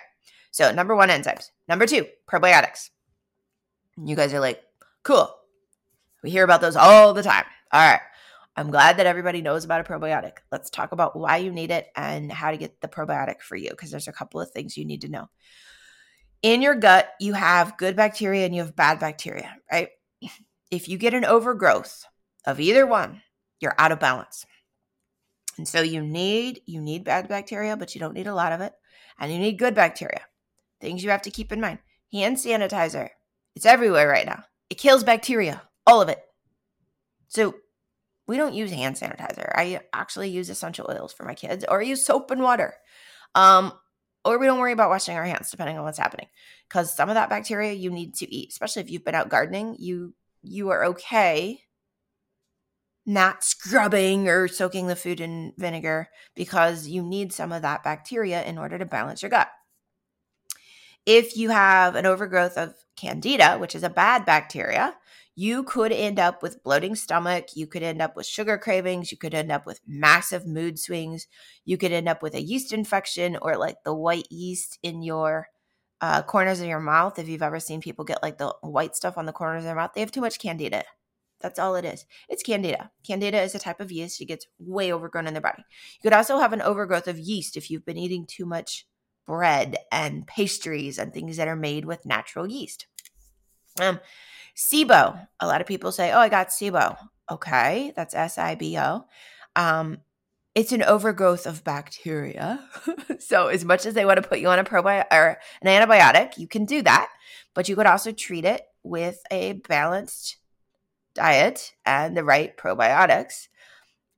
So, 0.53 0.72
number 0.72 0.94
one, 0.94 1.11
enzymes. 1.11 1.50
Number 1.68 1.84
two, 1.84 2.07
probiotics. 2.30 2.90
You 4.03 4.16
guys 4.16 4.32
are 4.32 4.40
like, 4.40 4.62
cool. 5.03 5.34
We 6.22 6.30
hear 6.30 6.44
about 6.44 6.61
those 6.61 6.76
all 6.76 7.12
the 7.12 7.22
time. 7.22 7.44
All 7.72 7.90
right. 7.90 8.00
I'm 8.57 8.70
glad 8.70 8.98
that 8.98 9.07
everybody 9.07 9.40
knows 9.40 9.64
about 9.64 9.80
a 9.80 9.90
probiotic. 9.90 10.38
Let's 10.50 10.68
talk 10.68 10.92
about 10.92 11.16
why 11.16 11.38
you 11.38 11.50
need 11.50 11.70
it 11.70 11.88
and 11.96 12.30
how 12.30 12.50
to 12.50 12.59
get 12.59 12.80
the 12.80 12.88
probiotic 12.88 13.40
for 13.40 13.57
you 13.57 13.70
because 13.70 13.90
there's 13.90 14.09
a 14.09 14.12
couple 14.12 14.40
of 14.40 14.50
things 14.50 14.76
you 14.76 14.84
need 14.84 15.03
to 15.03 15.09
know. 15.09 15.30
In 16.42 16.61
your 16.61 16.74
gut, 16.74 17.09
you 17.18 17.32
have 17.32 17.78
good 17.78 17.96
bacteria 17.96 18.44
and 18.44 18.55
you 18.55 18.62
have 18.62 18.76
bad 18.76 19.00
bacteria, 19.00 19.57
right? 19.70 19.88
If 20.70 20.88
you 20.88 20.98
get 20.98 21.14
an 21.14 21.24
overgrowth 21.24 22.05
of 22.46 22.61
either 22.61 22.86
one, 22.86 23.22
you're 23.61 23.74
out 23.78 23.92
of 23.92 24.00
balance. 24.00 24.44
And 25.59 25.68
so 25.68 25.80
you 25.82 26.03
need 26.03 26.61
you 26.66 26.80
need 26.80 27.05
bad 27.05 27.28
bacteria, 27.28 27.76
but 27.76 27.94
you 27.94 28.00
don't 28.00 28.14
need 28.14 28.26
a 28.26 28.34
lot 28.34 28.53
of 28.53 28.61
it, 28.61 28.72
and 29.18 29.32
you 29.32 29.38
need 29.38 29.59
good 29.59 29.74
bacteria. 29.74 30.22
Things 30.80 31.05
you 31.05 31.11
have 31.11 31.22
to 31.22 31.30
keep 31.30 31.53
in 31.53 31.61
mind. 31.61 31.78
Hand 32.12 32.36
sanitizer. 32.36 33.11
It's 33.55 33.66
everywhere 33.66 34.09
right 34.09 34.26
now. 34.26 34.44
It 34.70 34.78
kills 34.78 35.05
bacteria, 35.05 35.62
all 35.86 36.00
of 36.00 36.09
it. 36.09 36.22
So 37.28 37.55
we 38.26 38.36
don't 38.36 38.54
use 38.54 38.70
hand 38.70 38.96
sanitizer. 38.96 39.50
I 39.54 39.80
actually 39.92 40.30
use 40.30 40.48
essential 40.48 40.86
oils 40.90 41.12
for 41.12 41.24
my 41.24 41.34
kids 41.34 41.64
or 41.68 41.80
I 41.80 41.84
use 41.84 42.06
soap 42.06 42.30
and 42.30 42.42
water. 42.42 42.74
Um, 43.34 43.72
or 44.24 44.38
we 44.38 44.46
don't 44.46 44.58
worry 44.58 44.72
about 44.72 44.90
washing 44.90 45.16
our 45.16 45.24
hands 45.24 45.50
depending 45.50 45.78
on 45.78 45.84
what's 45.84 45.98
happening 45.98 46.28
because 46.68 46.94
some 46.94 47.08
of 47.08 47.14
that 47.14 47.30
bacteria 47.30 47.72
you 47.72 47.90
need 47.90 48.14
to 48.14 48.32
eat 48.32 48.50
especially 48.50 48.82
if 48.82 48.90
you've 48.90 49.04
been 49.04 49.14
out 49.14 49.28
gardening 49.28 49.76
you 49.78 50.14
you 50.42 50.70
are 50.70 50.84
okay 50.84 51.60
not 53.04 53.42
scrubbing 53.42 54.28
or 54.28 54.46
soaking 54.46 54.86
the 54.86 54.96
food 54.96 55.20
in 55.20 55.52
vinegar 55.58 56.08
because 56.36 56.86
you 56.86 57.02
need 57.02 57.32
some 57.32 57.50
of 57.50 57.62
that 57.62 57.82
bacteria 57.82 58.44
in 58.44 58.58
order 58.58 58.78
to 58.78 58.86
balance 58.86 59.22
your 59.22 59.30
gut 59.30 59.48
if 61.04 61.36
you 61.36 61.50
have 61.50 61.96
an 61.96 62.06
overgrowth 62.06 62.56
of 62.56 62.74
candida 62.96 63.58
which 63.58 63.74
is 63.74 63.82
a 63.82 63.90
bad 63.90 64.24
bacteria 64.24 64.94
you 65.34 65.62
could 65.62 65.92
end 65.92 66.18
up 66.18 66.42
with 66.42 66.62
bloating 66.62 66.94
stomach. 66.94 67.48
You 67.54 67.66
could 67.66 67.82
end 67.82 68.02
up 68.02 68.16
with 68.16 68.26
sugar 68.26 68.58
cravings. 68.58 69.10
You 69.10 69.18
could 69.18 69.34
end 69.34 69.50
up 69.50 69.64
with 69.66 69.80
massive 69.86 70.46
mood 70.46 70.78
swings. 70.78 71.26
You 71.64 71.78
could 71.78 71.92
end 71.92 72.08
up 72.08 72.22
with 72.22 72.34
a 72.34 72.42
yeast 72.42 72.72
infection 72.72 73.38
or 73.40 73.56
like 73.56 73.76
the 73.84 73.94
white 73.94 74.30
yeast 74.30 74.78
in 74.82 75.02
your 75.02 75.48
uh, 76.02 76.22
corners 76.22 76.60
of 76.60 76.66
your 76.66 76.80
mouth. 76.80 77.18
If 77.18 77.28
you've 77.28 77.42
ever 77.42 77.60
seen 77.60 77.80
people 77.80 78.04
get 78.04 78.22
like 78.22 78.38
the 78.38 78.54
white 78.60 78.94
stuff 78.94 79.16
on 79.16 79.24
the 79.24 79.32
corners 79.32 79.62
of 79.62 79.64
their 79.64 79.74
mouth, 79.74 79.92
they 79.94 80.00
have 80.00 80.12
too 80.12 80.20
much 80.20 80.38
candida. 80.38 80.84
That's 81.40 81.58
all 81.58 81.76
it 81.76 81.84
is. 81.84 82.04
It's 82.28 82.42
candida. 82.42 82.90
Candida 83.04 83.40
is 83.40 83.54
a 83.54 83.58
type 83.58 83.80
of 83.80 83.90
yeast. 83.90 84.20
It 84.20 84.26
gets 84.26 84.46
way 84.58 84.92
overgrown 84.92 85.26
in 85.26 85.34
their 85.34 85.40
body. 85.40 85.64
You 85.94 86.02
could 86.02 86.16
also 86.16 86.38
have 86.38 86.52
an 86.52 86.62
overgrowth 86.62 87.08
of 87.08 87.18
yeast 87.18 87.56
if 87.56 87.70
you've 87.70 87.84
been 87.84 87.98
eating 87.98 88.26
too 88.26 88.46
much 88.46 88.86
bread 89.26 89.76
and 89.90 90.26
pastries 90.26 90.98
and 90.98 91.12
things 91.12 91.36
that 91.36 91.48
are 91.48 91.56
made 91.56 91.84
with 91.84 92.06
natural 92.06 92.50
yeast. 92.50 92.86
Um, 93.80 94.00
SIBO. 94.57 95.26
A 95.40 95.46
lot 95.46 95.61
of 95.61 95.66
people 95.66 95.92
say, 95.92 96.12
"Oh, 96.12 96.18
I 96.18 96.28
got 96.28 96.48
SIBO." 96.48 96.96
Okay, 97.30 97.92
that's 97.96 98.14
S 98.14 98.38
I 98.38 98.55
B 98.55 98.78
O. 98.78 99.07
Um, 99.57 99.98
it's 100.55 100.72
an 100.72 100.82
overgrowth 100.82 101.46
of 101.46 101.64
bacteria. 101.64 102.61
so, 103.18 103.48
as 103.48 103.64
much 103.64 103.86
as 103.86 103.94
they 103.94 104.05
want 104.05 104.22
to 104.22 104.28
put 104.28 104.40
you 104.40 104.48
on 104.48 104.59
a 104.59 104.64
probiotic 104.64 105.07
or 105.11 105.38
an 105.62 105.68
antibiotic, 105.68 106.36
you 106.36 106.46
can 106.46 106.64
do 106.64 106.82
that, 106.82 107.09
but 107.55 107.68
you 107.68 107.76
could 107.76 107.86
also 107.86 108.12
treat 108.12 108.44
it 108.44 108.62
with 108.82 109.22
a 109.30 109.55
balanced 109.68 110.36
diet 111.14 111.72
and 111.86 112.16
the 112.16 112.24
right 112.24 112.57
probiotics. 112.57 113.48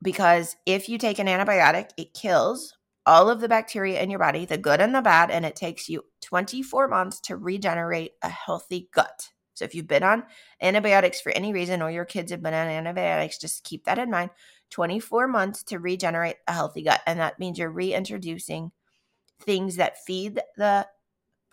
Because 0.02 0.56
if 0.66 0.88
you 0.88 0.98
take 0.98 1.18
an 1.18 1.28
antibiotic, 1.28 1.90
it 1.96 2.14
kills 2.14 2.74
all 3.06 3.30
of 3.30 3.40
the 3.40 3.48
bacteria 3.48 4.02
in 4.02 4.10
your 4.10 4.18
body, 4.18 4.44
the 4.44 4.58
good 4.58 4.80
and 4.80 4.94
the 4.94 5.02
bad, 5.02 5.30
and 5.30 5.44
it 5.44 5.56
takes 5.56 5.88
you 5.88 6.04
24 6.22 6.88
months 6.88 7.20
to 7.20 7.36
regenerate 7.36 8.12
a 8.22 8.28
healthy 8.28 8.88
gut. 8.92 9.30
So 9.54 9.64
if 9.64 9.74
you've 9.74 9.86
been 9.86 10.02
on 10.02 10.24
antibiotics 10.60 11.20
for 11.20 11.32
any 11.32 11.52
reason 11.52 11.80
or 11.80 11.90
your 11.90 12.04
kids 12.04 12.30
have 12.30 12.42
been 12.42 12.54
on 12.54 12.68
antibiotics, 12.68 13.38
just 13.38 13.64
keep 13.64 13.84
that 13.84 13.98
in 13.98 14.10
mind. 14.10 14.30
24 14.70 15.28
months 15.28 15.62
to 15.62 15.78
regenerate 15.78 16.36
a 16.48 16.52
healthy 16.52 16.82
gut. 16.82 17.00
And 17.06 17.20
that 17.20 17.38
means 17.38 17.58
you're 17.58 17.70
reintroducing 17.70 18.72
things 19.40 19.76
that 19.76 20.04
feed 20.04 20.40
the 20.56 20.86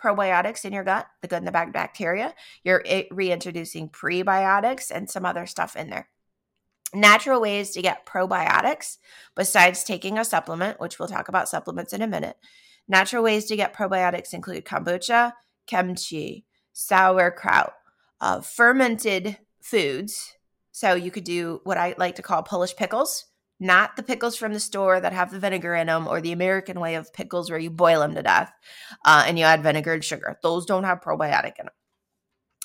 probiotics 0.02 0.64
in 0.64 0.72
your 0.72 0.84
gut, 0.84 1.06
the 1.20 1.28
good 1.28 1.36
and 1.36 1.46
the 1.46 1.52
bad 1.52 1.72
bacteria. 1.72 2.34
You're 2.64 2.82
eh, 2.84 3.04
reintroducing 3.10 3.88
prebiotics 3.88 4.90
and 4.90 5.08
some 5.08 5.24
other 5.24 5.46
stuff 5.46 5.76
in 5.76 5.90
there. 5.90 6.08
Natural 6.94 7.40
ways 7.40 7.70
to 7.70 7.82
get 7.82 8.04
probiotics, 8.04 8.98
besides 9.34 9.84
taking 9.84 10.18
a 10.18 10.24
supplement, 10.24 10.80
which 10.80 10.98
we'll 10.98 11.08
talk 11.08 11.28
about 11.28 11.48
supplements 11.48 11.92
in 11.92 12.02
a 12.02 12.06
minute. 12.06 12.36
Natural 12.88 13.22
ways 13.22 13.46
to 13.46 13.56
get 13.56 13.74
probiotics 13.74 14.34
include 14.34 14.64
kombucha, 14.64 15.32
kimchi, 15.66 16.44
sauerkraut, 16.72 17.72
uh, 18.22 18.40
fermented 18.40 19.36
foods. 19.60 20.34
So 20.70 20.94
you 20.94 21.10
could 21.10 21.24
do 21.24 21.60
what 21.64 21.76
I 21.76 21.94
like 21.98 22.14
to 22.14 22.22
call 22.22 22.42
Polish 22.42 22.74
pickles, 22.76 23.26
not 23.60 23.96
the 23.96 24.02
pickles 24.02 24.36
from 24.36 24.54
the 24.54 24.60
store 24.60 25.00
that 25.00 25.12
have 25.12 25.30
the 25.30 25.40
vinegar 25.40 25.74
in 25.74 25.88
them 25.88 26.08
or 26.08 26.20
the 26.20 26.32
American 26.32 26.80
way 26.80 26.94
of 26.94 27.12
pickles 27.12 27.50
where 27.50 27.58
you 27.58 27.68
boil 27.68 28.00
them 28.00 28.14
to 28.14 28.22
death 28.22 28.50
uh, 29.04 29.24
and 29.26 29.38
you 29.38 29.44
add 29.44 29.62
vinegar 29.62 29.92
and 29.92 30.04
sugar. 30.04 30.38
Those 30.42 30.64
don't 30.64 30.84
have 30.84 31.02
probiotic 31.02 31.58
in 31.58 31.66
them, 31.66 31.74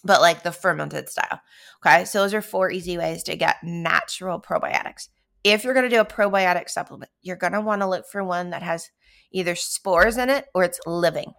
but 0.06 0.22
like 0.22 0.44
the 0.44 0.52
fermented 0.52 1.10
style. 1.10 1.42
Okay. 1.86 2.06
So 2.06 2.22
those 2.22 2.34
are 2.34 2.42
four 2.42 2.72
easy 2.72 2.98
ways 2.98 3.24
to 3.24 3.36
get 3.36 3.58
natural 3.64 4.40
probiotics. 4.40 5.10
If 5.44 5.64
you're 5.64 5.74
going 5.74 5.90
to 5.90 5.96
do 5.96 6.02
a 6.02 6.06
probiotic 6.06 6.70
supplement, 6.70 7.12
you're 7.22 7.36
going 7.36 7.54
to 7.54 7.62
want 7.62 7.82
to 7.82 7.90
look 7.90 8.06
for 8.08 8.24
one 8.24 8.52
that 8.52 8.64
has 8.64 8.90
either 9.32 9.56
spores 9.56 10.18
in 10.18 10.30
it 10.30 10.46
or 10.54 10.64
it's 10.64 10.80
living. 10.86 11.34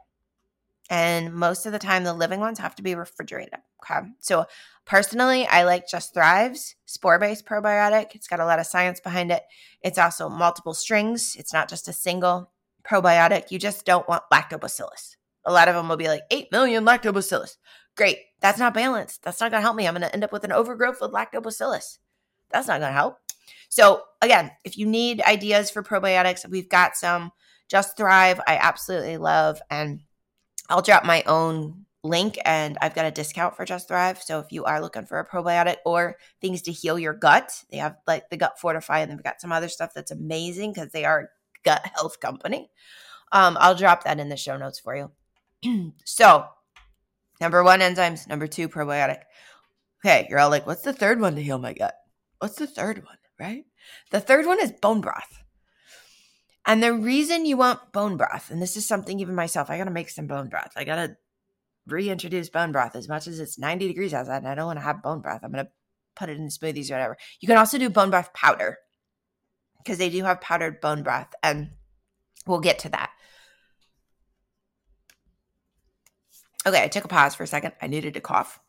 And 0.90 1.34
most 1.34 1.66
of 1.66 1.72
the 1.72 1.78
time, 1.78 2.04
the 2.04 2.14
living 2.14 2.40
ones 2.40 2.58
have 2.58 2.74
to 2.76 2.82
be 2.82 2.94
refrigerated. 2.94 3.60
Okay. 3.82 4.08
So, 4.20 4.46
Personally, 4.88 5.46
I 5.46 5.64
like 5.64 5.86
Just 5.86 6.14
Thrive's 6.14 6.74
spore 6.86 7.18
based 7.18 7.44
probiotic. 7.44 8.14
It's 8.14 8.26
got 8.26 8.40
a 8.40 8.46
lot 8.46 8.58
of 8.58 8.64
science 8.64 9.00
behind 9.00 9.30
it. 9.30 9.42
It's 9.82 9.98
also 9.98 10.30
multiple 10.30 10.72
strings, 10.72 11.36
it's 11.38 11.52
not 11.52 11.68
just 11.68 11.88
a 11.88 11.92
single 11.92 12.50
probiotic. 12.84 13.50
You 13.50 13.58
just 13.58 13.84
don't 13.84 14.08
want 14.08 14.22
lactobacillus. 14.32 15.16
A 15.44 15.52
lot 15.52 15.68
of 15.68 15.74
them 15.74 15.90
will 15.90 15.98
be 15.98 16.08
like 16.08 16.22
8 16.30 16.50
million 16.50 16.86
lactobacillus. 16.86 17.58
Great. 17.98 18.18
That's 18.40 18.58
not 18.58 18.72
balanced. 18.72 19.22
That's 19.22 19.42
not 19.42 19.50
going 19.50 19.60
to 19.60 19.64
help 19.64 19.76
me. 19.76 19.86
I'm 19.86 19.92
going 19.92 20.08
to 20.08 20.12
end 20.12 20.24
up 20.24 20.32
with 20.32 20.44
an 20.44 20.52
overgrowth 20.52 21.02
of 21.02 21.12
lactobacillus. 21.12 21.98
That's 22.50 22.66
not 22.66 22.80
going 22.80 22.90
to 22.90 22.96
help. 22.96 23.18
So, 23.68 24.04
again, 24.22 24.52
if 24.64 24.78
you 24.78 24.86
need 24.86 25.20
ideas 25.20 25.70
for 25.70 25.82
probiotics, 25.82 26.48
we've 26.48 26.68
got 26.68 26.96
some. 26.96 27.32
Just 27.68 27.98
Thrive, 27.98 28.40
I 28.46 28.56
absolutely 28.56 29.18
love. 29.18 29.60
And 29.70 30.00
I'll 30.70 30.80
drop 30.80 31.04
my 31.04 31.22
own 31.24 31.84
link 32.08 32.38
and 32.44 32.78
I've 32.80 32.94
got 32.94 33.06
a 33.06 33.10
discount 33.10 33.56
for 33.56 33.64
Just 33.64 33.88
Thrive. 33.88 34.22
So 34.22 34.40
if 34.40 34.50
you 34.50 34.64
are 34.64 34.80
looking 34.80 35.06
for 35.06 35.18
a 35.18 35.28
probiotic 35.28 35.76
or 35.84 36.16
things 36.40 36.62
to 36.62 36.72
heal 36.72 36.98
your 36.98 37.14
gut, 37.14 37.64
they 37.70 37.78
have 37.78 37.96
like 38.06 38.30
the 38.30 38.36
Gut 38.36 38.58
Fortify 38.58 39.00
and 39.00 39.10
they've 39.10 39.22
got 39.22 39.40
some 39.40 39.52
other 39.52 39.68
stuff 39.68 39.92
that's 39.94 40.10
amazing 40.10 40.72
because 40.72 40.90
they 40.92 41.04
are 41.04 41.20
a 41.20 41.28
gut 41.64 41.86
health 41.94 42.20
company. 42.20 42.70
Um, 43.32 43.56
I'll 43.60 43.74
drop 43.74 44.04
that 44.04 44.20
in 44.20 44.28
the 44.28 44.36
show 44.36 44.56
notes 44.56 44.78
for 44.78 44.96
you. 44.96 45.92
so 46.04 46.46
number 47.40 47.62
one, 47.62 47.80
enzymes. 47.80 48.28
Number 48.28 48.46
two, 48.46 48.68
probiotic. 48.68 49.22
Okay, 50.04 50.26
you're 50.30 50.38
all 50.38 50.50
like, 50.50 50.66
what's 50.66 50.82
the 50.82 50.92
third 50.92 51.20
one 51.20 51.34
to 51.34 51.42
heal 51.42 51.58
my 51.58 51.72
gut? 51.72 51.94
What's 52.38 52.56
the 52.56 52.66
third 52.66 53.04
one, 53.04 53.18
right? 53.38 53.64
The 54.10 54.20
third 54.20 54.46
one 54.46 54.60
is 54.60 54.72
bone 54.72 55.00
broth. 55.00 55.42
And 56.64 56.82
the 56.82 56.92
reason 56.92 57.46
you 57.46 57.56
want 57.56 57.92
bone 57.92 58.16
broth, 58.16 58.50
and 58.50 58.60
this 58.60 58.76
is 58.76 58.86
something 58.86 59.18
even 59.18 59.34
myself, 59.34 59.70
I 59.70 59.78
gotta 59.78 59.90
make 59.90 60.10
some 60.10 60.26
bone 60.26 60.48
broth. 60.48 60.72
I 60.76 60.84
gotta 60.84 61.16
reintroduce 61.90 62.50
bone 62.50 62.72
broth 62.72 62.96
as 62.96 63.08
much 63.08 63.26
as 63.26 63.40
it's 63.40 63.58
90 63.58 63.88
degrees 63.88 64.14
outside 64.14 64.38
and 64.38 64.48
I 64.48 64.54
don't 64.54 64.66
want 64.66 64.78
to 64.78 64.84
have 64.84 65.02
bone 65.02 65.20
broth. 65.20 65.40
I'm 65.42 65.50
gonna 65.50 65.68
put 66.18 66.28
it 66.28 66.36
in 66.36 66.48
smoothies 66.48 66.90
or 66.90 66.94
whatever. 66.94 67.16
You 67.40 67.48
can 67.48 67.56
also 67.56 67.78
do 67.78 67.88
bone 67.88 68.10
broth 68.10 68.32
powder 68.34 68.78
because 69.78 69.98
they 69.98 70.10
do 70.10 70.24
have 70.24 70.40
powdered 70.40 70.80
bone 70.80 71.02
broth, 71.02 71.34
and 71.42 71.70
we'll 72.46 72.60
get 72.60 72.80
to 72.80 72.90
that. 72.90 73.10
Okay, 76.66 76.82
I 76.82 76.88
took 76.88 77.04
a 77.04 77.08
pause 77.08 77.34
for 77.34 77.44
a 77.44 77.46
second. 77.46 77.72
I 77.80 77.86
needed 77.86 78.14
to 78.14 78.20
cough. 78.20 78.60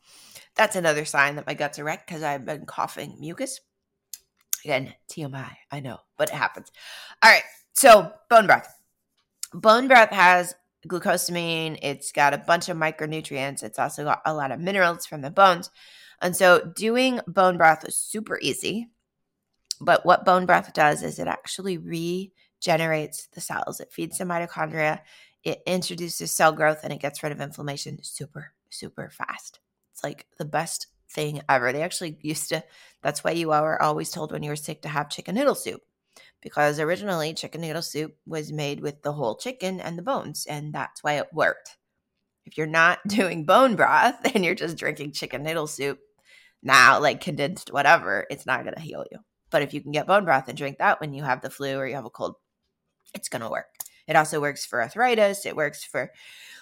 That's 0.56 0.76
another 0.76 1.04
sign 1.04 1.36
that 1.36 1.46
my 1.46 1.54
guts 1.54 1.78
are 1.78 1.84
wrecked 1.84 2.08
because 2.08 2.22
I've 2.22 2.46
been 2.46 2.64
coughing 2.64 3.16
mucus. 3.20 3.60
Again, 4.64 4.94
TMI, 5.10 5.50
I 5.70 5.80
know, 5.80 5.98
but 6.16 6.30
it 6.30 6.34
happens. 6.34 6.70
All 7.22 7.30
right, 7.30 7.42
so 7.74 8.12
bone 8.30 8.46
broth. 8.46 8.72
Bone 9.52 9.88
broth 9.88 10.10
has 10.10 10.54
glucosamine, 10.86 11.78
it's 11.82 12.12
got 12.12 12.34
a 12.34 12.38
bunch 12.38 12.68
of 12.68 12.76
micronutrients, 12.76 13.62
it's 13.62 13.78
also 13.78 14.04
got 14.04 14.22
a 14.24 14.34
lot 14.34 14.52
of 14.52 14.60
minerals 14.60 15.06
from 15.06 15.20
the 15.20 15.30
bones. 15.30 15.70
And 16.22 16.36
so 16.36 16.60
doing 16.60 17.20
bone 17.26 17.56
broth 17.56 17.84
is 17.86 17.96
super 17.96 18.38
easy. 18.40 18.88
But 19.80 20.04
what 20.04 20.24
bone 20.26 20.46
broth 20.46 20.72
does 20.74 21.02
is 21.02 21.18
it 21.18 21.26
actually 21.26 21.78
regenerates 21.78 23.26
the 23.32 23.40
cells. 23.40 23.80
It 23.80 23.92
feeds 23.92 24.18
the 24.18 24.24
mitochondria, 24.24 25.00
it 25.42 25.62
introduces 25.66 26.32
cell 26.32 26.52
growth, 26.52 26.80
and 26.84 26.92
it 26.92 27.00
gets 27.00 27.22
rid 27.22 27.32
of 27.32 27.40
inflammation 27.40 27.98
super, 28.02 28.52
super 28.68 29.08
fast. 29.08 29.60
It's 29.92 30.04
like 30.04 30.26
the 30.38 30.44
best 30.44 30.88
thing 31.08 31.40
ever. 31.48 31.72
They 31.72 31.82
actually 31.82 32.18
used 32.20 32.50
to, 32.50 32.62
that's 33.02 33.24
why 33.24 33.30
you 33.30 33.48
were 33.48 33.80
always 33.80 34.10
told 34.10 34.32
when 34.32 34.42
you 34.42 34.50
were 34.50 34.56
sick 34.56 34.82
to 34.82 34.88
have 34.88 35.08
chicken 35.08 35.34
noodle 35.34 35.54
soup. 35.54 35.80
Because 36.42 36.80
originally 36.80 37.34
chicken 37.34 37.60
noodle 37.60 37.82
soup 37.82 38.16
was 38.26 38.52
made 38.52 38.80
with 38.80 39.02
the 39.02 39.12
whole 39.12 39.36
chicken 39.36 39.80
and 39.80 39.98
the 39.98 40.02
bones, 40.02 40.46
and 40.46 40.72
that's 40.72 41.02
why 41.02 41.14
it 41.14 41.32
worked. 41.32 41.76
If 42.46 42.56
you're 42.56 42.66
not 42.66 42.98
doing 43.06 43.44
bone 43.44 43.76
broth 43.76 44.16
and 44.34 44.44
you're 44.44 44.54
just 44.54 44.78
drinking 44.78 45.12
chicken 45.12 45.42
noodle 45.42 45.66
soup 45.66 45.98
now, 46.62 47.00
like 47.00 47.20
condensed 47.20 47.72
whatever, 47.72 48.26
it's 48.30 48.46
not 48.46 48.64
going 48.64 48.74
to 48.74 48.80
heal 48.80 49.04
you. 49.10 49.18
But 49.50 49.62
if 49.62 49.74
you 49.74 49.80
can 49.80 49.92
get 49.92 50.06
bone 50.06 50.24
broth 50.24 50.48
and 50.48 50.56
drink 50.56 50.78
that 50.78 51.00
when 51.00 51.12
you 51.12 51.22
have 51.22 51.42
the 51.42 51.50
flu 51.50 51.76
or 51.76 51.86
you 51.86 51.94
have 51.94 52.04
a 52.04 52.10
cold, 52.10 52.36
it's 53.14 53.28
going 53.28 53.42
to 53.42 53.50
work. 53.50 53.66
It 54.06 54.16
also 54.16 54.40
works 54.40 54.64
for 54.64 54.82
arthritis. 54.82 55.46
It 55.46 55.56
works 55.56 55.84
for 55.84 56.10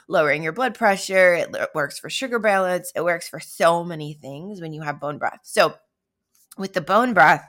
lowering 0.08 0.42
your 0.42 0.52
blood 0.52 0.74
pressure. 0.74 1.34
It 1.34 1.54
works 1.74 1.98
for 1.98 2.10
sugar 2.10 2.38
balance. 2.38 2.92
It 2.94 3.04
works 3.04 3.28
for 3.28 3.40
so 3.40 3.84
many 3.84 4.14
things 4.14 4.60
when 4.60 4.72
you 4.72 4.82
have 4.82 5.00
bone 5.00 5.18
broth. 5.18 5.40
So, 5.42 5.74
with 6.56 6.72
the 6.72 6.80
bone 6.80 7.14
broth, 7.14 7.42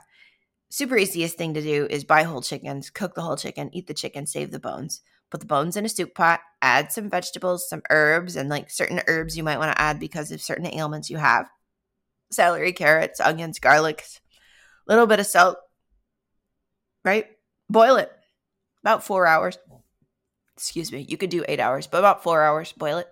super 0.70 0.96
easiest 0.96 1.36
thing 1.36 1.54
to 1.54 1.62
do 1.62 1.86
is 1.90 2.04
buy 2.04 2.22
whole 2.22 2.40
chickens, 2.40 2.88
cook 2.88 3.14
the 3.14 3.22
whole 3.22 3.36
chicken, 3.36 3.68
eat 3.74 3.86
the 3.86 3.94
chicken, 3.94 4.26
save 4.26 4.50
the 4.50 4.58
bones. 4.58 5.02
Put 5.30 5.40
the 5.40 5.46
bones 5.46 5.76
in 5.76 5.84
a 5.84 5.88
soup 5.88 6.14
pot, 6.14 6.40
add 6.60 6.90
some 6.90 7.08
vegetables, 7.08 7.68
some 7.68 7.82
herbs, 7.90 8.34
and 8.34 8.48
like 8.48 8.68
certain 8.70 9.00
herbs 9.06 9.36
you 9.36 9.44
might 9.44 9.58
want 9.58 9.70
to 9.70 9.80
add 9.80 10.00
because 10.00 10.32
of 10.32 10.40
certain 10.40 10.66
ailments 10.66 11.10
you 11.10 11.18
have 11.18 11.48
celery, 12.32 12.72
carrots, 12.72 13.20
onions, 13.20 13.58
garlic, 13.58 14.04
a 14.88 14.92
little 14.92 15.06
bit 15.06 15.20
of 15.20 15.26
salt, 15.26 15.58
right? 17.04 17.26
Boil 17.68 17.96
it 17.96 18.10
about 18.82 19.04
four 19.04 19.26
hours 19.26 19.58
excuse 20.60 20.92
me, 20.92 21.06
you 21.08 21.16
could 21.16 21.30
do 21.30 21.42
eight 21.48 21.58
hours, 21.58 21.86
but 21.86 21.98
about 21.98 22.22
four 22.22 22.42
hours, 22.42 22.72
boil 22.72 22.98
it. 22.98 23.08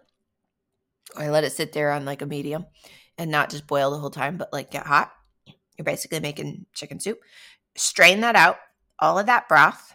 Or 1.16 1.30
let 1.30 1.44
it 1.44 1.52
sit 1.52 1.72
there 1.72 1.90
on 1.90 2.04
like 2.04 2.20
a 2.20 2.26
medium 2.26 2.66
and 3.16 3.30
not 3.30 3.48
just 3.48 3.66
boil 3.66 3.90
the 3.90 3.96
whole 3.96 4.10
time, 4.10 4.36
but 4.36 4.52
like 4.52 4.70
get 4.70 4.86
hot. 4.86 5.10
You're 5.78 5.84
basically 5.84 6.20
making 6.20 6.66
chicken 6.74 6.98
soup. 6.98 7.20
Strain 7.76 8.20
that 8.20 8.34
out, 8.34 8.58
all 8.98 9.18
of 9.18 9.26
that 9.26 9.48
broth, 9.48 9.94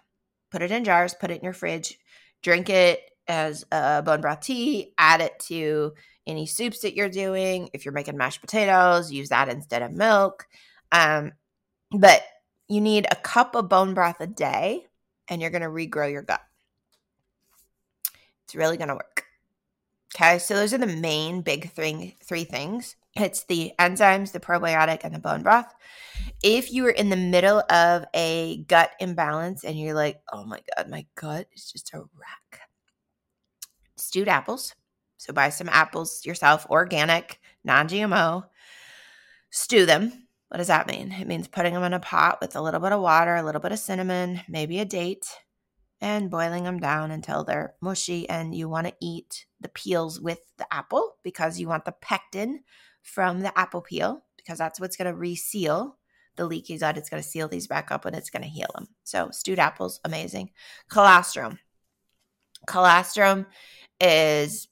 put 0.50 0.62
it 0.62 0.72
in 0.72 0.86
jars, 0.86 1.14
put 1.14 1.30
it 1.30 1.40
in 1.40 1.44
your 1.44 1.54
fridge, 1.54 2.00
drink 2.42 2.70
it 2.70 3.02
as 3.28 3.66
a 3.72 4.02
bone 4.02 4.22
broth 4.22 4.42
tea, 4.42 4.94
add 4.98 5.22
it 5.22 5.38
to 5.40 5.94
any 6.26 6.46
soups 6.46 6.80
that 6.82 6.96
you're 6.96 7.10
doing. 7.10 7.70
If 7.74 7.84
you're 7.84 7.94
making 7.94 8.18
mashed 8.18 8.42
potatoes, 8.42 9.12
use 9.12 9.30
that 9.30 9.50
instead 9.50 9.82
of 9.82 9.92
milk. 9.92 10.48
Um, 10.92 11.34
but 11.92 12.24
you 12.70 12.80
need 12.82 13.08
a 13.12 13.16
cup 13.16 13.56
of 13.56 13.70
bone 13.70 13.94
broth 13.94 14.22
a 14.22 14.28
day 14.28 14.86
and 15.28 15.42
you're 15.42 15.52
going 15.52 15.62
to 15.64 15.68
regrow 15.68 16.12
your 16.12 16.22
gut. 16.22 16.42
It's 18.46 18.56
really 18.56 18.78
going 18.78 18.90
to 18.90 18.96
work. 18.96 19.26
Okay, 20.16 20.40
so 20.40 20.56
those 20.56 20.74
are 20.74 20.78
the 20.78 20.88
main 20.88 21.42
big 21.42 21.72
three, 21.72 22.16
three 22.24 22.44
things. 22.44 22.96
It's 23.16 23.44
the 23.46 23.74
enzymes, 23.80 24.32
the 24.32 24.40
probiotic, 24.40 25.02
and 25.04 25.14
the 25.14 25.20
bone 25.20 25.44
broth. 25.44 25.72
If 26.42 26.72
you 26.72 26.86
are 26.88 26.92
in 26.92 27.10
the 27.10 27.16
middle 27.16 27.60
of 27.70 28.06
a 28.16 28.64
gut 28.64 28.92
imbalance 29.00 29.64
and 29.64 29.80
you're 29.80 29.94
like, 29.94 30.20
oh 30.32 30.46
my 30.46 30.62
God, 30.76 30.90
my 30.90 31.06
gut 31.16 31.48
is 31.54 31.72
just 31.72 31.94
a 31.94 32.00
wreck, 32.00 32.62
stewed 33.98 34.28
apples. 34.28 34.74
So 35.18 35.32
buy 35.32 35.50
some 35.50 35.70
apples 35.70 36.26
yourself, 36.26 36.66
organic, 36.70 37.40
non 37.64 37.88
GMO, 37.88 38.46
stew 39.52 39.86
them. 39.86 40.28
What 40.50 40.58
does 40.58 40.68
that 40.68 40.88
mean? 40.88 41.12
It 41.12 41.28
means 41.28 41.48
putting 41.48 41.74
them 41.74 41.84
in 41.84 41.94
a 41.94 42.00
pot 42.00 42.40
with 42.42 42.56
a 42.56 42.62
little 42.62 42.80
bit 42.80 42.92
of 42.92 43.02
water, 43.02 43.36
a 43.36 43.44
little 43.44 43.62
bit 43.62 43.72
of 43.72 43.80
cinnamon, 43.80 44.42
maybe 44.48 44.80
a 44.80 44.86
date, 44.86 45.26
and 46.02 46.30
boiling 46.30 46.64
them 46.64 46.80
down 46.80 47.12
until 47.12 47.44
they're 47.44 47.76
mushy. 47.80 48.28
And 48.28 48.54
you 48.56 48.68
want 48.68 48.88
to 48.88 48.96
eat 49.00 49.46
the 49.62 49.70
peels 49.70 50.20
with 50.20 50.40
the 50.58 50.72
apple 50.72 51.16
because 51.24 51.60
you 51.60 51.68
want 51.68 51.86
the 51.86 51.94
pectin 51.94 52.64
from 53.04 53.42
the 53.42 53.58
apple 53.58 53.82
peel 53.82 54.24
because 54.38 54.58
that's 54.58 54.80
what's 54.80 54.98
going 54.98 55.12
to 55.12 55.18
reseal 55.18 55.98
the 56.36 56.46
leaky 56.46 56.78
gut. 56.78 56.98
It's 56.98 57.10
going 57.10 57.22
to 57.22 57.28
seal 57.28 57.48
these 57.48 57.68
back 57.68 57.92
up 57.92 58.06
and 58.06 58.16
it's 58.16 58.30
going 58.30 58.42
to 58.42 58.50
heal 58.50 58.70
them. 58.74 58.88
So, 59.04 59.30
stewed 59.32 59.60
apples, 59.60 60.00
amazing. 60.04 60.50
Colostrum. 60.90 61.60
Colostrum 62.66 63.46
is 64.00 64.68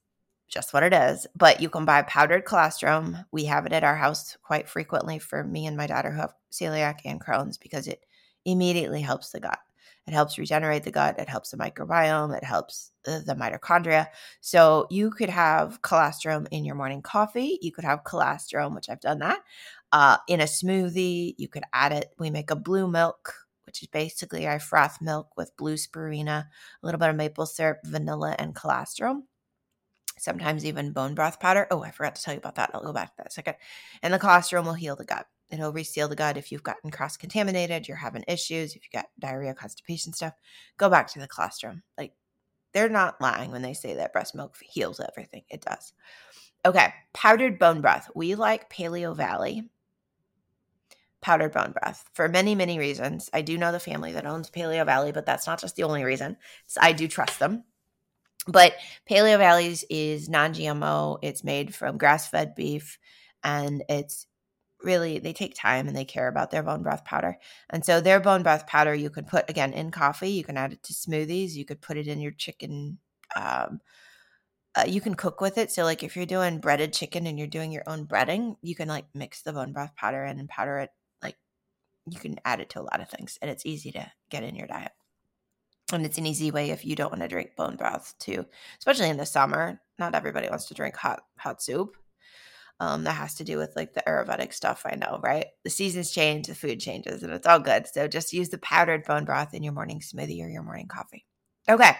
just 0.48 0.74
what 0.74 0.84
it 0.84 0.94
is, 0.94 1.28
but 1.36 1.62
you 1.62 1.70
can 1.70 1.86
buy 1.86 2.02
powdered 2.04 2.46
colostrum. 2.46 3.18
We 3.32 3.46
have 3.46 3.66
it 3.66 3.74
at 3.74 3.84
our 3.84 3.96
house 3.96 4.38
quite 4.42 4.68
frequently 4.68 5.20
for 5.20 5.44
me 5.44 5.66
and 5.66 5.78
my 5.78 5.88
daughter 5.88 6.12
who 6.12 6.20
have 6.20 6.34
celiac 6.52 7.00
and 7.06 7.22
Crohn's 7.22 7.58
because 7.58 7.88
it 7.88 8.06
immediately 8.46 9.02
helps 9.02 9.32
the 9.32 9.40
gut. 9.40 9.60
It 10.08 10.14
helps 10.14 10.38
regenerate 10.38 10.84
the 10.84 10.92
gut. 10.92 11.20
It 11.20 11.30
helps 11.30 11.52
the 11.52 11.58
microbiome. 11.58 12.36
It 12.36 12.44
helps 12.44 12.92
the, 13.04 13.24
mitochondria. 13.40 14.08
So 14.42 14.88
you 14.90 15.12
could 15.12 15.30
have 15.30 15.82
colostrum 15.82 16.48
in 16.52 16.66
your 16.66 16.76
morning 16.76 17.02
coffee. 17.02 17.60
You 17.62 17.72
could 17.72 17.86
have 17.86 18.04
colostrum, 18.04 18.74
which 18.74 18.90
I've 18.90 19.00
done 19.00 19.20
that, 19.20 19.40
uh, 19.92 20.18
in 20.28 20.42
a 20.42 20.46
smoothie. 20.46 21.36
You 21.38 21.48
could 21.48 21.64
add 21.74 21.92
it. 21.92 22.14
We 22.20 22.30
make 22.30 22.52
a 22.52 22.56
blue 22.56 22.88
milk, 22.88 23.34
which 23.66 23.84
is 23.84 23.88
basically 23.90 24.48
I 24.48 24.58
froth 24.58 25.02
milk 25.02 25.30
with 25.38 25.56
blue 25.56 25.76
spirulina, 25.76 26.46
a 26.48 26.86
little 26.86 27.00
bit 27.00 27.10
of 27.10 27.16
maple 27.16 27.46
syrup, 27.46 27.80
vanilla, 27.86 28.36
and 28.40 28.56
colostrum 28.56 29.28
sometimes 30.18 30.66
even 30.66 30.92
bone 30.92 31.16
broth 31.16 31.40
powder. 31.40 31.68
Oh, 31.72 31.84
I 31.84 31.92
forgot 31.92 32.16
to 32.16 32.22
tell 32.22 32.34
you 32.34 32.40
about 32.40 32.56
that. 32.56 32.72
I'll 32.74 32.84
go 32.84 32.94
back 32.94 33.16
to 33.16 33.24
that 33.24 33.34
second. 33.34 33.56
And 34.04 34.14
the 34.14 34.20
colostrum 34.20 34.66
will 34.66 34.74
heal 34.74 34.96
the 34.96 35.06
gut. 35.06 35.26
It'll 35.52 35.74
reseal 35.74 36.08
the 36.08 36.16
gut 36.16 36.38
if 36.38 36.52
you've 36.52 36.64
gotten 36.64 36.92
cross 36.92 37.18
contaminated, 37.18 37.88
you're 37.88 37.98
having 37.98 38.24
issues, 38.28 38.76
if 38.76 38.84
you 38.84 38.90
got 38.94 39.08
diarrhea, 39.20 39.54
constipation 39.54 40.14
stuff. 40.14 40.34
Go 40.78 40.90
back 40.90 41.08
to 41.12 41.20
the 41.20 41.28
colostrum. 41.28 41.84
Like 41.98 42.14
they're 42.74 42.90
not 42.90 43.20
lying 43.20 43.52
when 43.52 43.62
they 43.62 43.74
say 43.74 43.96
that 43.96 44.14
breast 44.14 44.34
milk 44.34 44.56
heals 44.62 45.00
everything. 45.00 45.44
It 45.50 45.62
does. 45.62 45.94
Okay, 46.66 46.94
powdered 47.14 47.60
bone 47.60 47.82
broth. 47.82 48.10
We 48.16 48.36
like 48.36 48.70
Paleo 48.70 49.16
Valley 49.16 49.70
powdered 51.22 51.52
bone 51.52 51.72
broth 51.72 52.10
for 52.14 52.28
many, 52.28 52.56
many 52.56 52.80
reasons. 52.80 53.30
I 53.34 53.42
do 53.42 53.58
know 53.58 53.72
the 53.72 53.80
family 53.80 54.12
that 54.14 54.26
owns 54.26 54.50
Paleo 54.50 54.86
Valley, 54.86 55.12
but 55.12 55.26
that's 55.26 55.48
not 55.48 55.62
just 55.62 55.76
the 55.76 55.84
only 55.84 56.04
reason. 56.04 56.38
So 56.66 56.80
I 56.82 56.94
do 56.94 57.08
trust 57.08 57.40
them. 57.40 57.64
But 58.48 58.74
Paleo 59.10 59.38
Valley's 59.38 59.86
is 59.90 60.28
non 60.28 60.54
GMO, 60.54 61.20
it's 61.22 61.44
made 61.44 61.76
from 61.76 61.98
grass 61.98 62.28
fed 62.28 62.56
beef 62.56 62.98
and 63.44 63.84
it's 63.88 64.26
really 64.84 65.20
they 65.20 65.34
take 65.34 65.56
time 65.56 65.88
and 65.88 65.96
they 65.96 66.06
care 66.06 66.28
about 66.28 66.52
their 66.52 66.64
bone 66.64 66.84
broth 66.84 67.06
powder. 67.06 67.38
And 67.70 67.86
so 67.86 68.02
their 68.02 68.20
bone 68.20 68.44
broth 68.44 68.68
powder 68.68 68.94
you 68.94 69.10
can 69.10 69.26
put 69.26 69.50
again 69.50 69.74
in 69.74 69.92
coffee, 69.92 70.32
you 70.32 70.44
can 70.44 70.58
add 70.58 70.74
it 70.74 70.84
to 70.84 70.94
smoothies, 70.94 71.54
you 71.54 71.66
could 71.66 71.82
put 71.82 71.98
it 71.98 72.08
in 72.08 72.20
your 72.20 72.32
chicken 72.32 73.00
um, 73.36 73.82
uh, 74.76 74.86
you 74.88 75.02
can 75.02 75.16
cook 75.16 75.42
with 75.42 75.58
it. 75.58 75.72
So, 75.72 75.84
like 75.84 76.04
if 76.04 76.16
you're 76.16 76.26
doing 76.26 76.60
breaded 76.60 76.94
chicken 76.94 77.28
and 77.28 77.38
you're 77.38 77.48
doing 77.48 77.72
your 77.72 77.84
own 77.88 78.06
breading, 78.06 78.56
you 78.62 78.76
can 78.76 78.88
like 78.88 79.06
mix 79.14 79.42
the 79.42 79.54
bone 79.54 79.74
broth 79.74 79.96
powder 79.96 80.24
in 80.24 80.40
and 80.40 80.48
powder 80.48 80.78
it. 80.78 80.92
Like 81.22 81.36
you 82.10 82.20
can 82.20 82.40
add 82.46 82.62
it 82.62 82.70
to 82.72 82.82
a 82.82 82.84
lot 82.84 83.02
of 83.02 83.10
things, 83.10 83.38
and 83.42 83.52
it's 83.52 83.66
easy 83.66 83.92
to 83.92 84.12
get 84.30 84.44
in 84.44 84.56
your 84.56 84.68
diet. 84.68 84.92
And 85.92 86.06
it's 86.06 86.18
an 86.18 86.26
easy 86.26 86.52
way 86.52 86.70
if 86.70 86.86
you 86.86 86.96
don't 86.96 87.12
want 87.12 87.22
to 87.22 87.28
drink 87.28 87.56
bone 87.58 87.76
broth 87.76 88.14
too, 88.18 88.46
especially 88.80 89.10
in 89.10 89.18
the 89.18 89.26
summer. 89.26 89.82
Not 90.00 90.16
everybody 90.16 90.48
wants 90.50 90.68
to 90.68 90.74
drink 90.74 90.96
hot 90.96 91.22
hot 91.38 91.62
soup. 91.62 91.98
Um, 92.82 93.04
that 93.04 93.14
has 93.14 93.36
to 93.36 93.44
do 93.44 93.60
with 93.60 93.76
like 93.76 93.94
the 93.94 94.02
Ayurvedic 94.08 94.52
stuff. 94.52 94.88
I 94.92 94.96
know, 94.96 95.20
right? 95.22 95.46
The 95.64 95.70
seasons 95.70 96.10
change, 96.10 96.48
the 96.48 96.56
food 96.56 96.80
changes, 96.80 97.22
and 97.22 97.32
it's 97.32 97.46
all 97.46 97.60
good. 97.60 97.86
So 97.86 98.08
just 98.08 98.34
use 98.34 98.50
the 98.50 98.58
powdered 98.58 99.06
bone 99.06 99.24
broth 99.24 99.54
in 99.54 99.62
your 99.62 99.72
morning 99.72 100.00
smoothie 100.00 100.44
or 100.44 100.50
your 100.50 100.64
morning 100.64 100.88
coffee. 100.88 101.24
Okay. 101.70 101.96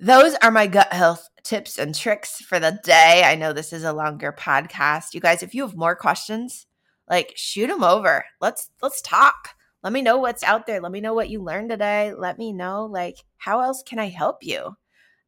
Those 0.00 0.34
are 0.42 0.50
my 0.50 0.66
gut 0.66 0.92
health 0.92 1.28
tips 1.44 1.78
and 1.78 1.94
tricks 1.94 2.40
for 2.40 2.58
the 2.58 2.80
day. 2.82 3.22
I 3.24 3.36
know 3.36 3.52
this 3.52 3.72
is 3.72 3.84
a 3.84 3.92
longer 3.92 4.34
podcast. 4.36 5.14
You 5.14 5.20
guys, 5.20 5.44
if 5.44 5.54
you 5.54 5.62
have 5.62 5.76
more 5.76 5.94
questions, 5.94 6.66
like 7.08 7.32
shoot 7.36 7.68
them 7.68 7.84
over. 7.84 8.24
Let's 8.40 8.70
let's 8.82 9.02
talk. 9.02 9.50
Let 9.84 9.92
me 9.92 10.02
know 10.02 10.18
what's 10.18 10.42
out 10.42 10.66
there. 10.66 10.80
Let 10.80 10.90
me 10.90 11.00
know 11.00 11.14
what 11.14 11.30
you 11.30 11.40
learned 11.40 11.70
today. 11.70 12.12
Let 12.12 12.38
me 12.38 12.52
know 12.52 12.86
like 12.86 13.18
how 13.36 13.60
else 13.60 13.84
can 13.84 14.00
I 14.00 14.08
help 14.08 14.38
you? 14.42 14.76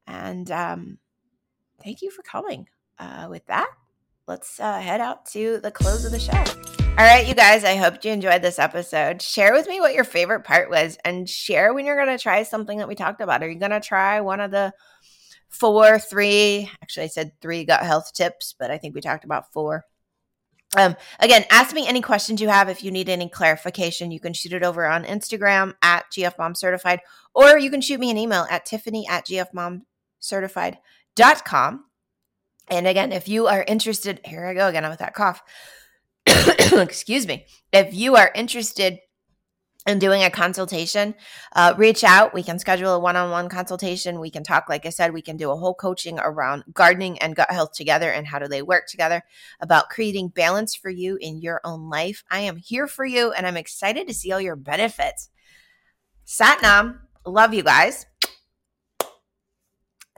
And 0.09 0.51
um 0.51 0.99
thank 1.85 2.03
you 2.03 2.11
for 2.11 2.23
coming. 2.23 2.67
Uh 2.99 3.29
with 3.31 3.47
that, 3.47 3.71
let's 4.27 4.59
uh, 4.61 4.81
head 4.81 5.01
out 5.01 5.27
to 5.27 5.61
the 5.61 5.71
close 5.71 6.05
of 6.05 6.11
the 6.13 6.19
show. 6.19 6.33
All 6.97 7.05
right, 7.05 7.27
you 7.27 7.35
guys, 7.35 7.65
I 7.65 7.75
hope 7.75 8.05
you 8.05 8.13
enjoyed 8.13 8.43
this 8.43 8.61
episode. 8.61 9.21
Share 9.21 9.53
with 9.53 9.69
me 9.69 9.81
what 9.81 9.95
your 9.95 10.05
favorite 10.05 10.45
part 10.45 10.71
was 10.71 10.97
and 11.05 11.29
share 11.29 11.75
when 11.75 11.87
you're 11.87 11.97
going 11.97 12.17
to 12.17 12.23
try 12.23 12.45
something 12.45 12.79
that 12.79 12.87
we 12.87 12.95
talked 12.95 13.21
about. 13.21 13.43
Are 13.43 13.49
you 13.49 13.59
going 13.59 13.73
to 13.73 13.81
try 13.81 14.21
one 14.21 14.39
of 14.41 14.53
the 14.53 14.73
four, 15.49 15.99
three? 15.99 16.71
Actually, 16.83 17.05
I 17.05 17.09
said 17.09 17.33
three 17.41 17.65
gut 17.65 17.83
health 17.83 18.13
tips, 18.15 18.55
but 18.59 18.71
I 18.71 18.79
think 18.79 18.95
we 18.95 19.01
talked 19.01 19.25
about 19.25 19.53
four. 19.53 19.85
Um, 20.77 20.97
again, 21.21 21.45
ask 21.51 21.75
me 21.75 21.87
any 21.87 22.01
questions 22.01 22.41
you 22.41 22.49
have. 22.49 22.69
If 22.69 22.83
you 22.85 22.91
need 22.91 23.09
any 23.09 23.29
clarification, 23.29 24.11
you 24.11 24.19
can 24.21 24.33
shoot 24.33 24.53
it 24.53 24.63
over 24.63 24.87
on 24.87 25.05
Instagram 25.05 25.75
at 25.83 26.05
GFMom 26.13 26.57
Certified, 26.57 27.01
or 27.35 27.59
you 27.59 27.71
can 27.71 27.81
shoot 27.81 28.01
me 28.01 28.11
an 28.11 28.19
email 28.19 28.47
at 28.51 28.67
tiffany 28.67 29.07
at 29.09 29.27
gfmomcertified.com. 29.27 31.85
And 32.69 32.87
again, 32.87 33.13
if 33.13 33.29
you 33.29 33.47
are 33.47 33.65
interested, 33.67 34.21
here 34.25 34.47
I 34.47 34.55
go 34.55 34.69
again 34.69 34.89
with 34.89 35.01
that 35.01 35.15
cough. 35.15 35.43
excuse 36.73 37.27
me, 37.27 37.47
if 37.73 37.93
you 37.93 38.17
are 38.17 38.31
interested 38.35 38.99
in 39.87 39.99
doing 39.99 40.23
a 40.23 40.31
consultation, 40.31 41.15
uh, 41.55 41.75
reach 41.77 42.05
out. 42.05 42.33
We 42.33 42.43
can 42.43 42.59
schedule 42.59 42.95
a 42.95 42.99
one 42.99 43.17
on 43.17 43.31
one 43.31 43.51
consultation. 43.51 44.19
We 44.19 44.31
can 44.31 44.43
talk, 44.43 44.69
like 44.69 44.87
I 44.87 44.89
said, 44.89 45.13
we 45.13 45.21
can 45.21 45.37
do 45.37 45.51
a 45.51 45.57
whole 45.57 45.75
coaching 45.75 46.19
around 46.19 46.65
gardening 46.73 47.19
and 47.19 47.37
gut 47.37 47.51
health 47.51 47.73
together 47.73 48.11
and 48.11 48.27
how 48.27 48.39
do 48.39 48.49
they 48.49 48.63
work 48.63 48.87
together 48.87 49.23
about 49.61 49.91
creating 49.91 50.29
balance 50.29 50.75
for 50.75 50.89
you 50.89 51.19
in 51.21 51.43
your 51.43 51.61
own 51.65 51.91
life. 51.91 52.25
I 52.31 52.41
am 52.41 52.57
here 52.57 52.87
for 52.87 53.05
you 53.05 53.33
and 53.33 53.47
I'm 53.47 53.59
excited 53.59 54.09
to 54.09 54.15
see 54.15 54.33
all 54.33 54.41
your 54.41 54.57
benefits. 54.57 55.29
Satnam, 56.27 57.01
love 57.27 57.53
you 57.53 57.63
guys. 57.63 58.07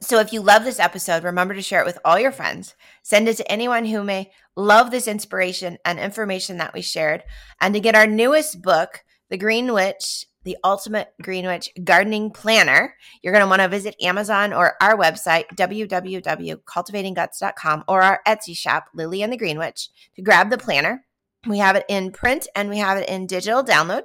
So 0.00 0.20
if 0.20 0.32
you 0.32 0.40
love 0.42 0.64
this 0.64 0.78
episode, 0.78 1.24
remember 1.24 1.54
to 1.54 1.62
share 1.62 1.80
it 1.80 1.86
with 1.86 1.98
all 2.04 2.20
your 2.20 2.32
friends. 2.32 2.74
Send 3.02 3.28
it 3.28 3.38
to 3.38 3.50
anyone 3.50 3.86
who 3.86 4.04
may 4.04 4.30
love 4.54 4.90
this 4.90 5.08
inspiration 5.08 5.78
and 5.86 5.98
information 5.98 6.58
that 6.58 6.74
we 6.74 6.82
shared. 6.82 7.24
And 7.60 7.72
to 7.72 7.80
get 7.80 7.94
our 7.94 8.06
newest 8.06 8.60
book, 8.60 9.02
The 9.30 9.38
Green 9.38 9.72
Witch, 9.72 10.26
the 10.44 10.58
Ultimate 10.62 11.14
Green 11.22 11.46
Witch 11.46 11.70
Gardening 11.82 12.30
Planner, 12.30 12.94
you're 13.22 13.32
going 13.32 13.44
to 13.44 13.48
want 13.48 13.62
to 13.62 13.68
visit 13.68 13.96
Amazon 14.00 14.52
or 14.52 14.74
our 14.80 14.96
website, 14.96 15.46
www.cultivatingguts.com, 15.56 17.84
or 17.88 18.02
our 18.02 18.20
Etsy 18.26 18.56
shop, 18.56 18.84
Lily 18.94 19.22
and 19.22 19.32
the 19.32 19.38
Green 19.38 19.58
Witch, 19.58 19.88
to 20.14 20.22
grab 20.22 20.50
the 20.50 20.58
planner. 20.58 21.04
We 21.46 21.58
have 21.58 21.74
it 21.74 21.86
in 21.88 22.12
print 22.12 22.46
and 22.54 22.68
we 22.68 22.78
have 22.78 22.98
it 22.98 23.08
in 23.08 23.26
digital 23.26 23.64
download. 23.64 24.02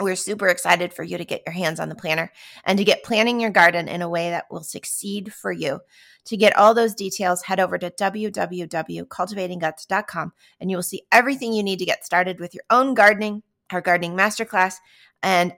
We're 0.00 0.16
super 0.16 0.48
excited 0.48 0.94
for 0.94 1.02
you 1.02 1.18
to 1.18 1.24
get 1.24 1.42
your 1.44 1.52
hands 1.52 1.80
on 1.80 1.88
the 1.88 1.96
planner 1.96 2.30
and 2.64 2.78
to 2.78 2.84
get 2.84 3.02
planning 3.02 3.40
your 3.40 3.50
garden 3.50 3.88
in 3.88 4.00
a 4.00 4.08
way 4.08 4.30
that 4.30 4.46
will 4.50 4.62
succeed 4.62 5.32
for 5.32 5.50
you. 5.50 5.80
To 6.26 6.36
get 6.36 6.56
all 6.56 6.72
those 6.72 6.94
details, 6.94 7.42
head 7.42 7.58
over 7.58 7.78
to 7.78 7.90
www.cultivatingguts.com 7.90 10.32
and 10.60 10.70
you 10.70 10.76
will 10.76 10.82
see 10.82 11.02
everything 11.10 11.52
you 11.52 11.64
need 11.64 11.80
to 11.80 11.84
get 11.84 12.04
started 12.04 12.38
with 12.38 12.54
your 12.54 12.62
own 12.70 12.94
gardening, 12.94 13.42
our 13.72 13.80
gardening 13.80 14.16
masterclass, 14.16 14.74
and 15.22 15.52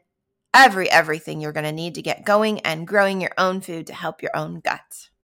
every 0.54 0.88
everything 0.90 1.40
you're 1.40 1.52
going 1.52 1.64
to 1.64 1.72
need 1.72 1.96
to 1.96 2.02
get 2.02 2.24
going 2.24 2.60
and 2.60 2.86
growing 2.86 3.20
your 3.20 3.32
own 3.36 3.60
food 3.60 3.88
to 3.88 3.94
help 3.94 4.22
your 4.22 4.34
own 4.34 4.60
guts. 4.60 5.10